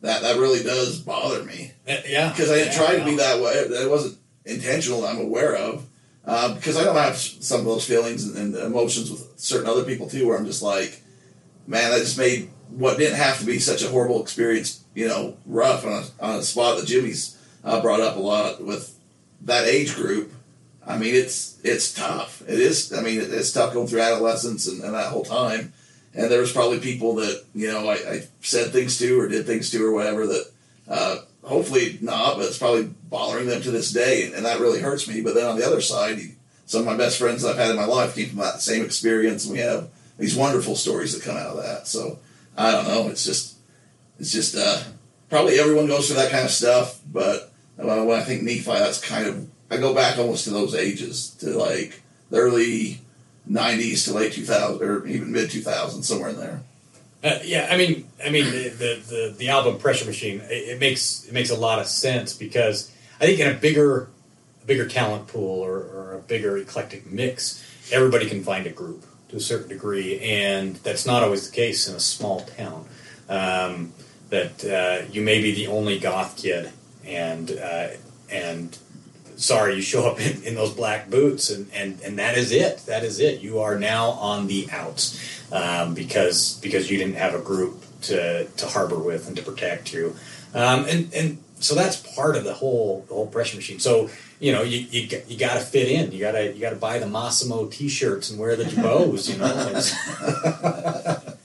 that 0.02 0.22
that 0.22 0.38
really 0.38 0.64
does 0.64 1.00
bother 1.02 1.44
me 1.44 1.72
Uh, 1.88 1.98
yeah, 2.08 2.30
because 2.30 2.52
I 2.52 2.56
didn't 2.56 2.74
Yeah, 2.74 2.78
try 2.86 3.00
to 3.00 3.06
be 3.06 3.16
that 3.18 3.42
way. 3.42 3.68
That 3.68 3.90
wasn't 3.90 4.18
intentional. 4.46 5.06
I'm 5.06 5.20
aware 5.20 5.56
of 5.56 5.88
uh, 6.26 6.54
because 6.54 6.78
I 6.78 6.84
don't 6.84 6.96
have 6.96 7.18
some 7.18 7.62
of 7.62 7.66
those 7.66 7.88
feelings 7.88 8.24
and, 8.24 8.38
and 8.38 8.56
emotions 8.56 9.10
with 9.10 9.28
certain 9.40 9.68
other 9.68 9.84
people 9.84 10.08
too, 10.08 10.28
where 10.28 10.38
I'm 10.38 10.46
just 10.46 10.62
like, 10.62 11.02
man, 11.66 11.90
that 11.90 12.00
just 12.00 12.18
made 12.18 12.52
what 12.70 12.98
didn't 12.98 13.18
have 13.18 13.40
to 13.40 13.46
be 13.46 13.60
such 13.60 13.84
a 13.84 13.90
horrible 13.90 14.22
experience, 14.22 14.84
you 14.94 15.08
know, 15.08 15.38
rough 15.46 15.86
on 15.86 15.92
a, 15.92 16.04
on 16.24 16.36
a 16.40 16.44
spot 16.44 16.78
that 16.78 16.88
Jimmy's 16.88 17.38
uh, 17.64 17.82
brought 17.82 18.00
up 18.00 18.16
a 18.16 18.20
lot 18.20 18.64
with 18.64 18.96
that 19.42 19.66
age 19.66 19.96
group. 19.96 20.32
I 20.86 20.98
mean, 20.98 21.14
it's 21.14 21.60
it's 21.64 21.94
tough. 21.94 22.42
It 22.48 22.60
is. 22.60 22.94
I 22.94 23.02
mean, 23.02 23.20
it, 23.20 23.32
it's 23.32 23.52
tough 23.52 23.74
going 23.74 23.88
through 23.88 24.02
adolescence 24.02 24.68
and, 24.68 24.84
and 24.84 24.94
that 24.94 25.12
whole 25.12 25.24
time. 25.24 25.74
And 26.14 26.32
there 26.32 26.42
was 26.42 26.52
probably 26.52 26.80
people 26.80 27.16
that 27.16 27.44
you 27.54 27.68
know 27.68 27.88
I, 27.88 27.94
I 27.94 28.24
said 28.42 28.72
things 28.72 28.98
to 29.00 29.20
or 29.20 29.28
did 29.28 29.46
things 29.46 29.70
to 29.72 29.86
or 29.86 29.92
whatever 29.92 30.26
that 30.28 30.52
uh, 30.88 31.18
hopefully 31.44 31.98
not, 32.02 32.38
but 32.38 32.46
it's 32.46 32.58
probably 32.58 32.84
bothering 32.84 33.48
them 33.48 33.62
to 33.62 33.72
this 33.72 33.92
day, 33.92 34.26
and, 34.26 34.34
and 34.34 34.46
that 34.46 34.60
really 34.60 34.80
hurts 34.80 35.08
me. 35.08 35.22
But 35.22 35.36
then 35.36 35.46
on 35.46 35.58
the 35.58 35.66
other 35.66 35.82
side, 35.82 36.20
some 36.66 36.82
of 36.82 36.88
my 36.88 36.98
best 36.98 37.20
friends 37.20 37.46
I've 37.46 37.58
had 37.58 37.72
in 37.72 37.76
my 37.76 37.86
life 37.86 38.16
came 38.16 38.30
from 38.30 38.40
that 38.40 38.62
same 38.62 38.84
experience, 38.84 39.46
and 39.46 39.54
we 39.54 39.60
have 39.60 39.90
these 40.18 40.36
wonderful 40.36 40.76
stories 40.76 41.14
that 41.14 41.24
come 41.24 41.38
out 41.38 41.58
of 41.58 41.64
that. 41.64 41.88
So 41.88 42.20
I 42.60 42.72
don't 42.74 42.88
know. 42.88 43.08
It's 43.08 43.24
just 43.24 43.56
it's 44.20 44.34
just 44.34 44.56
uh, 44.56 44.84
probably 45.30 45.60
everyone 45.60 45.88
goes 45.88 46.08
through 46.08 46.18
that 46.18 46.30
kind 46.30 46.44
of 46.44 46.52
stuff, 46.52 47.00
but 47.10 47.54
uh, 47.80 48.04
when 48.04 48.20
I 48.20 48.24
think 48.24 48.44
Nephi, 48.44 48.64
that's 48.64 49.00
kind 49.00 49.28
of 49.28 49.48
I 49.72 49.78
go 49.78 49.96
back 49.96 50.18
almost 50.18 50.44
to 50.44 50.50
those 50.50 50.76
ages 50.76 51.30
to 51.40 51.52
like 51.52 52.02
the 52.30 52.38
early 52.38 53.00
'90s 53.50 54.06
to 54.06 54.14
late 54.14 54.34
2000 54.34 54.86
or 54.86 55.08
even 55.08 55.32
mid 55.32 55.50
2000s, 55.50 56.04
somewhere 56.04 56.30
in 56.32 56.38
there. 56.38 56.62
Uh, 57.24 57.40
yeah, 57.44 57.70
I 57.72 57.78
mean, 57.78 58.08
I 58.24 58.30
mean 58.30 58.46
the, 58.46 58.70
the, 58.70 59.02
the, 59.08 59.36
the 59.38 59.50
album 59.50 59.78
Pressure 59.78 60.06
Machine. 60.06 60.42
It, 60.50 60.70
it, 60.70 60.80
makes 60.82 61.26
it 61.26 61.34
makes 61.34 61.50
a 61.52 61.58
lot 61.58 61.80
of 61.80 61.88
sense 61.88 62.34
because 62.34 62.92
I 63.22 63.26
think 63.26 63.40
in 63.40 63.48
a 63.48 63.54
bigger 63.54 64.10
a 64.62 64.66
bigger 64.66 64.88
talent 64.88 65.28
pool 65.28 65.62
or, 65.64 65.78
or 65.78 66.16
a 66.16 66.20
bigger 66.20 66.58
eclectic 66.58 67.10
mix, 67.10 67.64
everybody 67.90 68.28
can 68.28 68.44
find 68.44 68.68
a 68.68 68.70
group 68.70 69.06
to 69.30 69.38
a 69.38 69.40
certain 69.40 69.70
degree, 69.70 70.20
and 70.20 70.76
that's 70.78 71.06
not 71.06 71.24
always 71.24 71.50
the 71.50 71.56
case 71.56 71.88
in 71.88 71.96
a 71.96 72.00
small 72.00 72.42
town. 72.42 72.86
Um, 73.30 73.94
that 74.30 74.64
uh, 74.66 75.12
you 75.12 75.22
may 75.22 75.42
be 75.42 75.54
the 75.54 75.68
only 75.68 76.00
goth 76.00 76.38
kid, 76.38 76.72
and 77.06 77.52
uh, 77.52 77.90
and 78.32 78.78
sorry, 79.40 79.76
you 79.76 79.82
show 79.82 80.10
up 80.10 80.20
in, 80.20 80.44
in 80.44 80.56
those 80.56 80.74
black 80.74 81.10
boots, 81.10 81.50
and, 81.50 81.72
and, 81.74 82.00
and 82.02 82.20
that 82.20 82.38
is 82.38 82.52
it. 82.52 82.80
That 82.86 83.04
is 83.04 83.20
it. 83.20 83.42
You 83.42 83.60
are 83.60 83.80
now 83.80 84.10
on 84.12 84.48
the 84.48 84.68
outs 84.72 85.52
um, 85.52 85.94
because 85.94 86.60
because 86.62 86.92
you 86.92 86.98
didn't 86.98 87.16
have 87.16 87.34
a 87.34 87.40
group 87.40 87.84
to, 88.02 88.46
to 88.46 88.66
harbor 88.68 89.00
with 89.00 89.28
and 89.28 89.36
to 89.38 89.44
protect 89.44 89.94
you, 89.94 90.16
um, 90.54 90.86
and 90.86 91.14
and 91.14 91.44
so 91.60 91.76
that's 91.76 91.98
part 92.16 92.36
of 92.36 92.44
the 92.44 92.54
whole 92.54 93.06
the 93.08 93.14
whole 93.14 93.28
pressure 93.28 93.56
machine. 93.56 93.80
So 93.80 94.10
you 94.40 94.52
know 94.52 94.64
you 94.64 94.80
you, 94.80 95.22
you 95.28 95.38
got 95.38 95.56
to 95.56 95.60
fit 95.60 95.90
in. 95.90 96.12
You 96.12 96.20
got 96.20 96.34
to 96.34 96.54
you 96.54 96.62
got 96.62 96.72
to 96.72 96.76
buy 96.76 97.00
the 97.00 97.06
Mossimo 97.06 97.72
T-shirts 97.72 98.30
and 98.30 98.40
wear 98.40 98.56
the 98.56 98.64
jabots. 98.64 99.30
You 99.30 99.38
know. 99.38 101.22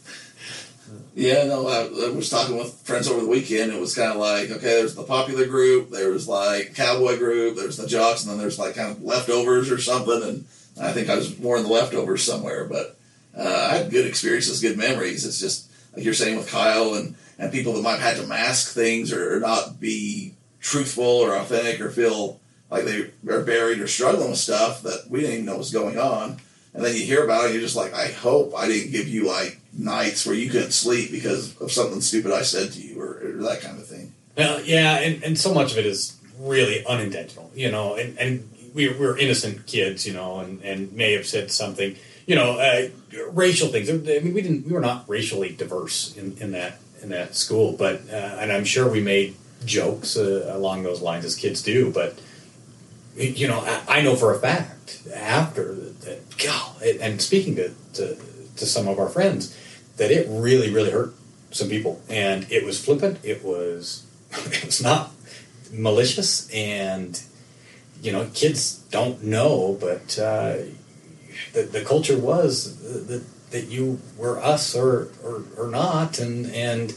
Yeah, 1.16 1.44
no, 1.44 1.68
I, 1.68 1.82
I, 2.08 2.10
was 2.10 2.28
talking 2.28 2.58
with 2.58 2.74
friends 2.82 3.06
over 3.06 3.20
the 3.20 3.28
weekend. 3.28 3.72
It 3.72 3.80
was 3.80 3.94
kind 3.94 4.10
of 4.10 4.16
like, 4.16 4.50
okay, 4.50 4.80
there's 4.80 4.96
the 4.96 5.04
popular 5.04 5.46
group, 5.46 5.90
there 5.90 6.10
was 6.10 6.26
like 6.26 6.74
cowboy 6.74 7.18
group, 7.18 7.54
there's 7.56 7.76
the 7.76 7.86
jocks, 7.86 8.24
and 8.24 8.32
then 8.32 8.38
there's 8.38 8.58
like 8.58 8.74
kind 8.74 8.90
of 8.90 9.00
leftovers 9.00 9.70
or 9.70 9.78
something. 9.78 10.22
And 10.24 10.44
I 10.80 10.90
think 10.90 11.08
I 11.08 11.14
was 11.14 11.38
more 11.38 11.56
in 11.56 11.62
the 11.62 11.68
leftovers 11.68 12.24
somewhere, 12.24 12.64
but 12.64 12.98
uh, 13.38 13.68
I 13.70 13.76
had 13.76 13.92
good 13.92 14.06
experiences, 14.06 14.60
good 14.60 14.76
memories. 14.76 15.24
It's 15.24 15.38
just 15.38 15.70
like 15.94 16.04
you're 16.04 16.14
saying 16.14 16.36
with 16.36 16.50
Kyle 16.50 16.94
and, 16.94 17.14
and 17.38 17.52
people 17.52 17.72
that 17.72 17.82
might 17.82 17.98
have 17.98 18.16
had 18.16 18.22
to 18.22 18.26
mask 18.26 18.72
things 18.72 19.12
or, 19.12 19.40
not 19.40 19.80
be 19.80 20.34
truthful 20.60 21.04
or 21.04 21.36
authentic 21.36 21.80
or 21.80 21.90
feel 21.90 22.40
like 22.70 22.84
they 22.84 23.10
are 23.28 23.42
buried 23.42 23.80
or 23.80 23.86
struggling 23.86 24.30
with 24.30 24.38
stuff 24.38 24.82
that 24.82 25.04
we 25.08 25.20
didn't 25.20 25.34
even 25.34 25.44
know 25.46 25.58
was 25.58 25.70
going 25.70 25.98
on. 25.98 26.38
And 26.72 26.84
then 26.84 26.94
you 26.94 27.02
hear 27.02 27.22
about 27.24 27.42
it, 27.42 27.44
and 27.46 27.54
you're 27.54 27.62
just 27.62 27.76
like, 27.76 27.94
I 27.94 28.08
hope 28.08 28.52
I 28.56 28.66
didn't 28.66 28.90
give 28.90 29.06
you 29.06 29.26
like 29.28 29.60
nights 29.72 30.26
where 30.26 30.34
you 30.34 30.50
couldn't 30.50 30.72
sleep 30.72 31.12
because 31.12 31.56
of 31.60 31.70
something 31.70 32.00
stupid 32.00 32.32
I 32.32 32.42
said 32.42 32.72
to 32.72 32.80
you 32.80 33.00
or, 33.00 33.20
or 33.24 33.42
that 33.44 33.60
kind 33.60 33.78
of 33.78 33.86
thing. 33.86 34.12
Well, 34.36 34.60
yeah, 34.62 34.98
and, 34.98 35.22
and 35.22 35.38
so 35.38 35.54
much 35.54 35.72
of 35.72 35.78
it 35.78 35.86
is 35.86 36.16
really 36.40 36.84
unintentional, 36.84 37.50
you 37.54 37.70
know, 37.70 37.94
and, 37.94 38.18
and 38.18 38.50
we, 38.74 38.88
we're 38.88 39.16
innocent 39.16 39.66
kids, 39.66 40.04
you 40.04 40.12
know, 40.12 40.40
and, 40.40 40.60
and 40.62 40.92
may 40.92 41.12
have 41.12 41.26
said 41.26 41.52
something, 41.52 41.94
you 42.26 42.34
know, 42.34 42.58
uh, 42.58 42.88
racial 43.30 43.68
things. 43.68 43.88
I 43.88 43.92
mean, 43.92 44.34
we 44.34 44.42
didn't, 44.42 44.66
we 44.66 44.72
were 44.72 44.80
not 44.80 45.08
racially 45.08 45.50
diverse 45.50 46.16
in, 46.16 46.36
in 46.38 46.50
that 46.52 46.80
in 47.04 47.10
that 47.10 47.36
school, 47.36 47.72
but 47.72 48.00
uh, 48.10 48.38
and 48.40 48.50
I'm 48.50 48.64
sure 48.64 48.90
we 48.90 49.00
made 49.00 49.36
jokes 49.64 50.16
uh, 50.16 50.50
along 50.52 50.82
those 50.82 51.00
lines 51.00 51.24
as 51.24 51.36
kids 51.36 51.62
do, 51.62 51.92
but 51.92 52.18
you 53.16 53.46
know, 53.46 53.60
I, 53.60 53.98
I 53.98 54.02
know 54.02 54.16
for 54.16 54.34
a 54.34 54.38
fact 54.38 55.06
after 55.14 55.74
that, 55.74 56.36
God, 56.38 56.82
and 56.82 57.22
speaking 57.22 57.54
to, 57.56 57.72
to 57.94 58.16
to 58.56 58.66
some 58.66 58.88
of 58.88 58.98
our 58.98 59.08
friends, 59.08 59.56
that 59.96 60.10
it 60.10 60.26
really, 60.28 60.70
really 60.70 60.90
hurt 60.90 61.14
some 61.50 61.68
people. 61.68 62.02
And 62.08 62.50
it 62.50 62.64
was 62.64 62.84
flippant. 62.84 63.18
It 63.22 63.44
was 63.44 64.06
it 64.32 64.64
was 64.64 64.82
not 64.82 65.12
malicious. 65.72 66.50
And 66.50 67.20
you 68.02 68.12
know, 68.12 68.28
kids 68.34 68.78
don't 68.90 69.22
know, 69.22 69.76
but 69.80 70.18
uh, 70.18 70.56
the 71.52 71.62
the 71.62 71.84
culture 71.84 72.18
was 72.18 72.76
that 73.06 73.24
that 73.54 73.68
you 73.68 74.00
were 74.18 74.38
us 74.40 74.74
or 74.74 75.08
or, 75.22 75.44
or 75.56 75.68
not, 75.68 76.18
and 76.18 76.46
and. 76.46 76.94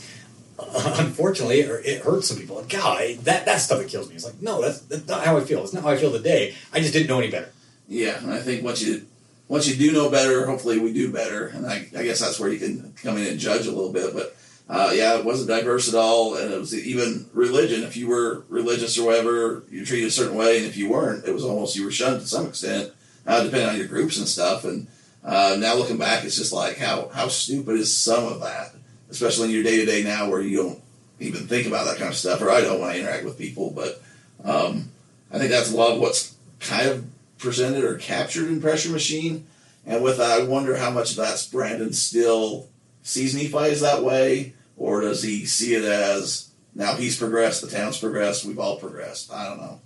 unfortunately, 0.75 1.59
it 1.59 2.01
hurts 2.01 2.29
some 2.29 2.37
people. 2.37 2.55
Like, 2.55 2.69
God, 2.69 3.19
that, 3.25 3.45
that 3.45 3.57
stuff 3.57 3.77
that 3.77 3.89
kills 3.89 4.09
me. 4.09 4.15
It's 4.15 4.25
like, 4.25 4.41
no, 4.41 4.59
that's, 4.59 4.79
that's 4.79 5.07
not 5.07 5.23
how 5.23 5.37
I 5.37 5.41
feel. 5.41 5.63
It's 5.63 5.71
not 5.71 5.83
how 5.83 5.89
I 5.89 5.97
feel 5.97 6.11
today. 6.11 6.55
I 6.73 6.79
just 6.79 6.93
didn't 6.93 7.09
know 7.09 7.19
any 7.19 7.29
better. 7.29 7.51
Yeah, 7.87 8.17
and 8.17 8.33
I 8.33 8.39
think 8.39 8.63
once 8.63 8.81
you 8.81 9.05
once 9.47 9.67
you 9.67 9.75
do 9.75 9.93
know 9.93 10.09
better, 10.09 10.45
hopefully 10.45 10.79
we 10.79 10.93
do 10.93 11.11
better. 11.11 11.47
And 11.47 11.65
I, 11.65 11.87
I 11.95 12.03
guess 12.03 12.19
that's 12.19 12.39
where 12.39 12.49
you 12.49 12.59
can 12.59 12.93
come 13.01 13.17
in 13.17 13.27
and 13.27 13.39
judge 13.39 13.65
a 13.67 13.71
little 13.71 13.93
bit. 13.93 14.13
But 14.13 14.35
uh, 14.69 14.91
yeah, 14.93 15.17
it 15.17 15.25
wasn't 15.25 15.49
diverse 15.49 15.87
at 15.87 15.95
all, 15.95 16.35
and 16.35 16.53
it 16.53 16.59
was 16.59 16.75
even 16.75 17.29
religion. 17.33 17.83
If 17.83 17.95
you 17.95 18.07
were 18.07 18.43
religious 18.49 18.97
or 18.97 19.05
whatever, 19.05 19.63
you 19.69 19.85
treated 19.85 20.07
a 20.07 20.11
certain 20.11 20.35
way, 20.35 20.57
and 20.57 20.65
if 20.65 20.75
you 20.75 20.89
weren't, 20.89 21.25
it 21.25 21.33
was 21.33 21.45
almost 21.45 21.75
you 21.75 21.85
were 21.85 21.91
shunned 21.91 22.19
to 22.21 22.27
some 22.27 22.47
extent, 22.47 22.91
uh, 23.25 23.43
depending 23.43 23.69
on 23.69 23.77
your 23.77 23.87
groups 23.87 24.17
and 24.17 24.27
stuff. 24.27 24.65
And 24.65 24.87
uh, 25.27 25.57
now 25.59 25.75
looking 25.75 25.97
back, 25.97 26.23
it's 26.23 26.37
just 26.37 26.53
like 26.53 26.77
how 26.77 27.09
how 27.09 27.27
stupid 27.27 27.75
is 27.75 27.95
some 27.95 28.25
of 28.25 28.39
that, 28.39 28.73
especially 29.09 29.49
in 29.49 29.53
your 29.53 29.63
day 29.63 29.77
to 29.77 29.85
day 29.85 30.01
now, 30.01 30.29
where 30.29 30.39
you 30.41 30.55
don't 30.55 30.81
even 31.19 31.47
think 31.47 31.67
about 31.67 31.85
that 31.85 31.97
kind 31.97 32.09
of 32.09 32.15
stuff, 32.15 32.41
or 32.41 32.49
I 32.49 32.61
don't 32.61 32.79
when 32.79 32.89
I 32.89 32.97
interact 32.97 33.25
with 33.25 33.37
people. 33.37 33.71
But 33.71 34.01
um, 34.45 34.89
I 35.29 35.37
think 35.37 35.51
that's 35.51 35.71
a 35.71 35.75
lot 35.75 35.93
of 35.93 35.99
what's 35.99 36.33
kind 36.61 36.87
of 36.87 37.05
presented 37.37 37.83
or 37.83 37.97
captured 37.97 38.47
in 38.47 38.61
Pressure 38.61 38.89
Machine. 38.89 39.45
And 39.85 40.01
with 40.01 40.17
that, 40.17 40.39
I 40.39 40.43
wonder 40.43 40.77
how 40.77 40.91
much 40.91 41.11
of 41.11 41.17
that's 41.17 41.45
Brandon 41.45 41.91
still 41.91 42.69
sees 43.03 43.35
Nephi 43.35 43.71
as 43.71 43.81
that 43.81 44.03
way, 44.03 44.53
or 44.77 45.01
does 45.01 45.23
he 45.23 45.45
see 45.45 45.75
it 45.75 45.83
as 45.83 46.49
now 46.73 46.95
he's 46.95 47.17
progressed, 47.17 47.61
the 47.61 47.69
town's 47.69 47.97
progressed, 47.97 48.45
we've 48.45 48.59
all 48.59 48.77
progressed? 48.79 49.31
I 49.31 49.45
don't 49.45 49.59
know. 49.59 49.81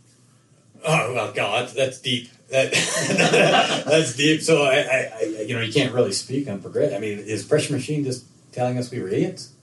Oh 0.84 1.14
well, 1.14 1.32
God, 1.32 1.70
that's 1.70 2.00
deep. 2.00 2.30
That, 2.52 2.74
that's 3.88 4.16
deep. 4.16 4.41
So 4.41 4.64
I, 4.64 4.76
I, 4.76 5.12
I, 5.20 5.45
you 5.47 5.56
know, 5.56 5.62
you 5.62 5.72
can't 5.72 5.93
really 5.93 6.12
speak 6.12 6.49
on 6.49 6.62
progress. 6.62 6.93
I 6.93 6.99
mean, 6.99 7.20
is 7.20 7.45
Pressure 7.45 7.74
Machine 7.74 8.04
just 8.04 8.26
telling 8.52 8.78
us 8.78 8.91
we 8.91 9.02
were 9.02 9.08
idiots? 9.08 9.54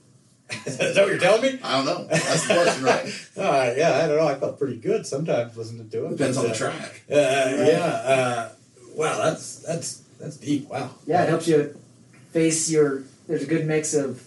is 0.65 0.77
that 0.77 0.95
what 0.95 1.09
you're 1.09 1.19
telling 1.19 1.43
me? 1.43 1.59
I 1.63 1.77
don't 1.77 1.85
know. 1.85 2.07
That's 2.07 2.47
the 2.47 2.53
question, 2.55 2.83
right? 2.83 3.05
uh, 3.37 3.73
yeah, 3.77 4.01
I 4.03 4.07
don't 4.07 4.17
know. 4.17 4.27
I 4.27 4.35
felt 4.35 4.57
pretty 4.57 4.77
good 4.77 5.05
sometimes 5.05 5.55
listening 5.55 5.87
to 5.89 6.07
it. 6.07 6.09
Depends 6.17 6.37
but, 6.37 6.45
on 6.45 6.51
the 6.51 6.57
track. 6.57 7.01
Uh, 7.09 7.15
Yeah. 7.15 7.85
Uh, 7.85 8.49
wow, 8.95 9.17
that's 9.17 9.59
that's 9.59 10.01
that's 10.19 10.37
deep. 10.37 10.67
Wow. 10.67 10.89
Yeah, 11.05 11.23
it 11.23 11.29
helps 11.29 11.47
you 11.47 11.77
face 12.31 12.71
your. 12.71 13.03
There's 13.27 13.43
a 13.43 13.45
good 13.45 13.67
mix 13.67 13.93
of 13.93 14.23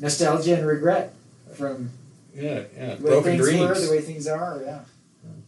nostalgia 0.00 0.56
and 0.56 0.66
regret 0.66 1.14
from 1.54 1.90
yeah, 2.34 2.62
yeah, 2.74 2.94
the 2.94 3.04
way 3.04 3.10
Broken 3.10 3.22
things 3.22 3.42
dreams. 3.44 3.60
were, 3.60 3.78
the 3.78 3.90
way 3.90 4.00
things 4.00 4.26
are. 4.26 4.62
Yeah. 4.64 4.80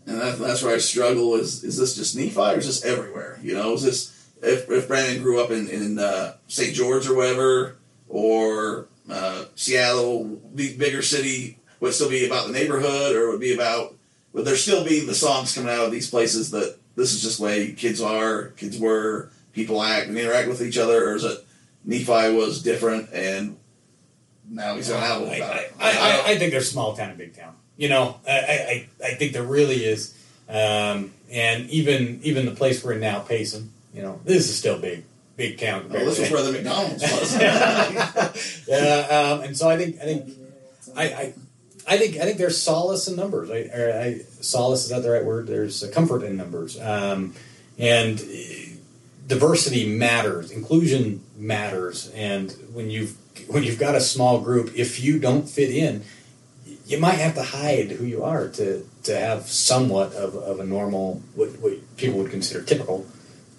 And 0.06 0.20
that, 0.20 0.38
that's 0.38 0.62
where 0.62 0.74
I 0.74 0.78
struggle. 0.78 1.34
Is 1.34 1.64
is 1.64 1.76
this 1.76 1.96
just 1.96 2.16
Nephi 2.16 2.38
or 2.38 2.58
is 2.58 2.66
this 2.66 2.84
everywhere? 2.84 3.38
You 3.42 3.54
know, 3.54 3.74
is 3.74 3.82
this 3.82 4.30
if 4.42 4.70
if 4.70 4.88
Brandon 4.88 5.22
grew 5.22 5.40
up 5.42 5.50
in 5.50 5.68
in 5.68 5.98
uh, 5.98 6.34
St. 6.46 6.74
George 6.74 7.08
or 7.08 7.16
whatever, 7.16 7.76
or 8.08 8.86
uh, 9.10 9.46
Seattle, 9.54 10.40
the 10.54 10.76
bigger 10.76 11.02
city, 11.02 11.58
would 11.80 11.94
still 11.94 12.08
be 12.08 12.26
about 12.26 12.46
the 12.46 12.52
neighborhood, 12.52 13.16
or 13.16 13.30
would 13.30 13.40
be 13.40 13.54
about 13.54 13.94
would 14.32 14.44
there 14.44 14.56
still 14.56 14.84
be 14.84 15.00
the 15.00 15.14
songs 15.14 15.54
coming 15.54 15.72
out 15.72 15.86
of 15.86 15.90
these 15.90 16.10
places 16.10 16.50
that 16.52 16.76
this 16.94 17.12
is 17.12 17.22
just 17.22 17.38
the 17.38 17.44
way 17.44 17.72
kids 17.72 18.00
are, 18.00 18.48
kids 18.56 18.78
were, 18.78 19.30
people 19.52 19.82
act 19.82 20.08
and 20.08 20.16
interact 20.16 20.48
with 20.48 20.62
each 20.62 20.78
other, 20.78 21.08
or 21.08 21.16
is 21.16 21.24
it 21.24 21.44
Nephi 21.84 22.34
was 22.34 22.62
different 22.62 23.10
and 23.12 23.56
now 24.48 24.76
he's 24.76 24.90
an 24.90 25.02
album 25.02 25.30
I, 25.30 25.40
I, 25.40 25.70
I, 25.80 26.22
I, 26.26 26.38
think 26.38 26.52
there's 26.52 26.70
small 26.70 26.94
town 26.94 27.10
and 27.10 27.18
big 27.18 27.34
town. 27.34 27.55
You 27.76 27.88
know, 27.88 28.20
I, 28.26 28.32
I, 28.32 28.88
I 29.04 29.14
think 29.14 29.32
there 29.32 29.42
really 29.42 29.84
is. 29.84 30.14
Um, 30.48 31.12
and 31.30 31.68
even 31.70 32.20
even 32.22 32.46
the 32.46 32.52
place 32.52 32.84
we're 32.84 32.92
in 32.92 33.00
now, 33.00 33.20
Payson, 33.20 33.72
you 33.92 34.02
know, 34.02 34.20
this 34.24 34.48
is 34.48 34.56
still 34.56 34.78
big 34.78 35.04
big 35.36 35.58
town. 35.58 35.86
Oh, 35.90 35.92
this 35.92 36.18
is 36.18 36.30
where 36.30 36.42
the 36.42 36.52
McDonald's 36.52 37.02
was. 37.02 37.38
yeah, 38.68 39.06
um, 39.10 39.42
and 39.42 39.56
so 39.56 39.68
I 39.68 39.76
think 39.76 39.96
I 39.96 40.04
think 40.04 40.30
I, 40.96 41.02
I, 41.04 41.34
I 41.88 41.98
think 41.98 42.16
I 42.16 42.24
think 42.24 42.38
there's 42.38 42.60
solace 42.60 43.08
in 43.08 43.16
numbers. 43.16 43.50
I, 43.50 43.56
I, 43.56 44.20
solace 44.40 44.84
is 44.84 44.90
that 44.90 45.02
the 45.02 45.10
right 45.10 45.24
word? 45.24 45.46
There's 45.46 45.82
a 45.82 45.90
comfort 45.90 46.22
in 46.22 46.36
numbers, 46.36 46.80
um, 46.80 47.34
and 47.78 48.22
diversity 49.26 49.86
matters. 49.86 50.50
Inclusion 50.50 51.22
matters, 51.36 52.10
and 52.14 52.52
when 52.72 52.90
you've 52.90 53.16
when 53.48 53.62
you've 53.62 53.78
got 53.78 53.94
a 53.94 54.00
small 54.00 54.40
group, 54.40 54.72
if 54.74 55.02
you 55.02 55.18
don't 55.18 55.48
fit 55.48 55.70
in, 55.70 56.02
you 56.86 56.98
might 56.98 57.16
have 57.16 57.34
to 57.34 57.42
hide 57.42 57.90
who 57.90 58.04
you 58.04 58.22
are 58.22 58.48
to 58.48 58.86
to 59.04 59.18
have 59.18 59.46
somewhat 59.46 60.12
of, 60.12 60.34
of 60.34 60.60
a 60.60 60.64
normal 60.64 61.22
what, 61.34 61.48
what 61.60 61.96
people 61.96 62.18
would 62.18 62.30
consider 62.30 62.62
typical 62.62 63.06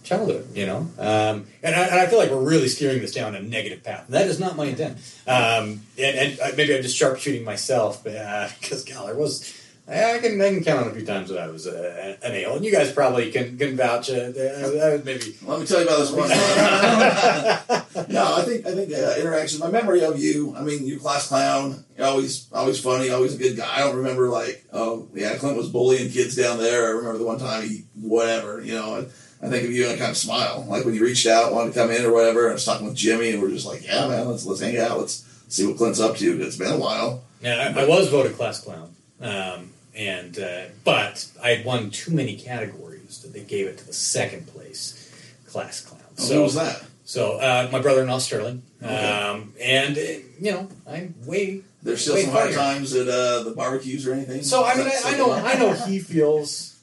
childhood. 0.03 0.47
You 0.55 0.65
know, 0.65 0.87
um, 0.97 1.45
and, 1.63 1.75
I, 1.75 1.83
and 1.83 1.99
I 1.99 2.07
feel 2.07 2.19
like 2.19 2.31
we're 2.31 2.49
really 2.49 2.67
steering 2.67 3.01
this 3.01 3.13
down 3.13 3.35
a 3.35 3.41
negative 3.41 3.83
path. 3.83 4.05
And 4.05 4.15
that 4.15 4.27
is 4.27 4.39
not 4.39 4.55
my 4.55 4.65
intent. 4.65 4.97
Um, 5.27 5.81
and, 5.97 6.17
and 6.17 6.39
uh, 6.39 6.51
maybe 6.55 6.75
I'm 6.75 6.81
just 6.81 6.95
sharpshooting 6.95 7.43
myself 7.43 8.03
because 8.03 8.89
uh, 8.89 8.93
God, 8.93 9.17
was. 9.17 9.56
I 9.89 10.19
can, 10.19 10.41
I 10.41 10.49
can 10.49 10.63
count 10.65 10.81
on 10.81 10.91
a 10.91 10.93
few 10.93 11.05
times 11.05 11.29
that 11.29 11.39
I 11.39 11.47
was 11.47 11.65
uh, 11.65 12.17
an 12.21 12.33
ale, 12.33 12.57
and 12.57 12.65
you 12.65 12.73
guys 12.73 12.91
probably 12.91 13.31
can, 13.31 13.57
can 13.57 13.77
vouch. 13.77 14.09
Uh, 14.09 14.15
uh, 14.15 14.99
maybe. 15.05 15.33
Let 15.43 15.61
me 15.61 15.65
tell 15.65 15.79
you 15.79 15.87
about 15.87 15.99
this 15.99 16.11
one. 16.11 16.27
no, 18.09 18.35
I 18.35 18.41
think 18.41 18.65
I 18.65 18.75
think 18.75 18.91
uh, 18.93 19.15
interaction. 19.17 19.59
My 19.59 19.71
memory 19.71 20.03
of 20.03 20.19
you. 20.19 20.53
I 20.57 20.63
mean, 20.63 20.85
you 20.85 20.99
class 20.99 21.29
clown. 21.29 21.85
You're 21.97 22.07
always 22.07 22.51
always 22.51 22.81
funny. 22.81 23.11
Always 23.11 23.35
a 23.35 23.37
good 23.37 23.55
guy. 23.55 23.77
I 23.77 23.79
don't 23.79 23.95
remember 23.95 24.27
like 24.27 24.65
oh 24.73 25.07
yeah, 25.13 25.37
Clint 25.37 25.55
was 25.55 25.69
bullying 25.69 26.11
kids 26.11 26.35
down 26.35 26.57
there. 26.57 26.87
I 26.87 26.89
remember 26.89 27.19
the 27.19 27.25
one 27.25 27.39
time 27.39 27.63
he 27.63 27.85
whatever 27.95 28.61
you 28.61 28.73
know. 28.73 29.07
I 29.41 29.49
think 29.49 29.65
of 29.65 29.71
you 29.71 29.83
and 29.83 29.93
I 29.93 29.97
kind 29.97 30.09
of 30.09 30.17
smile, 30.17 30.65
like 30.67 30.83
when 30.83 30.95
you 30.95 31.03
reached 31.03 31.27
out, 31.27 31.53
wanted 31.53 31.73
to 31.73 31.79
come 31.79 31.91
in 31.91 32.03
or 32.03 32.11
whatever. 32.11 32.45
And 32.45 32.49
I 32.49 32.53
was 32.53 32.65
talking 32.65 32.87
with 32.87 32.95
Jimmy, 32.95 33.29
and 33.29 33.41
we're 33.41 33.51
just 33.51 33.67
like, 33.67 33.85
yeah, 33.85 34.07
man, 34.07 34.27
let's 34.27 34.45
let's 34.45 34.61
hang 34.61 34.77
out. 34.79 34.97
Let's 34.97 35.23
see 35.47 35.65
what 35.65 35.77
Clint's 35.77 35.99
up 35.99 36.17
to. 36.17 36.41
It's 36.41 36.57
been 36.57 36.73
a 36.73 36.77
while. 36.77 37.23
Yeah, 37.41 37.73
I, 37.77 37.83
I 37.83 37.87
was 37.87 38.09
voted 38.09 38.35
class 38.35 38.59
clown. 38.59 38.95
Um, 39.21 39.69
and 39.97 40.37
uh, 40.39 40.65
but 40.83 41.27
I 41.43 41.49
had 41.49 41.65
won 41.65 41.89
too 41.89 42.11
many 42.11 42.35
categories 42.35 43.19
that 43.23 43.33
they 43.33 43.41
gave 43.41 43.67
it 43.67 43.77
to 43.79 43.85
the 43.85 43.93
second 43.93 44.47
place 44.47 45.11
class 45.47 45.81
clown. 45.81 46.01
Oh, 46.19 46.21
so, 46.21 46.35
who 46.35 46.41
was 46.43 46.55
that? 46.55 46.83
So 47.03 47.37
uh, 47.39 47.69
my 47.71 47.79
brother-in-law 47.79 48.19
Sterling, 48.19 48.61
okay. 48.83 49.11
um, 49.11 49.53
and 49.59 49.97
uh, 49.97 50.01
you 50.39 50.51
know 50.51 50.69
I'm 50.87 51.15
way. 51.25 51.61
There's 51.81 52.01
still 52.01 52.15
way 52.15 52.23
some 52.23 52.33
hard 52.33 52.53
times 52.53 52.93
at 52.93 53.07
uh, 53.07 53.43
the 53.43 53.53
barbecues 53.55 54.05
or 54.05 54.13
anything. 54.13 54.43
So 54.43 54.65
I 54.65 54.75
mean, 54.75 54.87
I, 54.87 55.01
I, 55.05 55.17
know, 55.17 55.31
I 55.31 55.53
know 55.55 55.73
he 55.87 55.99
feels 55.99 56.77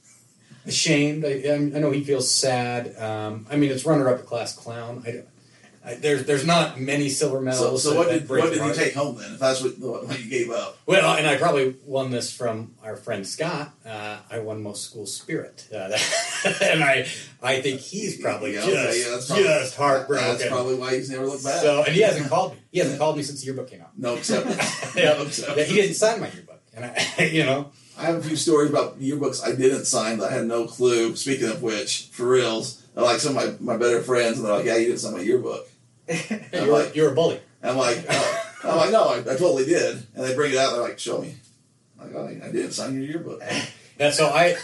ashamed. 0.66 1.24
I, 1.24 1.52
I, 1.54 1.58
know 1.58 1.90
he 1.90 2.02
feels 2.02 2.30
sad. 2.30 2.96
Um, 2.98 3.46
I 3.50 3.56
mean, 3.56 3.70
it's 3.70 3.84
runner-up 3.84 4.20
at 4.20 4.26
class 4.26 4.56
clown. 4.56 5.02
I, 5.06 5.24
I, 5.86 5.94
there's 5.94 6.24
there's 6.24 6.46
not 6.46 6.80
many 6.80 7.10
silver 7.10 7.42
medals. 7.42 7.82
So, 7.82 7.90
so 7.90 7.96
what 7.96 8.08
did 8.08 8.26
what 8.28 8.50
did 8.50 8.64
you 8.64 8.72
take 8.72 8.94
home 8.94 9.18
then? 9.18 9.34
If 9.34 9.38
that's 9.38 9.62
what, 9.62 9.78
what 9.78 10.18
you 10.18 10.30
gave 10.30 10.50
up? 10.50 10.78
Well, 10.86 11.16
and 11.16 11.26
I 11.26 11.36
probably 11.36 11.76
won 11.84 12.10
this 12.10 12.34
from 12.34 12.74
our 12.82 12.96
friend 12.96 13.26
Scott. 13.26 13.70
Uh, 13.84 14.18
I 14.30 14.38
won 14.38 14.62
most 14.62 14.84
school 14.84 15.04
spirit, 15.04 15.68
uh, 15.74 15.76
and 16.62 16.82
I 16.82 17.06
I 17.42 17.60
think 17.60 17.80
he's 17.80 18.18
probably 18.18 18.54
yeah, 18.54 18.64
just 18.64 18.70
okay, 18.70 19.02
yeah, 19.02 19.10
that's 19.10 19.26
probably, 19.26 19.44
just 19.44 19.76
heartbroken. 19.76 20.28
That's 20.28 20.46
probably 20.46 20.74
why 20.76 20.94
he's 20.94 21.10
never 21.10 21.26
looked 21.26 21.44
back. 21.44 21.60
So 21.60 21.84
and 21.84 21.94
he 21.94 22.00
hasn't 22.00 22.30
called 22.30 22.52
me. 22.52 22.58
He 22.72 22.78
hasn't 22.78 22.98
called 22.98 23.18
me 23.18 23.22
since 23.22 23.40
the 23.40 23.46
yearbook 23.46 23.68
came 23.68 23.82
out. 23.82 23.90
No, 23.98 24.14
except 24.14 24.46
yeah, 24.96 25.12
no, 25.12 25.22
except. 25.24 25.58
he 25.60 25.74
didn't 25.74 25.96
sign 25.96 26.18
my 26.18 26.30
yearbook, 26.30 26.62
and 26.74 26.86
I 26.86 27.24
you 27.32 27.44
know. 27.44 27.72
I 27.96 28.06
have 28.06 28.16
a 28.16 28.22
few 28.22 28.34
stories 28.34 28.70
about 28.70 28.98
yearbooks 29.00 29.46
I 29.46 29.54
didn't 29.54 29.84
sign 29.84 30.18
that 30.18 30.32
I 30.32 30.34
had 30.34 30.46
no 30.46 30.66
clue. 30.66 31.14
Speaking 31.14 31.48
of 31.48 31.62
which, 31.62 32.08
for 32.10 32.26
reals, 32.26 32.82
like 32.96 33.20
some 33.20 33.36
of 33.36 33.60
my, 33.60 33.74
my 33.74 33.78
better 33.78 34.02
friends, 34.02 34.38
and 34.38 34.46
they're 34.46 34.56
like, 34.56 34.64
"Yeah, 34.64 34.78
you 34.78 34.86
didn't 34.86 34.98
sign 34.98 35.12
my 35.12 35.20
yearbook." 35.20 35.68
You're, 36.52 36.66
like, 36.66 36.94
you're 36.94 37.12
a 37.12 37.14
bully. 37.14 37.40
I'm 37.62 37.76
like, 37.76 38.04
oh. 38.08 38.50
I'm 38.64 38.76
like, 38.76 38.90
no, 38.90 39.08
I, 39.08 39.18
I, 39.18 39.36
totally 39.36 39.64
did. 39.64 40.06
And 40.14 40.24
they 40.24 40.34
bring 40.34 40.52
it 40.52 40.58
out. 40.58 40.72
They're 40.72 40.82
like, 40.82 40.98
show 40.98 41.20
me. 41.20 41.34
I'm 42.00 42.06
like, 42.06 42.14
oh, 42.14 42.46
I 42.46 42.50
didn't 42.50 42.72
sign 42.72 42.94
your 42.94 43.04
yearbook. 43.04 43.42
Yeah, 43.98 44.10
so 44.10 44.26
I, 44.26 44.56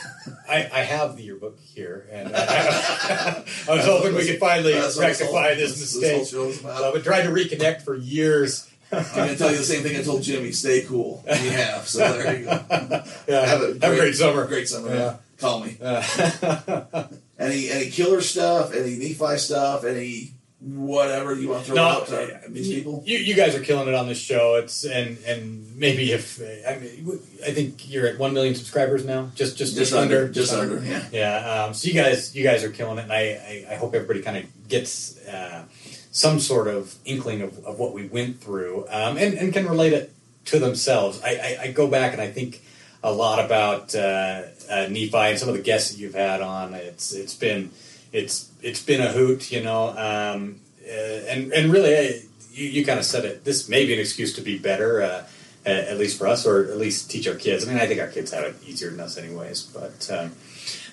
I, 0.48 0.68
I 0.72 0.80
have 0.80 1.16
the 1.16 1.22
yearbook 1.22 1.58
here, 1.60 2.08
and 2.10 2.34
I, 2.34 3.44
I 3.68 3.74
was 3.74 3.84
hoping 3.84 4.14
we 4.16 4.26
could 4.26 4.40
finally 4.40 4.74
rectify 4.74 5.54
this 5.54 5.78
mistake. 5.78 6.20
This 6.20 6.30
so 6.30 6.68
I've 6.68 6.92
been 6.92 7.02
trying 7.02 7.24
to 7.26 7.30
reconnect 7.30 7.82
for 7.82 7.94
years. 7.94 8.68
I'm 8.92 9.04
going 9.14 9.28
to 9.28 9.36
tell 9.36 9.52
you 9.52 9.58
the 9.58 9.62
same 9.62 9.84
thing 9.84 9.96
I 9.96 10.02
told 10.02 10.22
Jimmy. 10.22 10.50
Stay 10.50 10.82
cool. 10.82 11.22
We 11.24 11.48
have. 11.50 11.86
So 11.86 11.98
there 12.12 12.38
you 12.38 12.44
go. 12.46 12.64
Yeah, 13.28 13.46
have 13.46 13.62
a 13.62 13.74
great, 13.74 13.82
have 13.82 13.92
a 13.92 13.96
great 13.96 14.14
summer. 14.16 14.46
Great 14.46 14.68
summer. 14.68 14.92
Yeah. 14.92 15.16
Call 15.38 15.60
me. 15.60 15.76
Uh, 15.80 17.04
any 17.38 17.70
any 17.70 17.90
killer 17.90 18.20
stuff? 18.20 18.74
Any 18.74 18.96
Nephi 18.96 19.38
stuff? 19.38 19.84
Any 19.84 20.32
whatever 20.60 21.34
you 21.34 21.48
want 21.48 21.64
to 21.64 21.66
throw 21.66 21.76
no, 21.76 21.84
out 21.84 22.06
to 22.08 22.40
these 22.48 22.68
people? 22.68 23.02
You, 23.06 23.18
you 23.18 23.34
guys 23.34 23.54
are 23.54 23.60
killing 23.60 23.88
it 23.88 23.94
on 23.94 24.06
this 24.06 24.18
show. 24.18 24.56
It's 24.56 24.84
and 24.84 25.18
and 25.26 25.76
maybe 25.76 26.12
if 26.12 26.40
I 26.68 26.78
mean 26.78 27.20
I 27.46 27.52
think 27.52 27.90
you're 27.90 28.06
at 28.06 28.18
one 28.18 28.34
million 28.34 28.54
subscribers 28.54 29.04
now. 29.04 29.30
Just 29.34 29.56
just, 29.56 29.76
just, 29.76 29.94
under, 29.94 30.28
just 30.28 30.52
under, 30.52 30.78
under, 30.78 30.86
yeah. 30.86 31.04
Yeah. 31.12 31.64
Um, 31.64 31.74
so 31.74 31.88
you 31.88 31.94
guys 31.94 32.34
you 32.34 32.44
guys 32.44 32.62
are 32.64 32.70
killing 32.70 32.98
it, 32.98 33.02
and 33.02 33.12
I 33.12 33.66
I, 33.68 33.72
I 33.72 33.74
hope 33.76 33.94
everybody 33.94 34.22
kind 34.22 34.36
of 34.36 34.68
gets. 34.68 35.18
Uh, 35.26 35.64
some 36.12 36.40
sort 36.40 36.66
of 36.66 36.96
inkling 37.04 37.40
of, 37.40 37.64
of 37.64 37.78
what 37.78 37.92
we 37.92 38.04
went 38.04 38.40
through 38.40 38.84
um, 38.90 39.16
and, 39.16 39.34
and 39.34 39.52
can 39.52 39.64
relate 39.64 39.92
it 39.92 40.12
to 40.44 40.58
themselves. 40.58 41.20
I, 41.22 41.28
I, 41.30 41.58
I, 41.62 41.70
go 41.70 41.86
back 41.86 42.12
and 42.12 42.20
I 42.20 42.28
think 42.28 42.62
a 43.02 43.12
lot 43.12 43.44
about 43.44 43.94
uh, 43.94 44.42
uh, 44.70 44.86
Nephi 44.90 45.16
and 45.16 45.38
some 45.38 45.48
of 45.48 45.54
the 45.54 45.62
guests 45.62 45.92
that 45.92 45.98
you've 45.98 46.14
had 46.14 46.40
on. 46.40 46.74
It's 46.74 47.12
it's 47.12 47.34
been 47.34 47.70
it's 48.12 48.49
it's 48.62 48.82
been 48.82 49.00
a 49.00 49.12
hoot, 49.12 49.50
you 49.50 49.62
know, 49.62 49.90
um, 49.90 50.60
uh, 50.86 51.26
and 51.28 51.52
and 51.52 51.72
really, 51.72 51.94
uh, 51.94 52.12
you, 52.52 52.66
you 52.66 52.84
kind 52.84 52.98
of 52.98 53.04
said 53.04 53.24
it. 53.24 53.44
This 53.44 53.68
may 53.68 53.86
be 53.86 53.94
an 53.94 54.00
excuse 54.00 54.34
to 54.34 54.40
be 54.40 54.58
better, 54.58 55.02
uh, 55.02 55.24
at 55.64 55.98
least 55.98 56.18
for 56.18 56.26
us, 56.26 56.46
or 56.46 56.64
at 56.64 56.78
least 56.78 57.10
teach 57.10 57.28
our 57.28 57.34
kids. 57.34 57.66
I 57.66 57.72
mean, 57.72 57.80
I 57.80 57.86
think 57.86 58.00
our 58.00 58.08
kids 58.08 58.32
have 58.32 58.44
it 58.44 58.56
easier 58.66 58.90
than 58.90 59.00
us, 59.00 59.16
anyways. 59.16 59.62
But 59.62 60.10
um, 60.10 60.32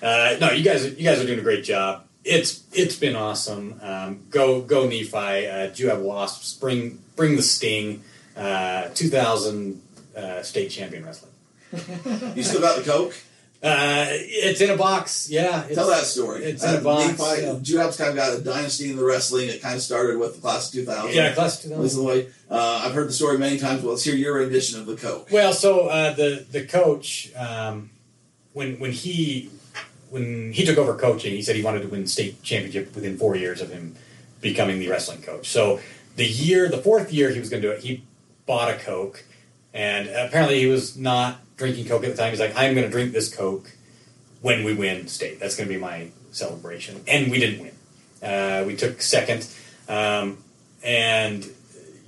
uh, 0.02 0.36
no, 0.40 0.50
you 0.50 0.64
guys, 0.64 0.84
you 0.84 1.04
guys 1.04 1.20
are 1.20 1.26
doing 1.26 1.38
a 1.38 1.42
great 1.42 1.64
job. 1.64 2.04
It's 2.24 2.64
it's 2.72 2.96
been 2.96 3.16
awesome. 3.16 3.80
Um, 3.82 4.20
go 4.30 4.60
go 4.60 4.86
Nephi. 4.86 5.46
Uh, 5.46 5.66
do 5.68 5.82
you 5.82 5.88
have 5.88 6.00
wasps? 6.00 6.54
Bring 6.54 7.02
bring 7.16 7.36
the 7.36 7.42
sting. 7.42 8.04
Uh, 8.36 8.88
2000 8.94 9.82
state 10.42 10.68
champion 10.68 11.04
wrestling. 11.04 11.32
you 12.36 12.42
still 12.44 12.60
got 12.60 12.76
the 12.76 12.84
coke? 12.84 13.14
Uh, 13.60 14.06
it's 14.10 14.60
in 14.60 14.70
a 14.70 14.76
box. 14.76 15.28
Yeah. 15.28 15.62
Tell 15.74 15.88
that 15.88 16.04
story. 16.04 16.44
It's 16.44 16.62
in 16.62 16.76
a 16.76 16.80
box. 16.80 17.18
Nephi, 17.18 17.42
yeah. 17.42 17.58
Juab's 17.60 17.96
kind 17.96 18.10
of 18.10 18.16
got 18.16 18.38
a 18.38 18.40
dynasty 18.40 18.90
in 18.90 18.96
the 18.96 19.04
wrestling. 19.04 19.48
It 19.48 19.60
kind 19.60 19.74
of 19.74 19.82
started 19.82 20.18
with 20.18 20.36
the 20.36 20.40
class 20.40 20.68
of 20.68 20.74
2000. 20.74 21.12
Yeah, 21.12 21.34
class 21.34 21.56
of 21.56 21.70
2000. 21.70 21.82
Listen, 21.82 22.00
the 22.00 22.06
way. 22.06 22.28
Uh, 22.48 22.82
I've 22.84 22.94
heard 22.94 23.08
the 23.08 23.12
story 23.12 23.36
many 23.36 23.58
times. 23.58 23.82
Well, 23.82 23.92
let's 23.92 24.04
hear 24.04 24.14
your 24.14 24.34
rendition 24.34 24.78
of 24.78 24.86
the 24.86 24.94
Coke. 24.96 25.28
Well, 25.32 25.52
so 25.52 25.88
uh, 25.88 26.12
the 26.12 26.46
the 26.50 26.66
coach, 26.66 27.32
um, 27.34 27.90
when 28.52 28.78
when 28.78 28.92
he 28.92 29.50
when 30.10 30.52
he 30.52 30.64
took 30.64 30.78
over 30.78 30.94
coaching, 30.94 31.32
he 31.34 31.42
said 31.42 31.56
he 31.56 31.62
wanted 31.62 31.82
to 31.82 31.88
win 31.88 32.06
state 32.06 32.42
championship 32.42 32.94
within 32.94 33.16
four 33.18 33.36
years 33.36 33.60
of 33.60 33.70
him 33.70 33.96
becoming 34.40 34.78
the 34.78 34.88
wrestling 34.88 35.20
coach. 35.20 35.48
So 35.48 35.80
the 36.16 36.26
year, 36.26 36.68
the 36.68 36.78
fourth 36.78 37.12
year 37.12 37.30
he 37.30 37.38
was 37.38 37.50
going 37.50 37.62
to 37.62 37.68
do 37.68 37.72
it, 37.72 37.80
he 37.80 38.04
bought 38.46 38.70
a 38.70 38.78
Coke, 38.78 39.24
and 39.78 40.08
apparently 40.08 40.58
he 40.58 40.66
was 40.66 40.96
not 40.96 41.38
drinking 41.56 41.86
Coke 41.86 42.02
at 42.02 42.10
the 42.10 42.16
time. 42.16 42.30
He's 42.30 42.40
like, 42.40 42.56
I'm 42.56 42.74
going 42.74 42.84
to 42.84 42.90
drink 42.90 43.12
this 43.12 43.32
Coke 43.32 43.70
when 44.42 44.64
we 44.64 44.74
win 44.74 45.06
state. 45.06 45.38
That's 45.38 45.54
going 45.54 45.68
to 45.68 45.72
be 45.72 45.80
my 45.80 46.10
celebration. 46.32 47.00
And 47.06 47.30
we 47.30 47.38
didn't 47.38 47.60
win. 47.60 48.28
Uh, 48.28 48.64
we 48.66 48.74
took 48.74 49.00
second. 49.00 49.46
Um, 49.88 50.38
and, 50.82 51.48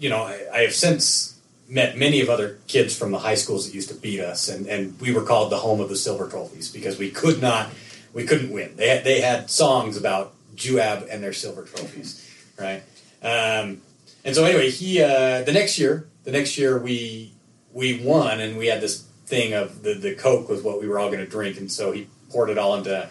you 0.01 0.11
know, 0.11 0.25
I, 0.25 0.47
I, 0.53 0.59
have 0.63 0.75
since 0.75 1.39
met 1.69 1.97
many 1.97 2.21
of 2.21 2.29
other 2.29 2.59
kids 2.67 2.99
from 2.99 3.13
the 3.13 3.21
high 3.21 3.37
schools 3.37 3.67
that 3.67 3.75
used 3.75 3.89
to 3.91 3.95
beat 3.95 4.19
us. 4.19 4.49
And, 4.49 4.67
and 4.67 5.01
we 5.01 5.15
were 5.15 5.23
called 5.23 5.53
the 5.53 5.59
home 5.59 5.81
of 5.81 5.89
the 5.89 5.97
silver 5.97 6.29
trophies 6.29 6.73
because 6.73 6.99
we 6.99 7.09
could 7.09 7.41
not, 7.41 7.71
we 8.13 8.25
couldn't 8.25 8.51
win. 8.51 8.75
They 8.75 8.89
had, 8.89 9.05
they 9.05 9.21
had 9.21 9.49
songs 9.49 9.97
about 9.97 10.35
Juab 10.57 11.07
and 11.09 11.23
their 11.23 11.33
silver 11.33 11.63
trophies, 11.63 12.29
right? 12.59 12.83
Um, 13.23 13.81
and 14.25 14.35
so 14.35 14.45
anyway, 14.45 14.71
he, 14.71 15.01
uh, 15.01 15.43
the 15.43 15.53
next 15.53 15.79
year, 15.79 16.09
the 16.25 16.33
next 16.33 16.59
year 16.59 16.77
we, 16.77 17.33
we 17.73 18.03
won 18.03 18.41
and 18.41 18.59
we 18.59 18.67
had 18.67 18.81
this 18.81 19.07
thing 19.27 19.55
of 19.55 19.83
the, 19.83 19.95
the 19.95 20.15
Coke 20.15 20.49
was 20.49 20.63
what 20.63 20.81
we 20.81 20.89
were 20.89 20.99
all 20.99 21.09
going 21.09 21.25
to 21.25 21.31
drink, 21.31 21.57
and 21.59 21.71
so 21.71 21.93
he 21.93 22.09
poured 22.31 22.51
it 22.51 22.59
all 22.59 22.75
into 22.77 23.09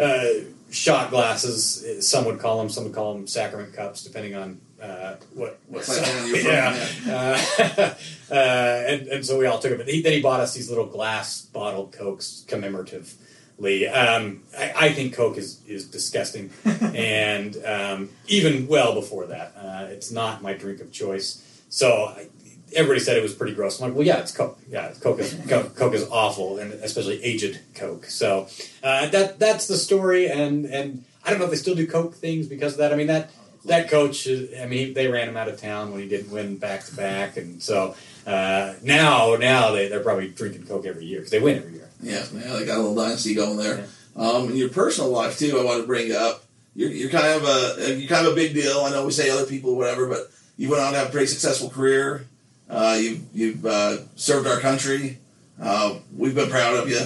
uh, 0.00 0.24
shot 0.70 1.10
glasses. 1.10 2.08
Some 2.08 2.24
would 2.24 2.38
call 2.38 2.58
them, 2.58 2.68
some 2.68 2.84
would 2.84 2.94
call 2.94 3.14
them 3.14 3.26
sacrament 3.26 3.74
cups, 3.74 4.02
depending 4.02 4.34
on 4.34 4.60
uh, 4.80 5.16
what 5.34 5.58
what 5.68 5.86
yeah. 6.26 6.88
Uh, 7.08 7.94
uh, 8.30 8.34
and 8.34 9.08
and 9.08 9.26
so 9.26 9.38
we 9.38 9.46
all 9.46 9.58
took 9.58 9.72
it. 9.72 9.78
But 9.78 9.88
he, 9.88 10.02
then 10.02 10.12
he 10.12 10.22
bought 10.22 10.40
us 10.40 10.54
these 10.54 10.68
little 10.68 10.86
glass 10.86 11.42
bottled 11.42 11.92
cokes 11.92 12.44
commemoratively. 12.48 13.92
Um, 13.92 14.42
I, 14.56 14.72
I, 14.76 14.92
think 14.92 15.14
Coke 15.14 15.38
is 15.38 15.62
is 15.66 15.86
disgusting, 15.86 16.50
and 16.64 17.56
um, 17.64 18.10
even 18.28 18.66
well 18.66 18.94
before 18.94 19.26
that, 19.26 19.54
uh, 19.56 19.86
it's 19.90 20.10
not 20.10 20.42
my 20.42 20.52
drink 20.52 20.80
of 20.80 20.92
choice. 20.92 21.42
So 21.68 22.14
I, 22.16 22.28
everybody 22.74 23.00
said 23.00 23.16
it 23.16 23.22
was 23.22 23.34
pretty 23.34 23.54
gross. 23.54 23.80
I'm 23.80 23.88
like, 23.88 23.96
well, 23.96 24.06
yeah, 24.06 24.18
it's 24.18 24.32
Coke. 24.32 24.58
Yeah, 24.68 24.92
Coke 25.00 25.20
is 25.20 25.34
Coke, 25.48 25.74
Coke 25.76 25.94
is 25.94 26.08
awful, 26.10 26.58
and 26.58 26.72
especially 26.72 27.22
aged 27.22 27.58
Coke. 27.74 28.06
So 28.06 28.48
uh, 28.82 29.08
that 29.08 29.38
that's 29.38 29.68
the 29.68 29.76
story, 29.76 30.28
and 30.28 30.66
and 30.66 31.04
I 31.24 31.30
don't 31.30 31.38
know 31.38 31.46
if 31.46 31.50
they 31.50 31.56
still 31.56 31.74
do 31.74 31.86
Coke 31.86 32.14
things 32.14 32.46
because 32.46 32.72
of 32.72 32.78
that. 32.78 32.92
I 32.92 32.96
mean 32.96 33.08
that 33.08 33.30
that 33.66 33.90
coach, 33.90 34.28
I 34.28 34.66
mean, 34.66 34.94
they 34.94 35.08
ran 35.08 35.28
him 35.28 35.36
out 35.36 35.48
of 35.48 35.60
town 35.60 35.90
when 35.90 36.00
he 36.00 36.08
didn't 36.08 36.30
win 36.30 36.56
back 36.56 36.84
to 36.84 36.96
back, 36.96 37.36
and 37.36 37.62
so 37.62 37.94
uh, 38.26 38.74
now 38.82 39.36
now 39.36 39.72
they 39.72 39.88
they're 39.88 40.00
probably 40.00 40.28
drinking 40.28 40.66
Coke 40.66 40.86
every 40.86 41.04
year 41.04 41.18
because 41.18 41.30
they 41.30 41.40
win 41.40 41.58
every 41.58 41.72
year. 41.72 41.88
Yeah, 42.02 42.24
yeah, 42.32 42.56
they 42.56 42.66
got 42.66 42.78
a 42.78 42.82
little 42.82 42.94
dynasty 42.94 43.34
going 43.34 43.56
there. 43.56 43.78
Yeah. 44.16 44.22
Um, 44.22 44.50
in 44.50 44.56
your 44.56 44.68
personal 44.70 45.10
life 45.10 45.38
too, 45.38 45.58
I 45.58 45.64
want 45.64 45.80
to 45.80 45.86
bring 45.86 46.12
up. 46.12 46.44
You're, 46.74 46.90
you're 46.90 47.10
kind 47.10 47.26
of 47.26 47.44
a 47.44 47.96
you're 47.98 48.08
kind 48.08 48.26
of 48.26 48.32
a 48.32 48.36
big 48.36 48.54
deal. 48.54 48.80
I 48.80 48.90
know 48.90 49.04
we 49.04 49.12
say 49.12 49.30
other 49.30 49.46
people 49.46 49.76
whatever, 49.76 50.06
but 50.06 50.30
you 50.56 50.70
went 50.70 50.82
on 50.82 50.92
to 50.92 50.98
have 50.98 51.08
a 51.08 51.10
pretty 51.10 51.26
successful 51.26 51.70
career 51.70 52.26
Uh, 52.68 52.98
you've 53.00 53.22
you've 53.32 53.66
uh, 53.66 53.98
served 54.16 54.46
our 54.46 54.60
country. 54.60 55.18
Uh, 55.60 55.98
we've 56.14 56.34
been 56.34 56.50
proud 56.50 56.76
of 56.76 56.88
you, 56.88 57.00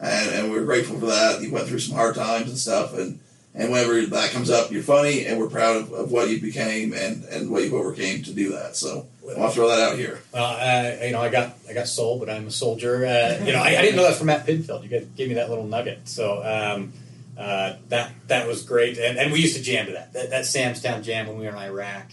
and, 0.00 0.30
and 0.30 0.50
we're 0.50 0.64
grateful 0.64 0.98
for 1.00 1.06
that. 1.06 1.40
You 1.42 1.50
went 1.50 1.66
through 1.66 1.80
some 1.80 1.96
hard 1.96 2.14
times 2.14 2.48
and 2.48 2.58
stuff, 2.58 2.94
and 2.94 3.18
and 3.54 3.72
whenever 3.72 4.00
that 4.00 4.30
comes 4.30 4.50
up, 4.50 4.70
you're 4.70 4.82
funny, 4.82 5.26
and 5.26 5.38
we're 5.38 5.48
proud 5.48 5.76
of, 5.76 5.92
of 5.92 6.12
what 6.12 6.28
you 6.28 6.40
became 6.40 6.92
and, 6.92 7.24
and 7.24 7.50
what 7.50 7.64
you 7.64 7.76
overcame 7.76 8.22
to 8.22 8.32
do 8.32 8.52
that. 8.52 8.76
So 8.76 9.08
I'll 9.36 9.50
throw 9.50 9.68
that 9.68 9.80
out 9.80 9.98
here. 9.98 10.20
Well, 10.32 10.44
uh, 10.44 11.04
you 11.04 11.12
know, 11.12 11.20
I 11.20 11.28
got 11.28 11.56
I 11.68 11.72
got 11.72 11.88
soul, 11.88 12.18
but 12.18 12.30
I'm 12.30 12.46
a 12.46 12.50
soldier. 12.50 13.04
Uh, 13.04 13.44
you 13.44 13.52
know, 13.52 13.60
I, 13.60 13.78
I, 13.78 13.82
didn't 13.82 13.96
know 13.96 14.04
that 14.04 14.16
from 14.16 14.28
Matt 14.28 14.46
Pinfield. 14.46 14.82
You 14.84 14.88
gave 14.88 15.28
me 15.28 15.34
that 15.34 15.48
little 15.48 15.66
nugget, 15.66 16.08
so 16.08 16.42
um, 16.44 16.92
uh, 17.36 17.74
that 17.88 18.12
that 18.28 18.46
was 18.46 18.62
great. 18.62 18.98
And, 18.98 19.18
and 19.18 19.32
we 19.32 19.40
used 19.40 19.56
to 19.56 19.62
jam 19.62 19.86
to 19.86 19.92
that. 19.92 20.12
that 20.12 20.30
that 20.30 20.46
Sam's 20.46 20.80
Town 20.80 21.02
jam 21.02 21.26
when 21.26 21.38
we 21.38 21.44
were 21.44 21.50
in 21.50 21.56
Iraq. 21.56 22.12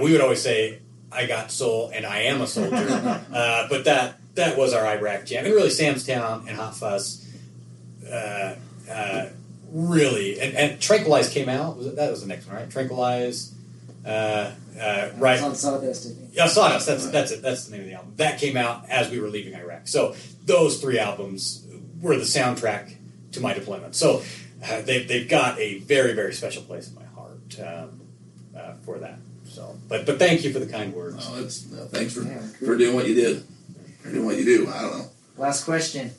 We 0.00 0.12
would 0.12 0.20
always 0.20 0.42
say, 0.42 0.80
"I 1.10 1.26
got 1.26 1.50
soul, 1.50 1.90
and 1.94 2.06
I 2.06 2.22
am 2.22 2.40
a 2.40 2.46
soldier." 2.46 3.24
Uh, 3.32 3.68
but 3.68 3.84
that 3.84 4.16
that 4.34 4.56
was 4.56 4.72
our 4.72 4.86
Iraq 4.86 5.26
jam, 5.26 5.44
and 5.44 5.54
really 5.54 5.70
Sam's 5.70 6.06
Town 6.06 6.46
and 6.48 6.56
Hot 6.56 6.74
Fuss. 6.76 7.24
Uh, 8.10 8.54
really, 9.72 10.40
and, 10.40 10.56
and 10.56 10.80
Tranquilize 10.80 11.28
came 11.28 11.48
out. 11.48 11.76
Was 11.76 11.86
it, 11.86 11.96
that 11.96 12.10
was 12.10 12.22
the 12.22 12.26
next 12.26 12.46
one, 12.46 12.56
right? 12.56 12.70
Tranquilize. 12.70 13.54
Uh, 14.06 14.52
uh, 14.80 15.10
right. 15.18 15.42
on 15.42 15.54
Sawdust. 15.54 16.14
Yeah, 16.32 16.46
Sawdust. 16.46 16.86
That's 16.86 17.10
that's 17.10 17.32
it. 17.32 17.42
That's 17.42 17.66
the 17.66 17.72
name 17.72 17.80
of 17.82 17.86
the 17.88 17.94
album. 17.94 18.14
That 18.16 18.38
came 18.38 18.56
out 18.56 18.88
as 18.88 19.10
we 19.10 19.20
were 19.20 19.28
leaving 19.28 19.54
Iraq. 19.54 19.88
So 19.88 20.14
those 20.44 20.80
three 20.80 20.98
albums 20.98 21.66
were 22.00 22.16
the 22.16 22.22
soundtrack 22.22 22.94
to 23.32 23.40
my 23.40 23.52
deployment. 23.52 23.96
So 23.96 24.22
uh, 24.64 24.82
they've 24.82 25.06
they've 25.06 25.28
got 25.28 25.58
a 25.58 25.80
very 25.80 26.14
very 26.14 26.32
special 26.32 26.62
place 26.62 26.88
in 26.88 26.94
my 26.94 27.04
heart 27.04 27.60
um, 27.60 28.00
uh, 28.56 28.74
for 28.84 28.98
that. 28.98 29.18
So, 29.58 29.76
but 29.88 30.06
but 30.06 30.20
thank 30.20 30.44
you 30.44 30.52
for 30.52 30.60
the 30.60 30.68
kind 30.68 30.94
words. 30.94 31.26
Oh, 31.28 31.42
it's, 31.42 31.68
no, 31.68 31.84
thanks 31.86 32.14
for 32.14 32.22
yeah, 32.22 32.38
for 32.64 32.76
doing 32.76 32.94
what 32.94 33.08
you 33.08 33.14
did. 33.14 33.42
For 34.00 34.12
doing 34.12 34.24
what 34.24 34.36
you 34.36 34.44
do. 34.44 34.68
I 34.68 34.82
don't 34.82 34.98
know. 34.98 35.06
Last 35.36 35.64
question. 35.64 36.12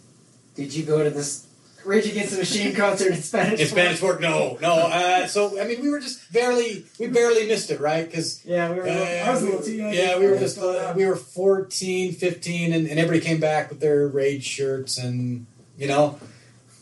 Did 0.56 0.74
you 0.74 0.84
go 0.84 1.02
to 1.06 1.10
this 1.10 1.48
Rage 1.86 2.08
Against 2.08 2.34
the 2.34 2.40
Machine 2.40 2.76
concert 2.76 3.14
in 3.14 3.22
Spanish. 3.22 3.62
In 3.62 3.68
Spanish 3.68 4.00
Fork, 4.00 4.20
no, 4.20 4.58
no. 4.62 4.74
Uh, 4.74 5.26
so 5.28 5.58
I 5.58 5.66
mean, 5.66 5.82
we 5.82 5.90
were 5.90 6.02
just 6.02 6.34
barely, 6.34 6.84
we 7.00 7.08
barely 7.08 7.48
missed 7.48 7.72
it, 7.72 7.80
right? 7.80 8.06
Because 8.06 8.46
yeah, 8.46 8.70
we 8.72 8.80
were. 8.80 8.90
Uh, 8.90 8.92
I 8.92 9.32
was 9.32 9.42
a 9.42 9.46
little 9.46 9.62
too 9.64 9.72
young. 9.72 9.94
Yeah, 9.94 10.20
we 10.20 10.28
were 10.28 10.38
just, 10.38 10.58
uh, 10.60 10.94
we 10.94 11.06
were 11.06 11.16
14, 11.16 12.12
15, 12.12 12.74
and, 12.74 12.88
and 12.88 13.00
everybody 13.00 13.26
came 13.26 13.40
back 13.40 13.70
with 13.70 13.80
their 13.80 14.10
Rage 14.10 14.44
shirts, 14.44 14.98
and 14.98 15.46
you 15.78 15.88
know, 15.88 16.20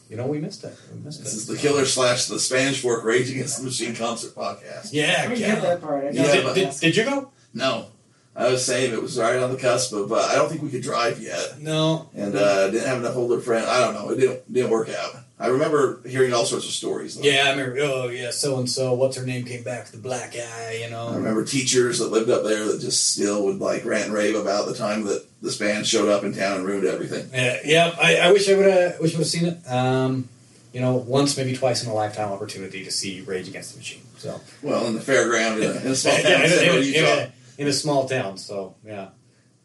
you 0.09 0.17
know, 0.17 0.27
we 0.27 0.39
missed 0.39 0.63
it. 0.63 0.77
We 0.93 0.99
missed 1.01 1.23
this 1.23 1.33
it. 1.33 1.37
is 1.37 1.47
the 1.47 1.57
Killer 1.57 1.85
slash 1.85 2.25
the 2.25 2.39
Spanish 2.39 2.81
Fork 2.81 3.03
Rage 3.03 3.29
Against 3.29 3.57
the 3.57 3.63
Machine 3.65 3.95
concert 3.95 4.33
podcast. 4.35 4.89
Yeah, 4.91 5.27
I 5.27 5.33
yeah. 5.33 5.55
that 5.59 5.81
part. 5.81 6.05
I 6.05 6.09
yeah, 6.11 6.23
did, 6.31 6.53
did, 6.53 6.73
did 6.79 6.95
you 6.95 7.03
go? 7.03 7.31
No. 7.53 7.87
I 8.35 8.51
was 8.51 8.63
saying 8.63 8.93
it 8.93 9.01
was 9.01 9.17
right 9.17 9.39
on 9.39 9.51
the 9.51 9.57
cusp 9.57 9.93
of. 9.93 10.11
Uh, 10.11 10.17
I 10.17 10.35
don't 10.35 10.47
think 10.47 10.61
we 10.61 10.69
could 10.69 10.83
drive 10.83 11.19
yet. 11.19 11.59
No, 11.59 12.07
and 12.15 12.35
uh, 12.35 12.69
didn't 12.69 12.87
have 12.87 12.99
enough 12.99 13.15
older 13.15 13.39
friends. 13.39 13.65
I 13.65 13.79
don't 13.79 13.95
know. 13.95 14.11
It 14.11 14.19
didn't 14.19 14.53
didn't 14.53 14.69
work 14.69 14.89
out. 14.89 15.15
I 15.39 15.47
remember 15.47 16.01
hearing 16.07 16.33
all 16.33 16.45
sorts 16.45 16.65
of 16.65 16.71
stories. 16.71 17.15
Though. 17.15 17.21
Yeah, 17.21 17.43
I 17.45 17.51
remember. 17.51 17.77
Oh, 17.81 18.09
yeah, 18.09 18.31
so 18.31 18.57
and 18.57 18.67
so. 18.67 18.93
What's 18.93 19.17
her 19.17 19.25
name? 19.25 19.45
Came 19.45 19.61
back 19.61 19.83
with 19.83 19.91
the 19.91 19.99
black 19.99 20.35
eye. 20.35 20.79
You 20.81 20.89
know. 20.89 21.09
I 21.09 21.15
remember 21.15 21.45
teachers 21.45 21.99
that 21.99 22.11
lived 22.11 22.29
up 22.29 22.43
there 22.43 22.65
that 22.65 22.81
just 22.81 23.13
still 23.13 23.45
would 23.45 23.59
like 23.59 23.85
rant 23.85 24.05
and 24.05 24.13
rave 24.13 24.35
about 24.35 24.65
the 24.65 24.73
time 24.73 25.03
that 25.03 25.25
this 25.41 25.57
band 25.57 25.85
showed 25.85 26.09
up 26.09 26.23
in 26.23 26.33
town 26.33 26.57
and 26.57 26.65
ruined 26.65 26.85
everything. 26.85 27.29
Yeah, 27.31 27.59
yeah. 27.63 27.95
I, 28.01 28.15
I 28.17 28.31
wish 28.31 28.49
I 28.49 28.55
would 28.55 28.65
have. 28.65 28.99
Wish 28.99 29.13
I 29.13 29.17
would 29.17 29.23
have 29.23 29.27
seen 29.27 29.45
it. 29.45 29.71
Um, 29.71 30.27
you 30.73 30.81
know, 30.81 30.95
once 30.95 31.37
maybe 31.37 31.55
twice 31.55 31.83
in 31.83 31.89
a 31.89 31.93
lifetime 31.93 32.31
opportunity 32.31 32.83
to 32.83 32.91
see 32.91 33.21
Rage 33.21 33.47
Against 33.47 33.73
the 33.73 33.79
Machine. 33.79 34.01
So. 34.17 34.41
Well, 34.61 34.87
in 34.87 34.95
the 34.95 34.99
fairground 34.99 35.57
in 35.57 35.63
a, 35.63 35.81
in 35.81 35.91
a 35.91 35.95
small 35.95 36.17
town, 36.21 36.41
in, 36.41 36.51
in, 36.51 37.05
a, 37.05 37.31
in, 37.59 37.67
a, 37.67 37.73
small 37.73 38.07
town. 38.07 38.37
So 38.37 38.75
yeah, 38.83 39.09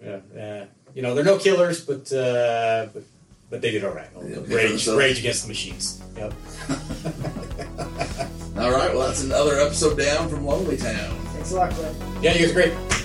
yeah, 0.02 0.20
yeah. 0.34 0.64
You 0.94 1.00
know, 1.00 1.14
they're 1.14 1.24
no 1.24 1.38
killers, 1.38 1.84
but 1.84 2.12
uh, 2.12 2.88
but 2.92 3.02
but 3.52 3.60
they 3.60 3.70
did 3.70 3.84
all 3.84 3.92
right. 3.92 4.08
Rage, 4.48 4.88
Rage 4.88 5.18
Against 5.18 5.42
the 5.42 5.48
Machines. 5.48 6.02
Yep. 6.16 6.32
all 8.56 8.70
right. 8.72 8.94
Well, 8.94 9.06
that's 9.06 9.22
another 9.22 9.60
episode 9.60 9.98
down 9.98 10.30
from 10.30 10.46
Lonely 10.46 10.78
Town. 10.78 11.14
Thanks 11.34 11.52
a 11.52 11.56
lot, 11.56 11.70
Clint. 11.72 11.94
Yeah, 12.22 12.32
you 12.32 12.46
guys 12.46 12.50
are 12.50 12.54
great. 12.54 13.01